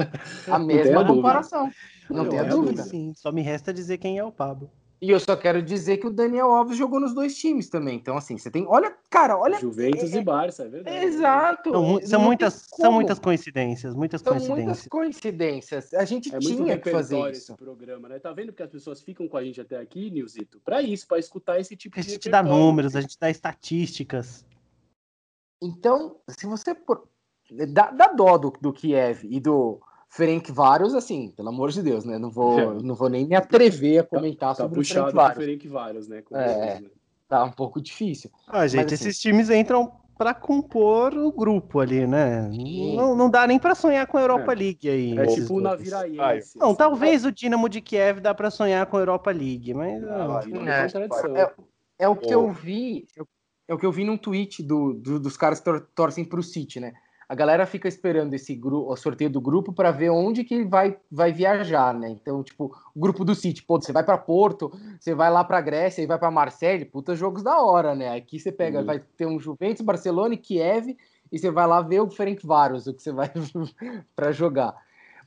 A 0.51 0.59
mesma 0.59 1.07
comparação. 1.07 1.71
Não 2.09 2.25
Não 2.25 2.31
tenha 2.31 2.45
tenha 2.45 2.55
dúvida. 2.57 2.83
Sim, 2.85 3.13
só 3.15 3.33
me 3.33 3.43
resta 3.43 3.73
dizer 3.73 3.99
quem 3.99 4.19
é 4.19 4.25
o 4.25 4.31
Pablo. 4.31 4.71
E 5.01 5.11
eu 5.11 5.21
só 5.21 5.37
quero 5.37 5.63
dizer 5.63 5.99
que 5.99 6.09
o 6.09 6.11
Daniel 6.11 6.51
Alves 6.51 6.77
jogou 6.77 6.99
nos 6.99 7.15
dois 7.15 7.37
times 7.39 7.69
também. 7.69 7.97
Então, 7.97 8.17
assim, 8.17 8.37
você 8.37 8.51
tem. 8.51 8.67
Olha, 8.67 8.93
cara, 9.09 9.39
olha. 9.39 9.59
Juventus 9.61 10.13
é, 10.13 10.19
e 10.19 10.25
Barça, 10.25 10.65
é 10.65 10.69
verdade. 10.69 10.97
Exato. 11.05 11.71
São, 11.71 12.01
são 12.03 12.21
muitas, 12.21 12.67
são 12.75 12.93
muitas 12.93 13.19
coincidências, 13.21 13.95
muitas 13.95 14.21
são 14.21 14.33
coincidências. 14.33 14.67
muitas 14.67 14.89
coincidências. 14.89 15.95
A 15.95 16.05
gente 16.05 16.35
é 16.35 16.39
tinha 16.41 16.79
que 16.79 16.91
fazer 16.91 17.31
isso. 17.31 17.57
programa, 17.57 18.09
né? 18.09 18.19
Tá 18.19 18.33
vendo 18.33 18.53
que 18.53 18.63
as 18.63 18.71
pessoas 18.71 19.01
ficam 19.01 19.29
com 19.29 19.37
a 19.37 19.45
gente 19.45 19.61
até 19.61 19.77
aqui, 19.77 20.11
Nilzito? 20.11 20.61
Para 20.65 20.83
isso, 20.83 21.07
para 21.07 21.19
escutar 21.19 21.61
esse 21.61 21.77
tipo 21.77 21.97
a 21.97 22.03
de. 22.03 22.09
A 22.09 22.11
gente 22.11 22.29
dá 22.29 22.43
números, 22.43 22.97
a 22.97 23.01
gente 23.01 23.17
dá 23.21 23.31
estatísticas. 23.31 24.45
Então, 25.63 26.17
se 26.29 26.45
você. 26.45 26.77
Dá, 27.69 27.93
dá 27.93 28.09
dó 28.09 28.37
do, 28.37 28.51
do 28.61 28.73
Kiev 28.73 29.25
e 29.25 29.39
do 29.39 29.81
Ferenc 30.09 30.51
Varos, 30.51 30.95
assim, 30.95 31.33
pelo 31.37 31.51
amor 31.51 31.71
de 31.71 31.83
Deus, 31.83 32.05
né? 32.05 32.19
Não 32.19 32.31
vou, 32.31 32.59
é. 32.59 32.83
não 32.83 32.95
vou 32.95 33.09
nem 33.09 33.27
me 33.27 33.35
atrever 33.35 34.01
a 34.01 34.03
tá, 34.03 34.09
comentar 34.09 34.49
tá, 34.51 34.63
sobre 34.63 34.77
tá 34.77 34.81
o 34.81 34.85
Ferenc 34.85 35.15
Varos. 35.15 35.37
Ferenc 35.37 35.69
Varos, 35.69 36.09
né? 36.09 36.23
É, 36.33 36.81
né? 36.81 36.91
tá 37.29 37.45
um 37.45 37.53
pouco 37.53 37.81
difícil. 37.81 38.31
Ah, 38.47 38.67
gente, 38.67 38.85
Mas, 38.85 38.93
assim, 38.95 39.09
esses 39.09 39.21
times 39.21 39.51
entram 39.51 39.93
para 40.19 40.35
compor 40.35 41.15
o 41.15 41.31
grupo 41.31 41.79
ali, 41.79 42.05
né? 42.05 42.51
Não, 42.97 43.15
não 43.15 43.31
dá 43.31 43.47
nem 43.47 43.59
para 43.59 43.75
sonhar 43.75 44.05
com 44.09 44.19
a 44.19 44.21
Europa 44.21 44.53
é. 44.53 44.57
League 44.57 44.91
aí. 44.91 45.17
É 45.17 45.27
tipo 45.27 45.55
o 45.55 45.61
Naviraense. 45.61 46.59
Não, 46.59 46.75
talvez 46.75 47.25
o 47.25 47.31
Dinamo 47.31 47.69
de 47.69 47.81
Kiev 47.81 48.21
dá 48.21 48.35
para 48.35 48.51
sonhar 48.51 48.85
com 48.87 48.97
a 48.97 49.01
Europa 49.01 49.31
League, 49.31 49.73
mas 49.73 50.03
não, 50.03 50.29
não 50.29 50.69
é, 50.69 50.87
é, 51.37 51.53
é, 52.01 52.09
o 52.09 52.17
que 52.17 52.35
eu 52.35 52.51
vi, 52.51 53.07
é 53.69 53.73
o 53.73 53.79
que 53.79 53.87
eu 53.87 53.93
vi 53.93 54.05
num 54.05 54.17
tweet 54.17 54.61
do, 54.61 54.95
do 54.95 55.21
dos 55.21 55.37
caras 55.37 55.61
que 55.61 55.67
tor 55.67 55.89
torcem 55.95 56.25
pro 56.25 56.43
City, 56.43 56.81
né? 56.81 56.95
A 57.29 57.35
galera 57.35 57.67
fica 57.67 57.87
esperando 57.87 58.33
esse 58.33 58.55
grupo, 58.55 58.91
o 58.91 58.97
sorteio 58.97 59.29
do 59.29 59.41
grupo 59.41 59.71
para 59.71 59.91
ver 59.91 60.09
onde 60.09 60.43
que 60.45 60.65
vai, 60.65 60.97
vai 61.13 61.31
viajar, 61.31 61.93
né? 61.93 62.09
Então, 62.09 62.43
tipo, 62.43 62.75
o 62.95 62.99
grupo 62.99 63.23
do 63.23 63.35
City, 63.35 63.63
pô, 63.63 63.79
você 63.79 63.93
vai 63.93 64.03
para 64.03 64.17
Porto, 64.17 64.73
você 64.99 65.15
vai 65.15 65.31
lá 65.31 65.45
para 65.45 65.61
Grécia 65.61 66.01
e 66.01 66.07
vai 66.07 66.19
para 66.19 66.31
Marseille, 66.31 66.87
puta 66.87 67.15
jogos 67.15 67.43
da 67.43 67.61
hora, 67.61 67.95
né? 67.95 68.17
Aqui 68.17 68.41
você 68.41 68.51
pega, 68.51 68.81
uhum. 68.81 68.87
vai 68.87 68.99
ter 68.99 69.27
um 69.27 69.39
Juventus, 69.39 69.85
Barcelona 69.85 70.35
e 70.35 70.39
Kiev 70.39 70.97
e 71.31 71.39
você 71.39 71.51
vai 71.51 71.67
lá 71.67 71.83
ver 71.83 72.01
o 72.01 72.11
Ferenc 72.11 72.47
Varos, 72.47 72.87
o 72.87 72.95
que 72.95 73.03
você 73.03 73.13
vai 73.13 73.31
para 74.17 74.33
jogar. 74.33 74.75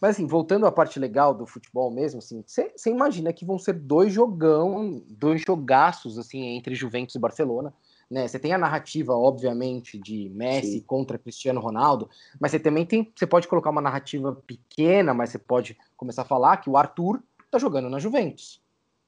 Mas 0.01 0.15
assim, 0.15 0.25
voltando 0.25 0.65
à 0.65 0.71
parte 0.71 0.99
legal 0.99 1.35
do 1.35 1.45
futebol 1.45 1.91
mesmo, 1.91 2.17
assim, 2.17 2.43
você 2.47 2.89
imagina 2.89 3.31
que 3.31 3.45
vão 3.45 3.59
ser 3.59 3.73
dois 3.73 4.11
jogão, 4.11 5.03
dois 5.07 5.43
jogaços 5.45 6.17
assim 6.17 6.57
entre 6.57 6.73
Juventus 6.73 7.13
e 7.13 7.19
Barcelona 7.19 7.71
né? 8.11 8.27
Você 8.27 8.37
tem 8.37 8.51
a 8.51 8.57
narrativa, 8.57 9.15
obviamente, 9.15 9.97
de 9.97 10.29
Messi 10.29 10.79
Sim. 10.79 10.81
contra 10.81 11.17
Cristiano 11.17 11.61
Ronaldo, 11.61 12.09
mas 12.37 12.51
você 12.51 12.59
também 12.59 12.85
tem, 12.85 13.09
você 13.15 13.25
pode 13.25 13.47
colocar 13.47 13.69
uma 13.69 13.79
narrativa 13.79 14.35
pequena, 14.45 15.13
mas 15.13 15.29
você 15.29 15.39
pode 15.39 15.77
começar 15.95 16.23
a 16.23 16.25
falar 16.25 16.57
que 16.57 16.69
o 16.69 16.75
Arthur 16.75 17.23
tá 17.49 17.57
jogando 17.57 17.89
na 17.89 17.99
Juventus. 17.99 18.61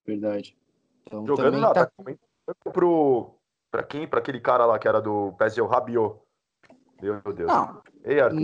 Verdade. 0.08 0.58
Então, 1.06 1.28
jogando 1.28 1.60
lá, 1.60 1.74
tá... 1.74 1.86
tá 1.86 2.72
pro 2.72 3.36
para 3.70 3.84
quem, 3.84 4.08
para 4.08 4.20
aquele 4.20 4.40
cara 4.40 4.66
lá 4.66 4.80
que 4.80 4.88
era 4.88 5.02
do 5.02 5.34
PSG, 5.34 5.62
o 5.62 5.68
Rabiot. 5.68 6.16
Meu 7.02 7.22
Deus. 7.34 7.52
Não. 7.52 7.82
Ei, 8.06 8.22
Arthur, 8.22 8.40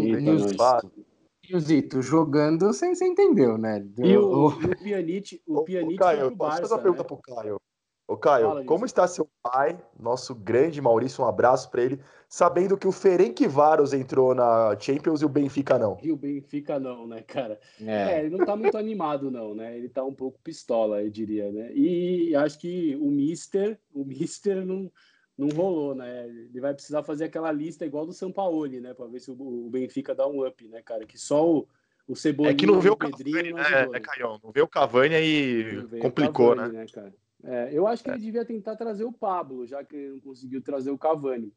Nilzito, 1.50 2.02
jogando, 2.02 2.68
você, 2.68 2.94
você 2.94 3.08
entendeu, 3.08 3.58
né? 3.58 3.86
E 3.98 4.18
o, 4.18 4.24
o, 4.24 4.48
o 4.48 4.78
Pjanic, 4.78 5.42
o 5.48 5.64
Pjanic 5.64 5.96
o 5.96 5.98
Caio, 5.98 6.36
posso 6.36 6.62
fazer 6.62 6.74
uma 6.74 6.82
pergunta 6.82 7.04
né? 7.04 7.08
pro 7.08 7.18
Caio? 7.18 7.62
Ô, 8.10 8.18
Caio, 8.18 8.48
Fala, 8.48 8.66
como 8.66 8.86
está 8.88 9.08
seu 9.08 9.30
pai, 9.44 9.80
nosso 10.00 10.34
grande 10.34 10.82
Maurício, 10.82 11.24
um 11.24 11.28
abraço 11.28 11.70
para 11.70 11.84
ele, 11.84 12.00
sabendo 12.28 12.76
que 12.76 12.88
o 12.88 12.92
Ferenc 12.92 13.46
Varos 13.46 13.94
entrou 13.94 14.34
na 14.34 14.76
Champions 14.80 15.22
e 15.22 15.26
o 15.26 15.30
Benfica 15.30 15.78
não? 15.78 15.96
E 16.02 16.12
o 16.12 16.16
Benfica 16.16 16.80
não, 16.80 17.06
né, 17.06 17.22
cara? 17.22 17.60
É, 17.80 18.14
é 18.14 18.26
ele 18.26 18.36
não 18.36 18.44
tá 18.44 18.56
muito 18.56 18.76
animado, 18.80 19.30
não, 19.30 19.54
né? 19.54 19.78
Ele 19.78 19.88
tá 19.88 20.04
um 20.04 20.12
pouco 20.12 20.40
pistola, 20.44 21.04
eu 21.04 21.10
diria, 21.12 21.52
né? 21.52 21.72
E 21.72 22.36
acho 22.36 22.58
que 22.58 22.96
o 23.00 23.12
Mister, 23.12 23.80
o 23.94 24.04
Mister 24.04 24.66
não, 24.66 24.92
não 25.38 25.50
rolou, 25.50 25.94
né? 25.94 26.26
Ele 26.26 26.60
vai 26.60 26.74
precisar 26.74 27.04
fazer 27.04 27.26
aquela 27.26 27.52
lista 27.52 27.86
igual 27.86 28.08
do 28.08 28.14
São 28.14 28.32
Paulo, 28.32 28.66
né? 28.66 28.92
Para 28.92 29.06
ver 29.06 29.20
se 29.20 29.30
o, 29.30 29.70
Benfica 29.70 30.16
dá 30.16 30.28
um 30.28 30.44
up, 30.48 30.68
né, 30.68 30.82
cara? 30.82 31.06
Que 31.06 31.20
só 31.20 31.48
o, 31.48 31.68
o 32.08 32.16
Cebolinha 32.16 32.54
É 32.54 32.58
que 32.58 32.66
não 32.66 32.82
vê 32.82 32.90
o 32.90 32.98
Cavani, 32.98 33.54
né, 33.54 33.88
né, 33.88 34.00
Caio? 34.00 34.40
Não 34.44 34.52
vê 34.52 34.64
o 34.64 34.68
Cavani 34.68 35.14
e 35.14 36.00
complicou, 36.02 36.56
Cavani, 36.56 36.74
né? 36.74 36.80
né 36.80 36.86
cara? 36.92 37.14
É, 37.44 37.70
eu 37.72 37.88
acho 37.88 38.04
que 38.04 38.10
é. 38.10 38.14
ele 38.14 38.22
devia 38.22 38.46
tentar 38.46 38.76
trazer 38.76 39.06
o 39.06 39.14
Pablo, 39.14 39.66
já 39.66 39.84
que 39.84 39.96
ele 39.96 40.10
não 40.14 40.20
conseguiu 40.20 40.62
trazer 40.62 40.92
o 40.92 40.98
Cavani. 40.98 41.54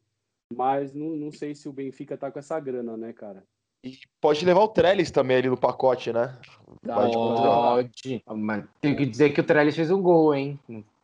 Mas 0.53 0.93
não, 0.93 1.09
não 1.15 1.31
sei 1.31 1.55
se 1.55 1.67
o 1.67 1.73
Benfica 1.73 2.17
tá 2.17 2.31
com 2.31 2.39
essa 2.39 2.59
grana, 2.59 2.95
né, 2.95 3.11
cara? 3.11 3.43
E 3.83 3.99
pode 4.21 4.45
levar 4.45 4.61
o 4.61 4.67
Trellis 4.69 5.11
também 5.11 5.37
ali 5.37 5.49
no 5.49 5.57
pacote, 5.57 6.13
né? 6.13 6.39
Pode. 6.85 7.13
pode. 7.13 8.23
Mas 8.27 8.65
tem 8.79 8.95
que 8.95 9.05
dizer 9.05 9.31
que 9.31 9.41
o 9.41 9.43
Trellis 9.43 9.75
fez 9.75 9.91
um 9.91 10.01
gol, 10.01 10.33
hein? 10.33 10.57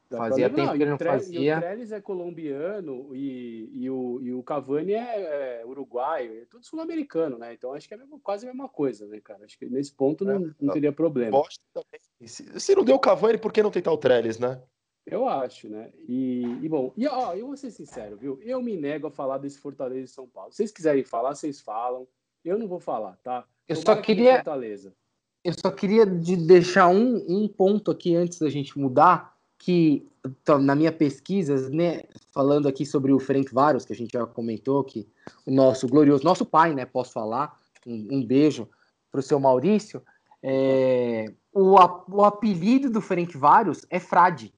Fazia 0.10 0.50
tempo 0.50 0.72
que 0.72 0.84
ele 0.84 0.90
não 0.90 0.98
fazia. 0.98 1.58
O 1.58 1.62
Trellis 1.62 1.92
é 1.92 2.02
colombiano 2.02 3.10
e, 3.14 3.70
e, 3.74 3.90
o, 3.90 4.20
e 4.22 4.34
o 4.34 4.42
Cavani 4.42 4.94
é, 4.94 5.62
é 5.62 5.66
uruguaio, 5.66 6.42
é 6.42 6.46
tudo 6.46 6.66
sul-americano, 6.66 7.38
né? 7.38 7.54
Então 7.54 7.74
acho 7.74 7.88
que 7.88 7.94
é 7.94 7.98
mesmo, 7.98 8.20
quase 8.20 8.48
a 8.48 8.50
mesma 8.50 8.70
coisa, 8.70 9.06
né, 9.08 9.20
cara? 9.20 9.44
Acho 9.44 9.58
que 9.58 9.66
nesse 9.66 9.94
ponto 9.94 10.26
não, 10.26 10.36
é, 10.36 10.52
não 10.60 10.74
teria 10.74 10.92
problema. 10.92 11.38
Se, 12.26 12.60
se 12.60 12.76
não 12.76 12.84
deu 12.84 12.96
o 12.96 13.00
Cavani, 13.00 13.38
por 13.38 13.52
que 13.52 13.64
não 13.64 13.72
tentar 13.72 13.92
o 13.92 13.98
Trellis, 13.98 14.38
né? 14.38 14.62
Eu 15.06 15.28
acho, 15.28 15.68
né? 15.70 15.90
E, 16.08 16.44
e 16.62 16.70
bom, 16.70 16.94
e 16.96 17.08
ó, 17.08 17.34
eu 17.34 17.48
vou 17.48 17.58
ser 17.58 17.72
sincero, 17.72 18.16
viu? 18.18 18.40
Eu 18.44 18.62
me 18.62 18.78
nego 18.78 19.08
a 19.08 19.12
falar 19.12 19.38
desse 19.38 19.58
Fortaleza 19.58 20.04
de 20.04 20.12
São 20.12 20.28
Paulo. 20.28 20.52
Se 20.52 20.58
vocês 20.58 20.72
quiserem 20.72 21.04
falar, 21.04 21.34
vocês 21.34 21.60
falam. 21.60 22.08
Eu 22.44 22.60
não 22.60 22.68
vou 22.68 22.80
falar, 22.80 23.18
tá? 23.24 23.46
Eu 23.68 23.76
só 23.76 23.96
queria. 23.96 24.36
Fortaleza. 24.36 24.94
Eu 25.44 25.54
só 25.54 25.72
queria 25.72 26.06
de 26.06 26.36
deixar 26.36 26.90
um, 26.90 27.26
um 27.28 27.48
ponto 27.48 27.92
aqui 27.92 28.16
antes 28.16 28.40
da 28.40 28.50
gente 28.50 28.78
mudar, 28.78 29.36
que 29.58 30.06
na 30.62 30.76
minha 30.76 30.92
pesquisa, 30.92 31.70
né, 31.70 32.04
falando 32.32 32.68
aqui 32.68 32.86
sobre 32.86 33.14
o 33.14 33.20
Frank 33.20 33.54
Varos, 33.54 33.86
que 33.86 33.94
a 33.94 33.96
gente 33.96 34.12
já 34.12 34.26
comentou, 34.26 34.84
que 34.84 35.08
o 35.46 35.52
nosso 35.52 35.88
glorioso, 35.88 36.24
nosso 36.24 36.46
pai, 36.46 36.74
né, 36.74 36.86
posso 36.86 37.14
falar, 37.14 37.58
um, 37.88 38.08
um 38.12 38.26
beijo 38.26 38.68
para 39.10 39.20
o 39.20 39.24
seu 39.24 39.40
Maurício, 39.40 40.04
é, 40.44 41.34
o, 41.54 41.76
o 42.10 42.24
apelido 42.24 42.90
do 42.90 43.02
Frank 43.02 43.36
Varos 43.38 43.86
é 43.90 44.00
Frade. 44.00 44.54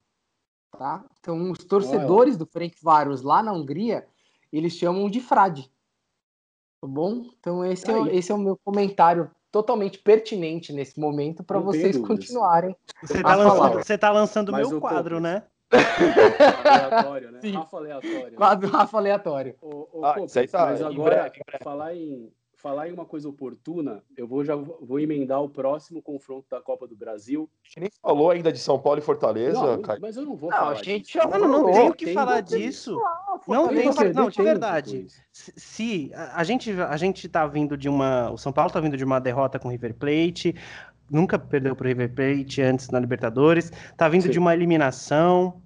Tá? 0.70 1.04
Então, 1.20 1.50
os 1.50 1.58
torcedores 1.58 2.36
do 2.36 2.46
Frank 2.46 2.76
Varos 2.82 3.22
lá 3.22 3.42
na 3.42 3.52
Hungria, 3.52 4.06
eles 4.52 4.72
chamam 4.72 5.08
de 5.08 5.20
Frade. 5.20 5.70
Tá 6.80 6.88
bom? 6.88 7.26
Então, 7.38 7.64
esse, 7.64 7.90
é, 7.90 8.16
esse 8.16 8.32
é 8.32 8.34
o 8.34 8.38
meu 8.38 8.58
comentário 8.64 9.30
totalmente 9.50 9.98
pertinente 9.98 10.72
nesse 10.72 10.98
momento 10.98 11.44
para 11.44 11.58
vocês 11.58 11.96
continuarem. 11.98 12.74
Você 13.02 13.18
está 13.18 13.34
lançando, 13.34 13.74
você 13.74 13.98
tá 13.98 14.10
lançando 14.10 14.48
o 14.48 14.56
meu 14.56 14.80
quadro, 14.80 15.20
né? 15.20 15.44
aleatório, 15.72 17.32
né? 17.32 17.40
Sim. 17.40 17.52
Rafa 17.52 17.76
aleatório. 17.76 18.36
Quadro 18.36 18.68
Rafa 18.70 18.98
aleatório. 18.98 19.56
O, 19.60 20.00
o, 20.00 20.04
ah, 20.04 20.14
tá 20.14 20.66
mas 20.66 20.82
agora, 20.82 20.92
em 20.92 20.96
breve, 20.96 21.36
em 21.36 21.42
breve. 21.46 21.64
falar 21.64 21.94
em 21.94 22.32
falar 22.62 22.88
em 22.88 22.92
uma 22.92 23.04
coisa 23.04 23.28
oportuna, 23.28 24.02
eu 24.16 24.26
vou 24.26 24.44
já 24.44 24.54
vou 24.54 25.00
emendar 25.00 25.42
o 25.42 25.48
próximo 25.48 26.00
confronto 26.00 26.46
da 26.48 26.60
Copa 26.60 26.86
do 26.86 26.94
Brasil. 26.94 27.50
A 27.64 27.66
gente 27.66 27.80
nem 27.80 27.90
falou 28.00 28.30
ainda 28.30 28.52
de 28.52 28.58
São 28.58 28.78
Paulo 28.78 29.00
e 29.00 29.02
Fortaleza, 29.02 29.60
não, 29.60 29.82
Mas 30.00 30.16
eu 30.16 30.24
não 30.24 30.36
vou 30.36 30.50
não, 30.50 30.56
falar. 30.56 30.74
Gente, 30.76 31.12
disso. 31.12 31.18
Não, 31.28 31.38
não, 31.38 31.48
não 31.48 31.72
tenho 31.72 31.94
que 31.94 32.12
falar 32.12 32.40
disso. 32.40 33.00
Não 33.48 33.68
tem 33.68 33.92
que, 33.92 34.12
não, 34.12 34.30
de 34.30 34.42
verdade. 34.42 35.06
Se 35.32 36.10
a, 36.14 36.44
gente 36.44 36.70
a 36.70 36.96
gente 36.96 37.28
tá 37.28 37.46
vindo 37.46 37.76
de 37.76 37.88
uma, 37.88 38.30
o 38.30 38.38
São 38.38 38.52
Paulo 38.52 38.70
tá 38.70 38.80
vindo 38.80 38.96
de 38.96 39.04
uma 39.04 39.18
derrota 39.18 39.58
com 39.58 39.68
o 39.68 39.70
River 39.70 39.94
Plate, 39.94 40.54
nunca 41.10 41.38
perdeu 41.38 41.74
pro 41.74 41.88
River 41.88 42.14
Plate 42.14 42.62
antes 42.62 42.88
na 42.90 43.00
Libertadores, 43.00 43.72
tá 43.96 44.08
vindo 44.08 44.22
Sim. 44.22 44.30
de 44.30 44.38
uma 44.38 44.54
eliminação. 44.54 45.61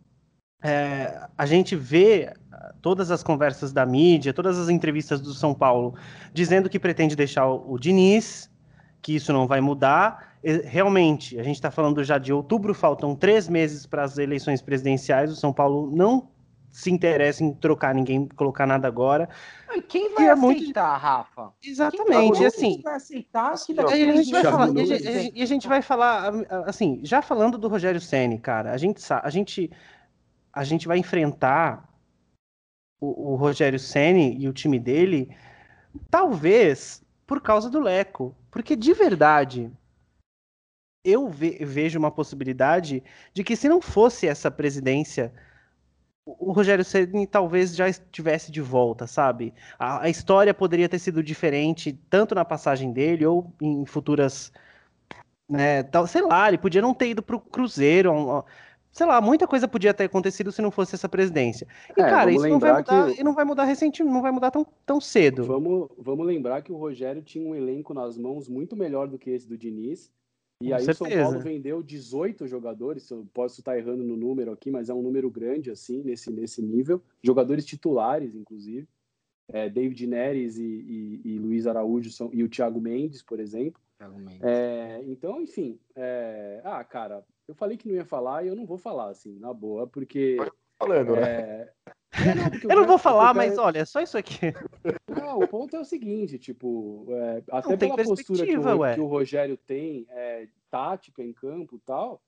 É, 0.62 1.28
a 1.36 1.46
gente 1.46 1.76
vê 1.76 2.32
todas 2.80 3.10
as 3.10 3.22
conversas 3.22 3.72
da 3.72 3.84
mídia, 3.84 4.32
todas 4.32 4.58
as 4.58 4.68
entrevistas 4.68 5.20
do 5.20 5.34
São 5.34 5.54
Paulo, 5.54 5.94
dizendo 6.32 6.68
que 6.68 6.78
pretende 6.78 7.14
deixar 7.14 7.46
o, 7.46 7.72
o 7.72 7.78
Diniz, 7.78 8.50
que 9.02 9.14
isso 9.14 9.32
não 9.32 9.46
vai 9.46 9.60
mudar. 9.60 10.36
Realmente, 10.64 11.38
a 11.38 11.42
gente 11.42 11.56
está 11.56 11.70
falando 11.70 12.02
já 12.04 12.18
de 12.18 12.32
outubro, 12.32 12.72
faltam 12.74 13.14
três 13.14 13.48
meses 13.48 13.86
para 13.86 14.04
as 14.04 14.18
eleições 14.18 14.62
presidenciais. 14.62 15.30
O 15.30 15.36
São 15.36 15.52
Paulo 15.52 15.90
não 15.94 16.28
se 16.76 16.90
interessa 16.90 17.42
em 17.42 17.54
trocar 17.54 17.94
ninguém, 17.94 18.28
colocar 18.36 18.66
nada 18.66 18.86
agora. 18.86 19.30
E 19.74 19.80
quem 19.80 20.12
vai 20.14 20.26
é 20.26 20.30
aceitar, 20.30 20.42
muito... 20.46 20.78
Rafa? 20.78 21.52
Exatamente, 21.64 22.36
quem 22.36 22.46
assim. 22.46 22.80
vai 22.82 22.94
aceitar 22.96 23.54
que 23.54 23.80
a, 23.80 24.12
gente 24.12 24.30
vai 24.30 24.42
falar, 24.42 24.68
e 24.76 24.80
a, 24.80 24.84
gente, 24.84 25.42
a 25.42 25.46
gente 25.46 25.68
vai 25.68 25.82
falar, 25.82 26.32
assim, 26.66 27.00
já 27.02 27.22
falando 27.22 27.56
do 27.56 27.66
Rogério 27.66 28.00
Ceni, 28.00 28.38
cara, 28.38 28.72
a 28.72 28.76
gente, 28.76 29.02
a 29.10 29.30
gente, 29.30 29.70
a 30.56 30.64
gente 30.64 30.88
vai 30.88 30.96
enfrentar 30.96 31.86
o, 32.98 33.32
o 33.32 33.36
Rogério 33.36 33.78
Ceni 33.78 34.38
e 34.38 34.48
o 34.48 34.54
time 34.54 34.78
dele, 34.78 35.36
talvez 36.10 37.04
por 37.26 37.42
causa 37.42 37.68
do 37.68 37.78
Leco. 37.78 38.34
Porque 38.50 38.74
de 38.74 38.94
verdade, 38.94 39.70
eu 41.04 41.28
ve 41.28 41.58
vejo 41.62 41.98
uma 41.98 42.10
possibilidade 42.10 43.04
de 43.34 43.44
que 43.44 43.54
se 43.54 43.68
não 43.68 43.82
fosse 43.82 44.26
essa 44.26 44.50
presidência, 44.50 45.30
o 46.24 46.52
Rogério 46.52 46.86
Ceni 46.86 47.26
talvez 47.26 47.76
já 47.76 47.86
estivesse 47.86 48.50
de 48.50 48.62
volta, 48.62 49.06
sabe? 49.06 49.52
A, 49.78 50.04
a, 50.04 50.08
história 50.08 50.54
poderia 50.54 50.88
ter 50.88 50.98
sido 50.98 51.22
diferente, 51.22 51.92
tanto 52.08 52.34
na 52.34 52.46
passagem 52.46 52.94
dele 52.94 53.26
ou 53.26 53.52
em 53.60 53.84
futuras. 53.84 54.50
Né, 55.48 55.82
tal, 55.84 56.06
sei 56.08 56.22
lá, 56.22 56.48
ele 56.48 56.58
podia 56.58 56.82
não 56.82 56.92
ter 56.92 57.10
ido 57.10 57.22
para 57.22 57.36
o 57.36 57.40
Cruzeiro, 57.40 58.42
sei 58.96 59.04
lá, 59.04 59.20
muita 59.20 59.46
coisa 59.46 59.68
podia 59.68 59.92
ter 59.92 60.04
acontecido 60.04 60.50
se 60.50 60.62
não 60.62 60.70
fosse 60.70 60.94
essa 60.94 61.06
presidência. 61.06 61.66
E, 61.94 62.00
é, 62.00 62.08
cara, 62.08 62.32
isso 62.32 62.48
não 62.48 62.58
vai 62.58 62.78
mudar, 62.78 63.12
que... 63.12 63.20
e 63.20 63.22
não 63.22 63.34
vai 63.34 63.44
mudar 63.44 63.64
recentemente, 63.64 64.14
não 64.14 64.22
vai 64.22 64.32
mudar 64.32 64.50
tão, 64.50 64.66
tão 64.86 64.98
cedo. 65.02 65.44
Vamos, 65.44 65.90
vamos 65.98 66.26
lembrar 66.26 66.62
que 66.62 66.72
o 66.72 66.76
Rogério 66.76 67.20
tinha 67.20 67.46
um 67.46 67.54
elenco 67.54 67.92
nas 67.92 68.16
mãos 68.16 68.48
muito 68.48 68.74
melhor 68.74 69.06
do 69.06 69.18
que 69.18 69.28
esse 69.28 69.46
do 69.46 69.58
Diniz. 69.58 70.10
E 70.62 70.68
Com 70.68 70.74
aí 70.74 70.84
certeza. 70.86 71.04
o 71.04 71.08
São 71.08 71.24
Paulo 71.24 71.40
vendeu 71.40 71.82
18 71.82 72.46
jogadores, 72.46 73.10
eu 73.10 73.26
posso 73.34 73.60
estar 73.60 73.76
errando 73.76 74.02
no 74.02 74.16
número 74.16 74.50
aqui, 74.50 74.70
mas 74.70 74.88
é 74.88 74.94
um 74.94 75.02
número 75.02 75.30
grande, 75.30 75.70
assim, 75.70 76.02
nesse, 76.02 76.30
nesse 76.30 76.62
nível. 76.62 77.02
Jogadores 77.22 77.66
titulares, 77.66 78.34
inclusive. 78.34 78.88
É, 79.52 79.68
David 79.68 80.06
Neres 80.06 80.56
e, 80.56 80.64
e, 80.64 81.20
e, 81.22 81.38
Luiz 81.38 81.66
Araújo 81.66 82.10
são, 82.10 82.30
e 82.32 82.42
o 82.42 82.48
Thiago 82.48 82.80
Mendes, 82.80 83.20
por 83.20 83.40
exemplo. 83.40 83.78
É, 84.42 85.00
então, 85.04 85.40
enfim, 85.40 85.78
é, 85.94 86.60
ah, 86.64 86.84
cara, 86.84 87.24
eu 87.48 87.54
falei 87.54 87.76
que 87.76 87.88
não 87.88 87.94
ia 87.94 88.04
falar 88.04 88.44
e 88.44 88.48
eu 88.48 88.56
não 88.56 88.66
vou 88.66 88.76
falar, 88.76 89.08
assim, 89.08 89.38
na 89.38 89.52
boa, 89.52 89.86
porque. 89.86 90.36
Falando, 90.78 91.16
né? 91.16 91.22
é... 91.22 92.34
não, 92.34 92.50
porque 92.50 92.66
eu 92.66 92.76
não 92.76 92.86
vou 92.86 92.98
falar, 92.98 93.32
mas 93.32 93.56
olha, 93.56 93.78
é 93.78 93.84
só 93.84 94.00
isso 94.00 94.18
aqui. 94.18 94.52
Não, 95.08 95.38
o 95.38 95.48
ponto 95.48 95.74
é 95.74 95.80
o 95.80 95.84
seguinte, 95.84 96.38
tipo, 96.38 97.06
é, 97.10 97.42
até 97.50 97.70
não, 97.70 97.78
pela 97.78 97.96
postura 97.96 98.44
que 98.44 98.58
o, 98.58 98.94
que 98.94 99.00
o, 99.00 99.06
Rogério 99.06 99.56
tem, 99.56 100.06
é, 100.10 100.46
tática 100.70 101.22
em 101.22 101.32
campo 101.32 101.76
e 101.76 101.80
tal, 101.80 102.20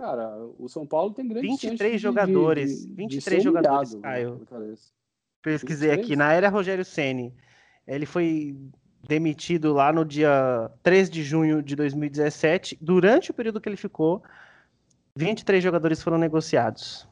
cara, 0.00 0.36
o 0.58 0.68
São 0.68 0.86
Paulo 0.86 1.14
tem 1.14 1.28
grande 1.28 1.46
23 1.46 2.00
jogadores, 2.00 2.80
de, 2.82 2.88
de, 2.88 2.94
23 2.94 3.38
de 3.38 3.44
jogadores, 3.44 3.92
humilhado, 3.94 4.46
Caio. 4.46 4.78
Pesquisei 5.40 5.92
aqui, 5.92 6.16
na 6.16 6.32
era 6.32 6.48
Rogério 6.48 6.84
Ceni. 6.84 7.32
Ele 7.86 8.04
foi 8.04 8.56
demitido 9.06 9.72
lá 9.72 9.92
no 9.92 10.04
dia 10.04 10.70
3 10.82 11.08
de 11.08 11.22
junho 11.22 11.62
de 11.62 11.76
2017. 11.76 12.78
Durante 12.80 13.30
o 13.30 13.34
período 13.34 13.60
que 13.60 13.68
ele 13.68 13.76
ficou, 13.76 14.22
23 15.16 15.62
jogadores 15.62 16.02
foram 16.02 16.18
negociados. 16.18 17.08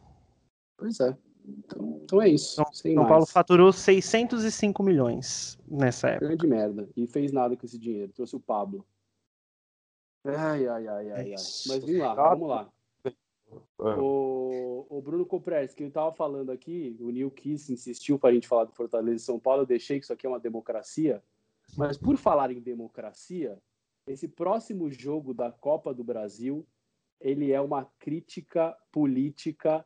Pois 0.76 1.01
é. 1.01 1.16
Então, 1.47 2.01
então 2.03 2.22
é 2.22 2.28
isso. 2.28 2.61
Então, 2.61 2.72
São 2.72 2.95
mais. 2.95 3.09
Paulo 3.09 3.26
faturou 3.26 3.72
605 3.72 4.82
milhões 4.82 5.59
nessa 5.68 6.09
época. 6.09 6.26
Grande 6.26 6.47
merda. 6.47 6.88
E 6.97 7.07
fez 7.07 7.32
nada 7.32 7.57
com 7.57 7.66
esse 7.66 7.78
dinheiro. 7.78 8.12
Trouxe 8.12 8.34
o 8.34 8.40
Pablo. 8.40 8.84
Ai, 10.24 10.66
ai, 10.66 10.88
ai, 10.88 11.11
ai, 11.11 11.11
ai. 11.12 11.30
Mas 11.30 11.84
vem 11.84 11.99
lá, 11.99 12.14
vamos 12.14 12.49
lá. 12.49 12.72
O, 13.78 14.86
o 14.88 15.03
Bruno 15.03 15.26
Copres, 15.26 15.74
que 15.74 15.82
ele 15.82 15.90
estava 15.90 16.12
falando 16.12 16.51
aqui, 16.51 16.97
o 16.99 17.11
Neil 17.11 17.30
Kiss 17.30 17.72
insistiu 17.72 18.18
para 18.18 18.30
a 18.30 18.32
gente 18.32 18.49
falar 18.49 18.64
do 18.64 18.72
Fortaleza 18.72 19.16
e 19.16 19.24
São 19.24 19.38
Paulo. 19.38 19.62
Eu 19.62 19.66
deixei 19.66 19.99
que 19.99 20.05
isso 20.05 20.12
aqui 20.12 20.26
é 20.26 20.28
uma 20.28 20.40
democracia. 20.40 21.22
Mas 21.77 21.97
por 21.97 22.16
falar 22.16 22.51
em 22.51 22.61
democracia, 22.61 23.59
esse 24.07 24.29
próximo 24.29 24.91
jogo 24.91 25.33
da 25.33 25.51
Copa 25.51 25.95
do 25.95 26.05
Brasil, 26.05 26.66
ele 27.20 27.53
é 27.53 27.61
uma 27.61 27.85
crítica 27.99 28.77
política 28.93 29.85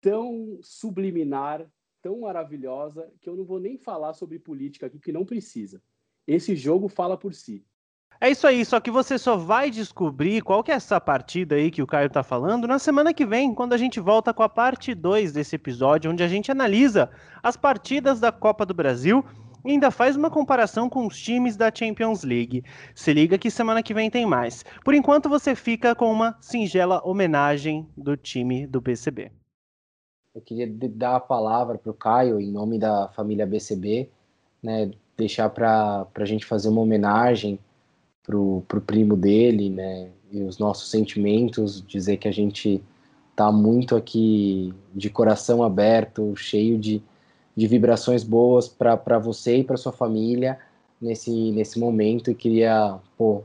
tão 0.00 0.58
subliminar, 0.62 1.66
tão 2.00 2.20
maravilhosa, 2.20 3.10
que 3.20 3.28
eu 3.28 3.36
não 3.36 3.44
vou 3.44 3.60
nem 3.60 3.76
falar 3.76 4.14
sobre 4.14 4.38
política 4.38 4.86
aqui, 4.86 4.98
que 4.98 5.12
não 5.12 5.24
precisa. 5.24 5.82
Esse 6.26 6.54
jogo 6.56 6.88
fala 6.88 7.16
por 7.16 7.34
si. 7.34 7.64
É 8.20 8.30
isso 8.30 8.46
aí, 8.46 8.64
só 8.64 8.78
que 8.78 8.90
você 8.90 9.18
só 9.18 9.36
vai 9.36 9.68
descobrir 9.68 10.42
qual 10.42 10.62
que 10.62 10.70
é 10.70 10.74
essa 10.74 11.00
partida 11.00 11.56
aí 11.56 11.72
que 11.72 11.82
o 11.82 11.86
Caio 11.86 12.08
tá 12.08 12.22
falando 12.22 12.68
na 12.68 12.78
semana 12.78 13.12
que 13.12 13.26
vem, 13.26 13.52
quando 13.52 13.72
a 13.72 13.76
gente 13.76 13.98
volta 13.98 14.32
com 14.32 14.44
a 14.44 14.48
parte 14.48 14.94
2 14.94 15.32
desse 15.32 15.56
episódio, 15.56 16.08
onde 16.08 16.22
a 16.22 16.28
gente 16.28 16.50
analisa 16.50 17.10
as 17.42 17.56
partidas 17.56 18.20
da 18.20 18.30
Copa 18.30 18.64
do 18.64 18.74
Brasil 18.74 19.24
e 19.64 19.70
ainda 19.70 19.90
faz 19.90 20.16
uma 20.16 20.30
comparação 20.30 20.88
com 20.88 21.06
os 21.06 21.20
times 21.20 21.56
da 21.56 21.70
Champions 21.72 22.22
League. 22.22 22.64
Se 22.94 23.12
liga 23.12 23.38
que 23.38 23.50
semana 23.50 23.82
que 23.82 23.94
vem 23.94 24.10
tem 24.10 24.26
mais. 24.26 24.64
Por 24.84 24.94
enquanto 24.94 25.28
você 25.28 25.54
fica 25.54 25.94
com 25.94 26.10
uma 26.10 26.36
singela 26.40 27.00
homenagem 27.04 27.86
do 27.96 28.16
time 28.16 28.66
do 28.66 28.80
BCB. 28.80 29.30
Eu 30.34 30.40
queria 30.40 30.66
dar 30.88 31.16
a 31.16 31.20
palavra 31.20 31.76
para 31.76 31.90
o 31.90 31.94
Caio, 31.94 32.40
em 32.40 32.50
nome 32.50 32.78
da 32.78 33.08
família 33.08 33.46
BCB, 33.46 34.08
né, 34.62 34.90
deixar 35.16 35.50
para 35.50 36.06
a 36.14 36.24
gente 36.24 36.46
fazer 36.46 36.68
uma 36.68 36.80
homenagem 36.80 37.58
para 38.22 38.36
o 38.38 38.64
primo 38.86 39.14
dele, 39.14 39.68
né, 39.68 40.10
e 40.30 40.42
os 40.42 40.58
nossos 40.58 40.90
sentimentos, 40.90 41.84
dizer 41.86 42.16
que 42.16 42.28
a 42.28 42.32
gente 42.32 42.82
está 43.30 43.52
muito 43.52 43.94
aqui 43.94 44.72
de 44.94 45.10
coração 45.10 45.62
aberto, 45.62 46.34
cheio 46.34 46.78
de, 46.78 47.02
de 47.56 47.66
vibrações 47.66 48.24
boas 48.24 48.68
para 48.68 49.18
você 49.18 49.58
e 49.58 49.64
para 49.64 49.76
sua 49.76 49.92
família 49.92 50.58
nesse, 51.00 51.52
nesse 51.52 51.78
momento 51.78 52.30
e 52.30 52.34
queria, 52.34 52.98
pô, 53.16 53.44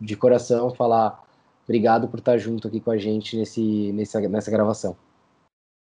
de 0.00 0.16
coração 0.16 0.74
falar 0.74 1.24
obrigado 1.64 2.08
por 2.08 2.18
estar 2.18 2.38
junto 2.38 2.68
aqui 2.68 2.80
com 2.80 2.90
a 2.90 2.98
gente 2.98 3.36
nesse, 3.36 3.92
nessa, 3.92 4.20
nessa 4.20 4.50
gravação. 4.50 4.96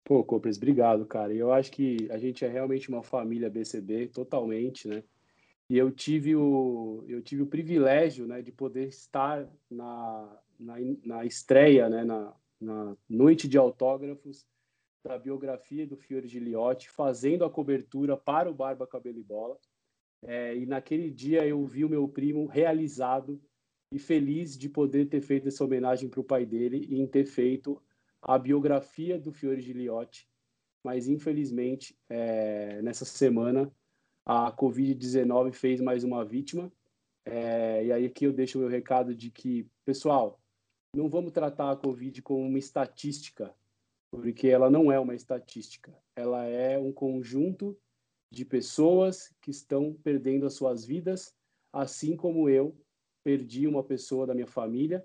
Pô, 0.04 0.22
Copres, 0.22 0.56
obrigado, 0.56 1.06
cara. 1.06 1.32
Eu 1.32 1.52
acho 1.52 1.72
que 1.72 2.08
a 2.10 2.18
gente 2.18 2.44
é 2.44 2.48
realmente 2.48 2.88
uma 2.88 3.02
família 3.02 3.48
BCB, 3.48 4.08
totalmente, 4.08 4.86
né? 4.86 5.02
E 5.68 5.78
eu 5.78 5.90
tive 5.90 6.36
o, 6.36 7.02
eu 7.08 7.22
tive 7.22 7.42
o 7.42 7.46
privilégio 7.46 8.26
né, 8.26 8.42
de 8.42 8.52
poder 8.52 8.86
estar 8.86 9.48
na, 9.70 10.38
na, 10.60 10.74
na 11.02 11.24
estreia, 11.24 11.88
né, 11.88 12.04
na, 12.04 12.34
na 12.60 12.94
noite 13.08 13.48
de 13.48 13.56
autógrafos 13.56 14.44
da 15.04 15.18
biografia 15.18 15.86
do 15.86 15.96
Fiore 15.96 16.26
Giliotti, 16.26 16.88
fazendo 16.88 17.44
a 17.44 17.50
cobertura 17.50 18.16
para 18.16 18.50
o 18.50 18.54
Barba 18.54 18.86
Cabelo 18.86 19.18
e 19.18 19.22
Bola. 19.22 19.58
É, 20.22 20.56
e 20.56 20.64
naquele 20.64 21.10
dia 21.10 21.46
eu 21.46 21.64
vi 21.66 21.84
o 21.84 21.88
meu 21.88 22.08
primo 22.08 22.46
realizado 22.46 23.38
e 23.92 23.98
feliz 23.98 24.56
de 24.56 24.68
poder 24.68 25.06
ter 25.10 25.20
feito 25.20 25.48
essa 25.48 25.62
homenagem 25.62 26.08
para 26.08 26.20
o 26.20 26.24
pai 26.24 26.46
dele 26.46 26.86
e 26.88 26.98
em 26.98 27.06
ter 27.06 27.26
feito 27.26 27.80
a 28.22 28.38
biografia 28.38 29.18
do 29.20 29.30
Fiore 29.30 29.60
Giliotti. 29.60 30.26
Mas, 30.82 31.06
infelizmente, 31.06 31.96
é, 32.08 32.80
nessa 32.80 33.04
semana, 33.04 33.70
a 34.24 34.50
Covid-19 34.52 35.52
fez 35.52 35.80
mais 35.82 36.02
uma 36.02 36.24
vítima. 36.24 36.72
É, 37.26 37.84
e 37.84 37.92
aí 37.92 38.06
aqui 38.06 38.24
eu 38.24 38.32
deixo 38.32 38.58
o 38.58 38.62
meu 38.62 38.70
recado 38.70 39.14
de 39.14 39.30
que, 39.30 39.68
pessoal, 39.84 40.40
não 40.94 41.08
vamos 41.10 41.32
tratar 41.32 41.70
a 41.70 41.76
Covid 41.76 42.22
como 42.22 42.46
uma 42.46 42.58
estatística, 42.58 43.54
porque 44.14 44.48
ela 44.48 44.70
não 44.70 44.92
é 44.92 44.98
uma 44.98 45.14
estatística. 45.14 45.92
Ela 46.14 46.44
é 46.44 46.78
um 46.78 46.92
conjunto 46.92 47.76
de 48.30 48.44
pessoas 48.44 49.34
que 49.42 49.50
estão 49.50 49.92
perdendo 50.02 50.46
as 50.46 50.54
suas 50.54 50.84
vidas, 50.84 51.34
assim 51.72 52.16
como 52.16 52.48
eu 52.48 52.76
perdi 53.24 53.66
uma 53.66 53.82
pessoa 53.82 54.26
da 54.26 54.34
minha 54.34 54.46
família. 54.46 55.04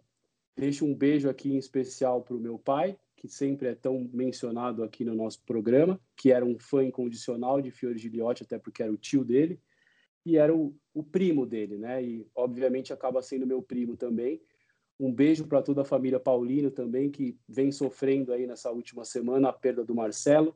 Deixo 0.55 0.86
um 0.86 0.93
beijo 0.93 1.30
aqui 1.30 1.51
em 1.51 1.57
especial 1.57 2.22
para 2.22 2.36
o 2.36 2.39
meu 2.39 2.60
pai, 2.60 2.97
que 3.16 3.28
sempre 3.28 3.68
é 3.68 3.76
tão 3.76 4.10
mencionado 4.14 4.84
aqui 4.84 5.03
no 5.03 5.16
nosso 5.16 5.43
programa, 5.43 5.99
que 6.16 6.32
era 6.32 6.45
um 6.45 6.57
fã 6.57 6.84
incondicional 6.84 7.62
de 7.62 7.72
Fiore 7.72 7.97
Giliotti, 7.97 8.43
até 8.43 8.57
porque 8.60 8.84
era 8.84 8.91
o 8.91 8.97
tio 8.97 9.24
dele, 9.26 9.60
e 10.26 10.38
era 10.38 10.55
o, 10.55 10.76
o 10.93 11.03
primo 11.03 11.45
dele, 11.45 11.78
né? 11.78 12.03
E 12.03 12.28
obviamente 12.36 12.93
acaba 12.93 13.22
sendo 13.22 13.47
meu 13.47 13.62
primo 13.62 13.97
também. 13.97 14.41
Um 15.00 15.14
beijo 15.14 15.47
para 15.47 15.62
toda 15.62 15.82
a 15.82 15.86
família 15.86 16.20
Paulino 16.20 16.70
também, 16.70 17.10
que 17.10 17.38
vem 17.47 17.72
sofrendo 17.72 18.34
aí 18.34 18.45
nessa 18.45 18.70
última 18.70 19.06
semana 19.06 19.50
a 19.50 19.54
perda 19.54 19.84
do 19.84 19.95
Marcelo. 19.95 20.54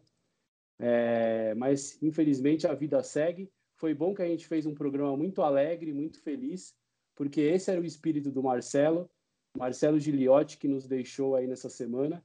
É, 0.77 1.55
mas, 1.55 2.01
infelizmente, 2.03 2.67
a 2.67 2.73
vida 2.73 3.01
segue. 3.01 3.49
Foi 3.77 3.93
bom 3.93 4.13
que 4.13 4.21
a 4.21 4.27
gente 4.27 4.45
fez 4.45 4.65
um 4.65 4.73
programa 4.73 5.15
muito 5.15 5.41
alegre, 5.41 5.93
muito 5.93 6.19
feliz, 6.21 6.75
porque 7.15 7.39
esse 7.41 7.71
era 7.71 7.79
o 7.79 7.85
espírito 7.85 8.31
do 8.31 8.43
Marcelo, 8.43 9.09
Marcelo 9.57 9.99
Giliotti, 9.99 10.57
que 10.57 10.67
nos 10.67 10.87
deixou 10.87 11.35
aí 11.35 11.47
nessa 11.47 11.69
semana. 11.69 12.23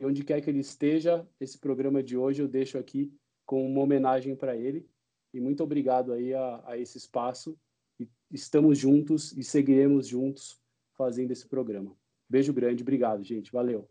E 0.00 0.04
onde 0.04 0.22
quer 0.22 0.40
que 0.40 0.50
ele 0.50 0.60
esteja, 0.60 1.26
esse 1.40 1.58
programa 1.58 2.02
de 2.02 2.16
hoje 2.16 2.42
eu 2.42 2.48
deixo 2.48 2.78
aqui 2.78 3.12
com 3.46 3.66
uma 3.66 3.80
homenagem 3.80 4.36
para 4.36 4.56
ele. 4.56 4.86
E 5.32 5.40
muito 5.40 5.62
obrigado 5.62 6.12
aí 6.12 6.34
a, 6.34 6.62
a 6.64 6.78
esse 6.78 6.98
espaço. 6.98 7.58
E 7.98 8.08
estamos 8.30 8.78
juntos 8.78 9.32
e 9.32 9.42
seguiremos 9.42 10.06
juntos 10.06 10.60
fazendo 10.96 11.30
esse 11.30 11.46
programa. 11.46 11.96
Beijo 12.28 12.52
grande, 12.52 12.82
obrigado, 12.82 13.22
gente. 13.22 13.52
Valeu. 13.52 13.88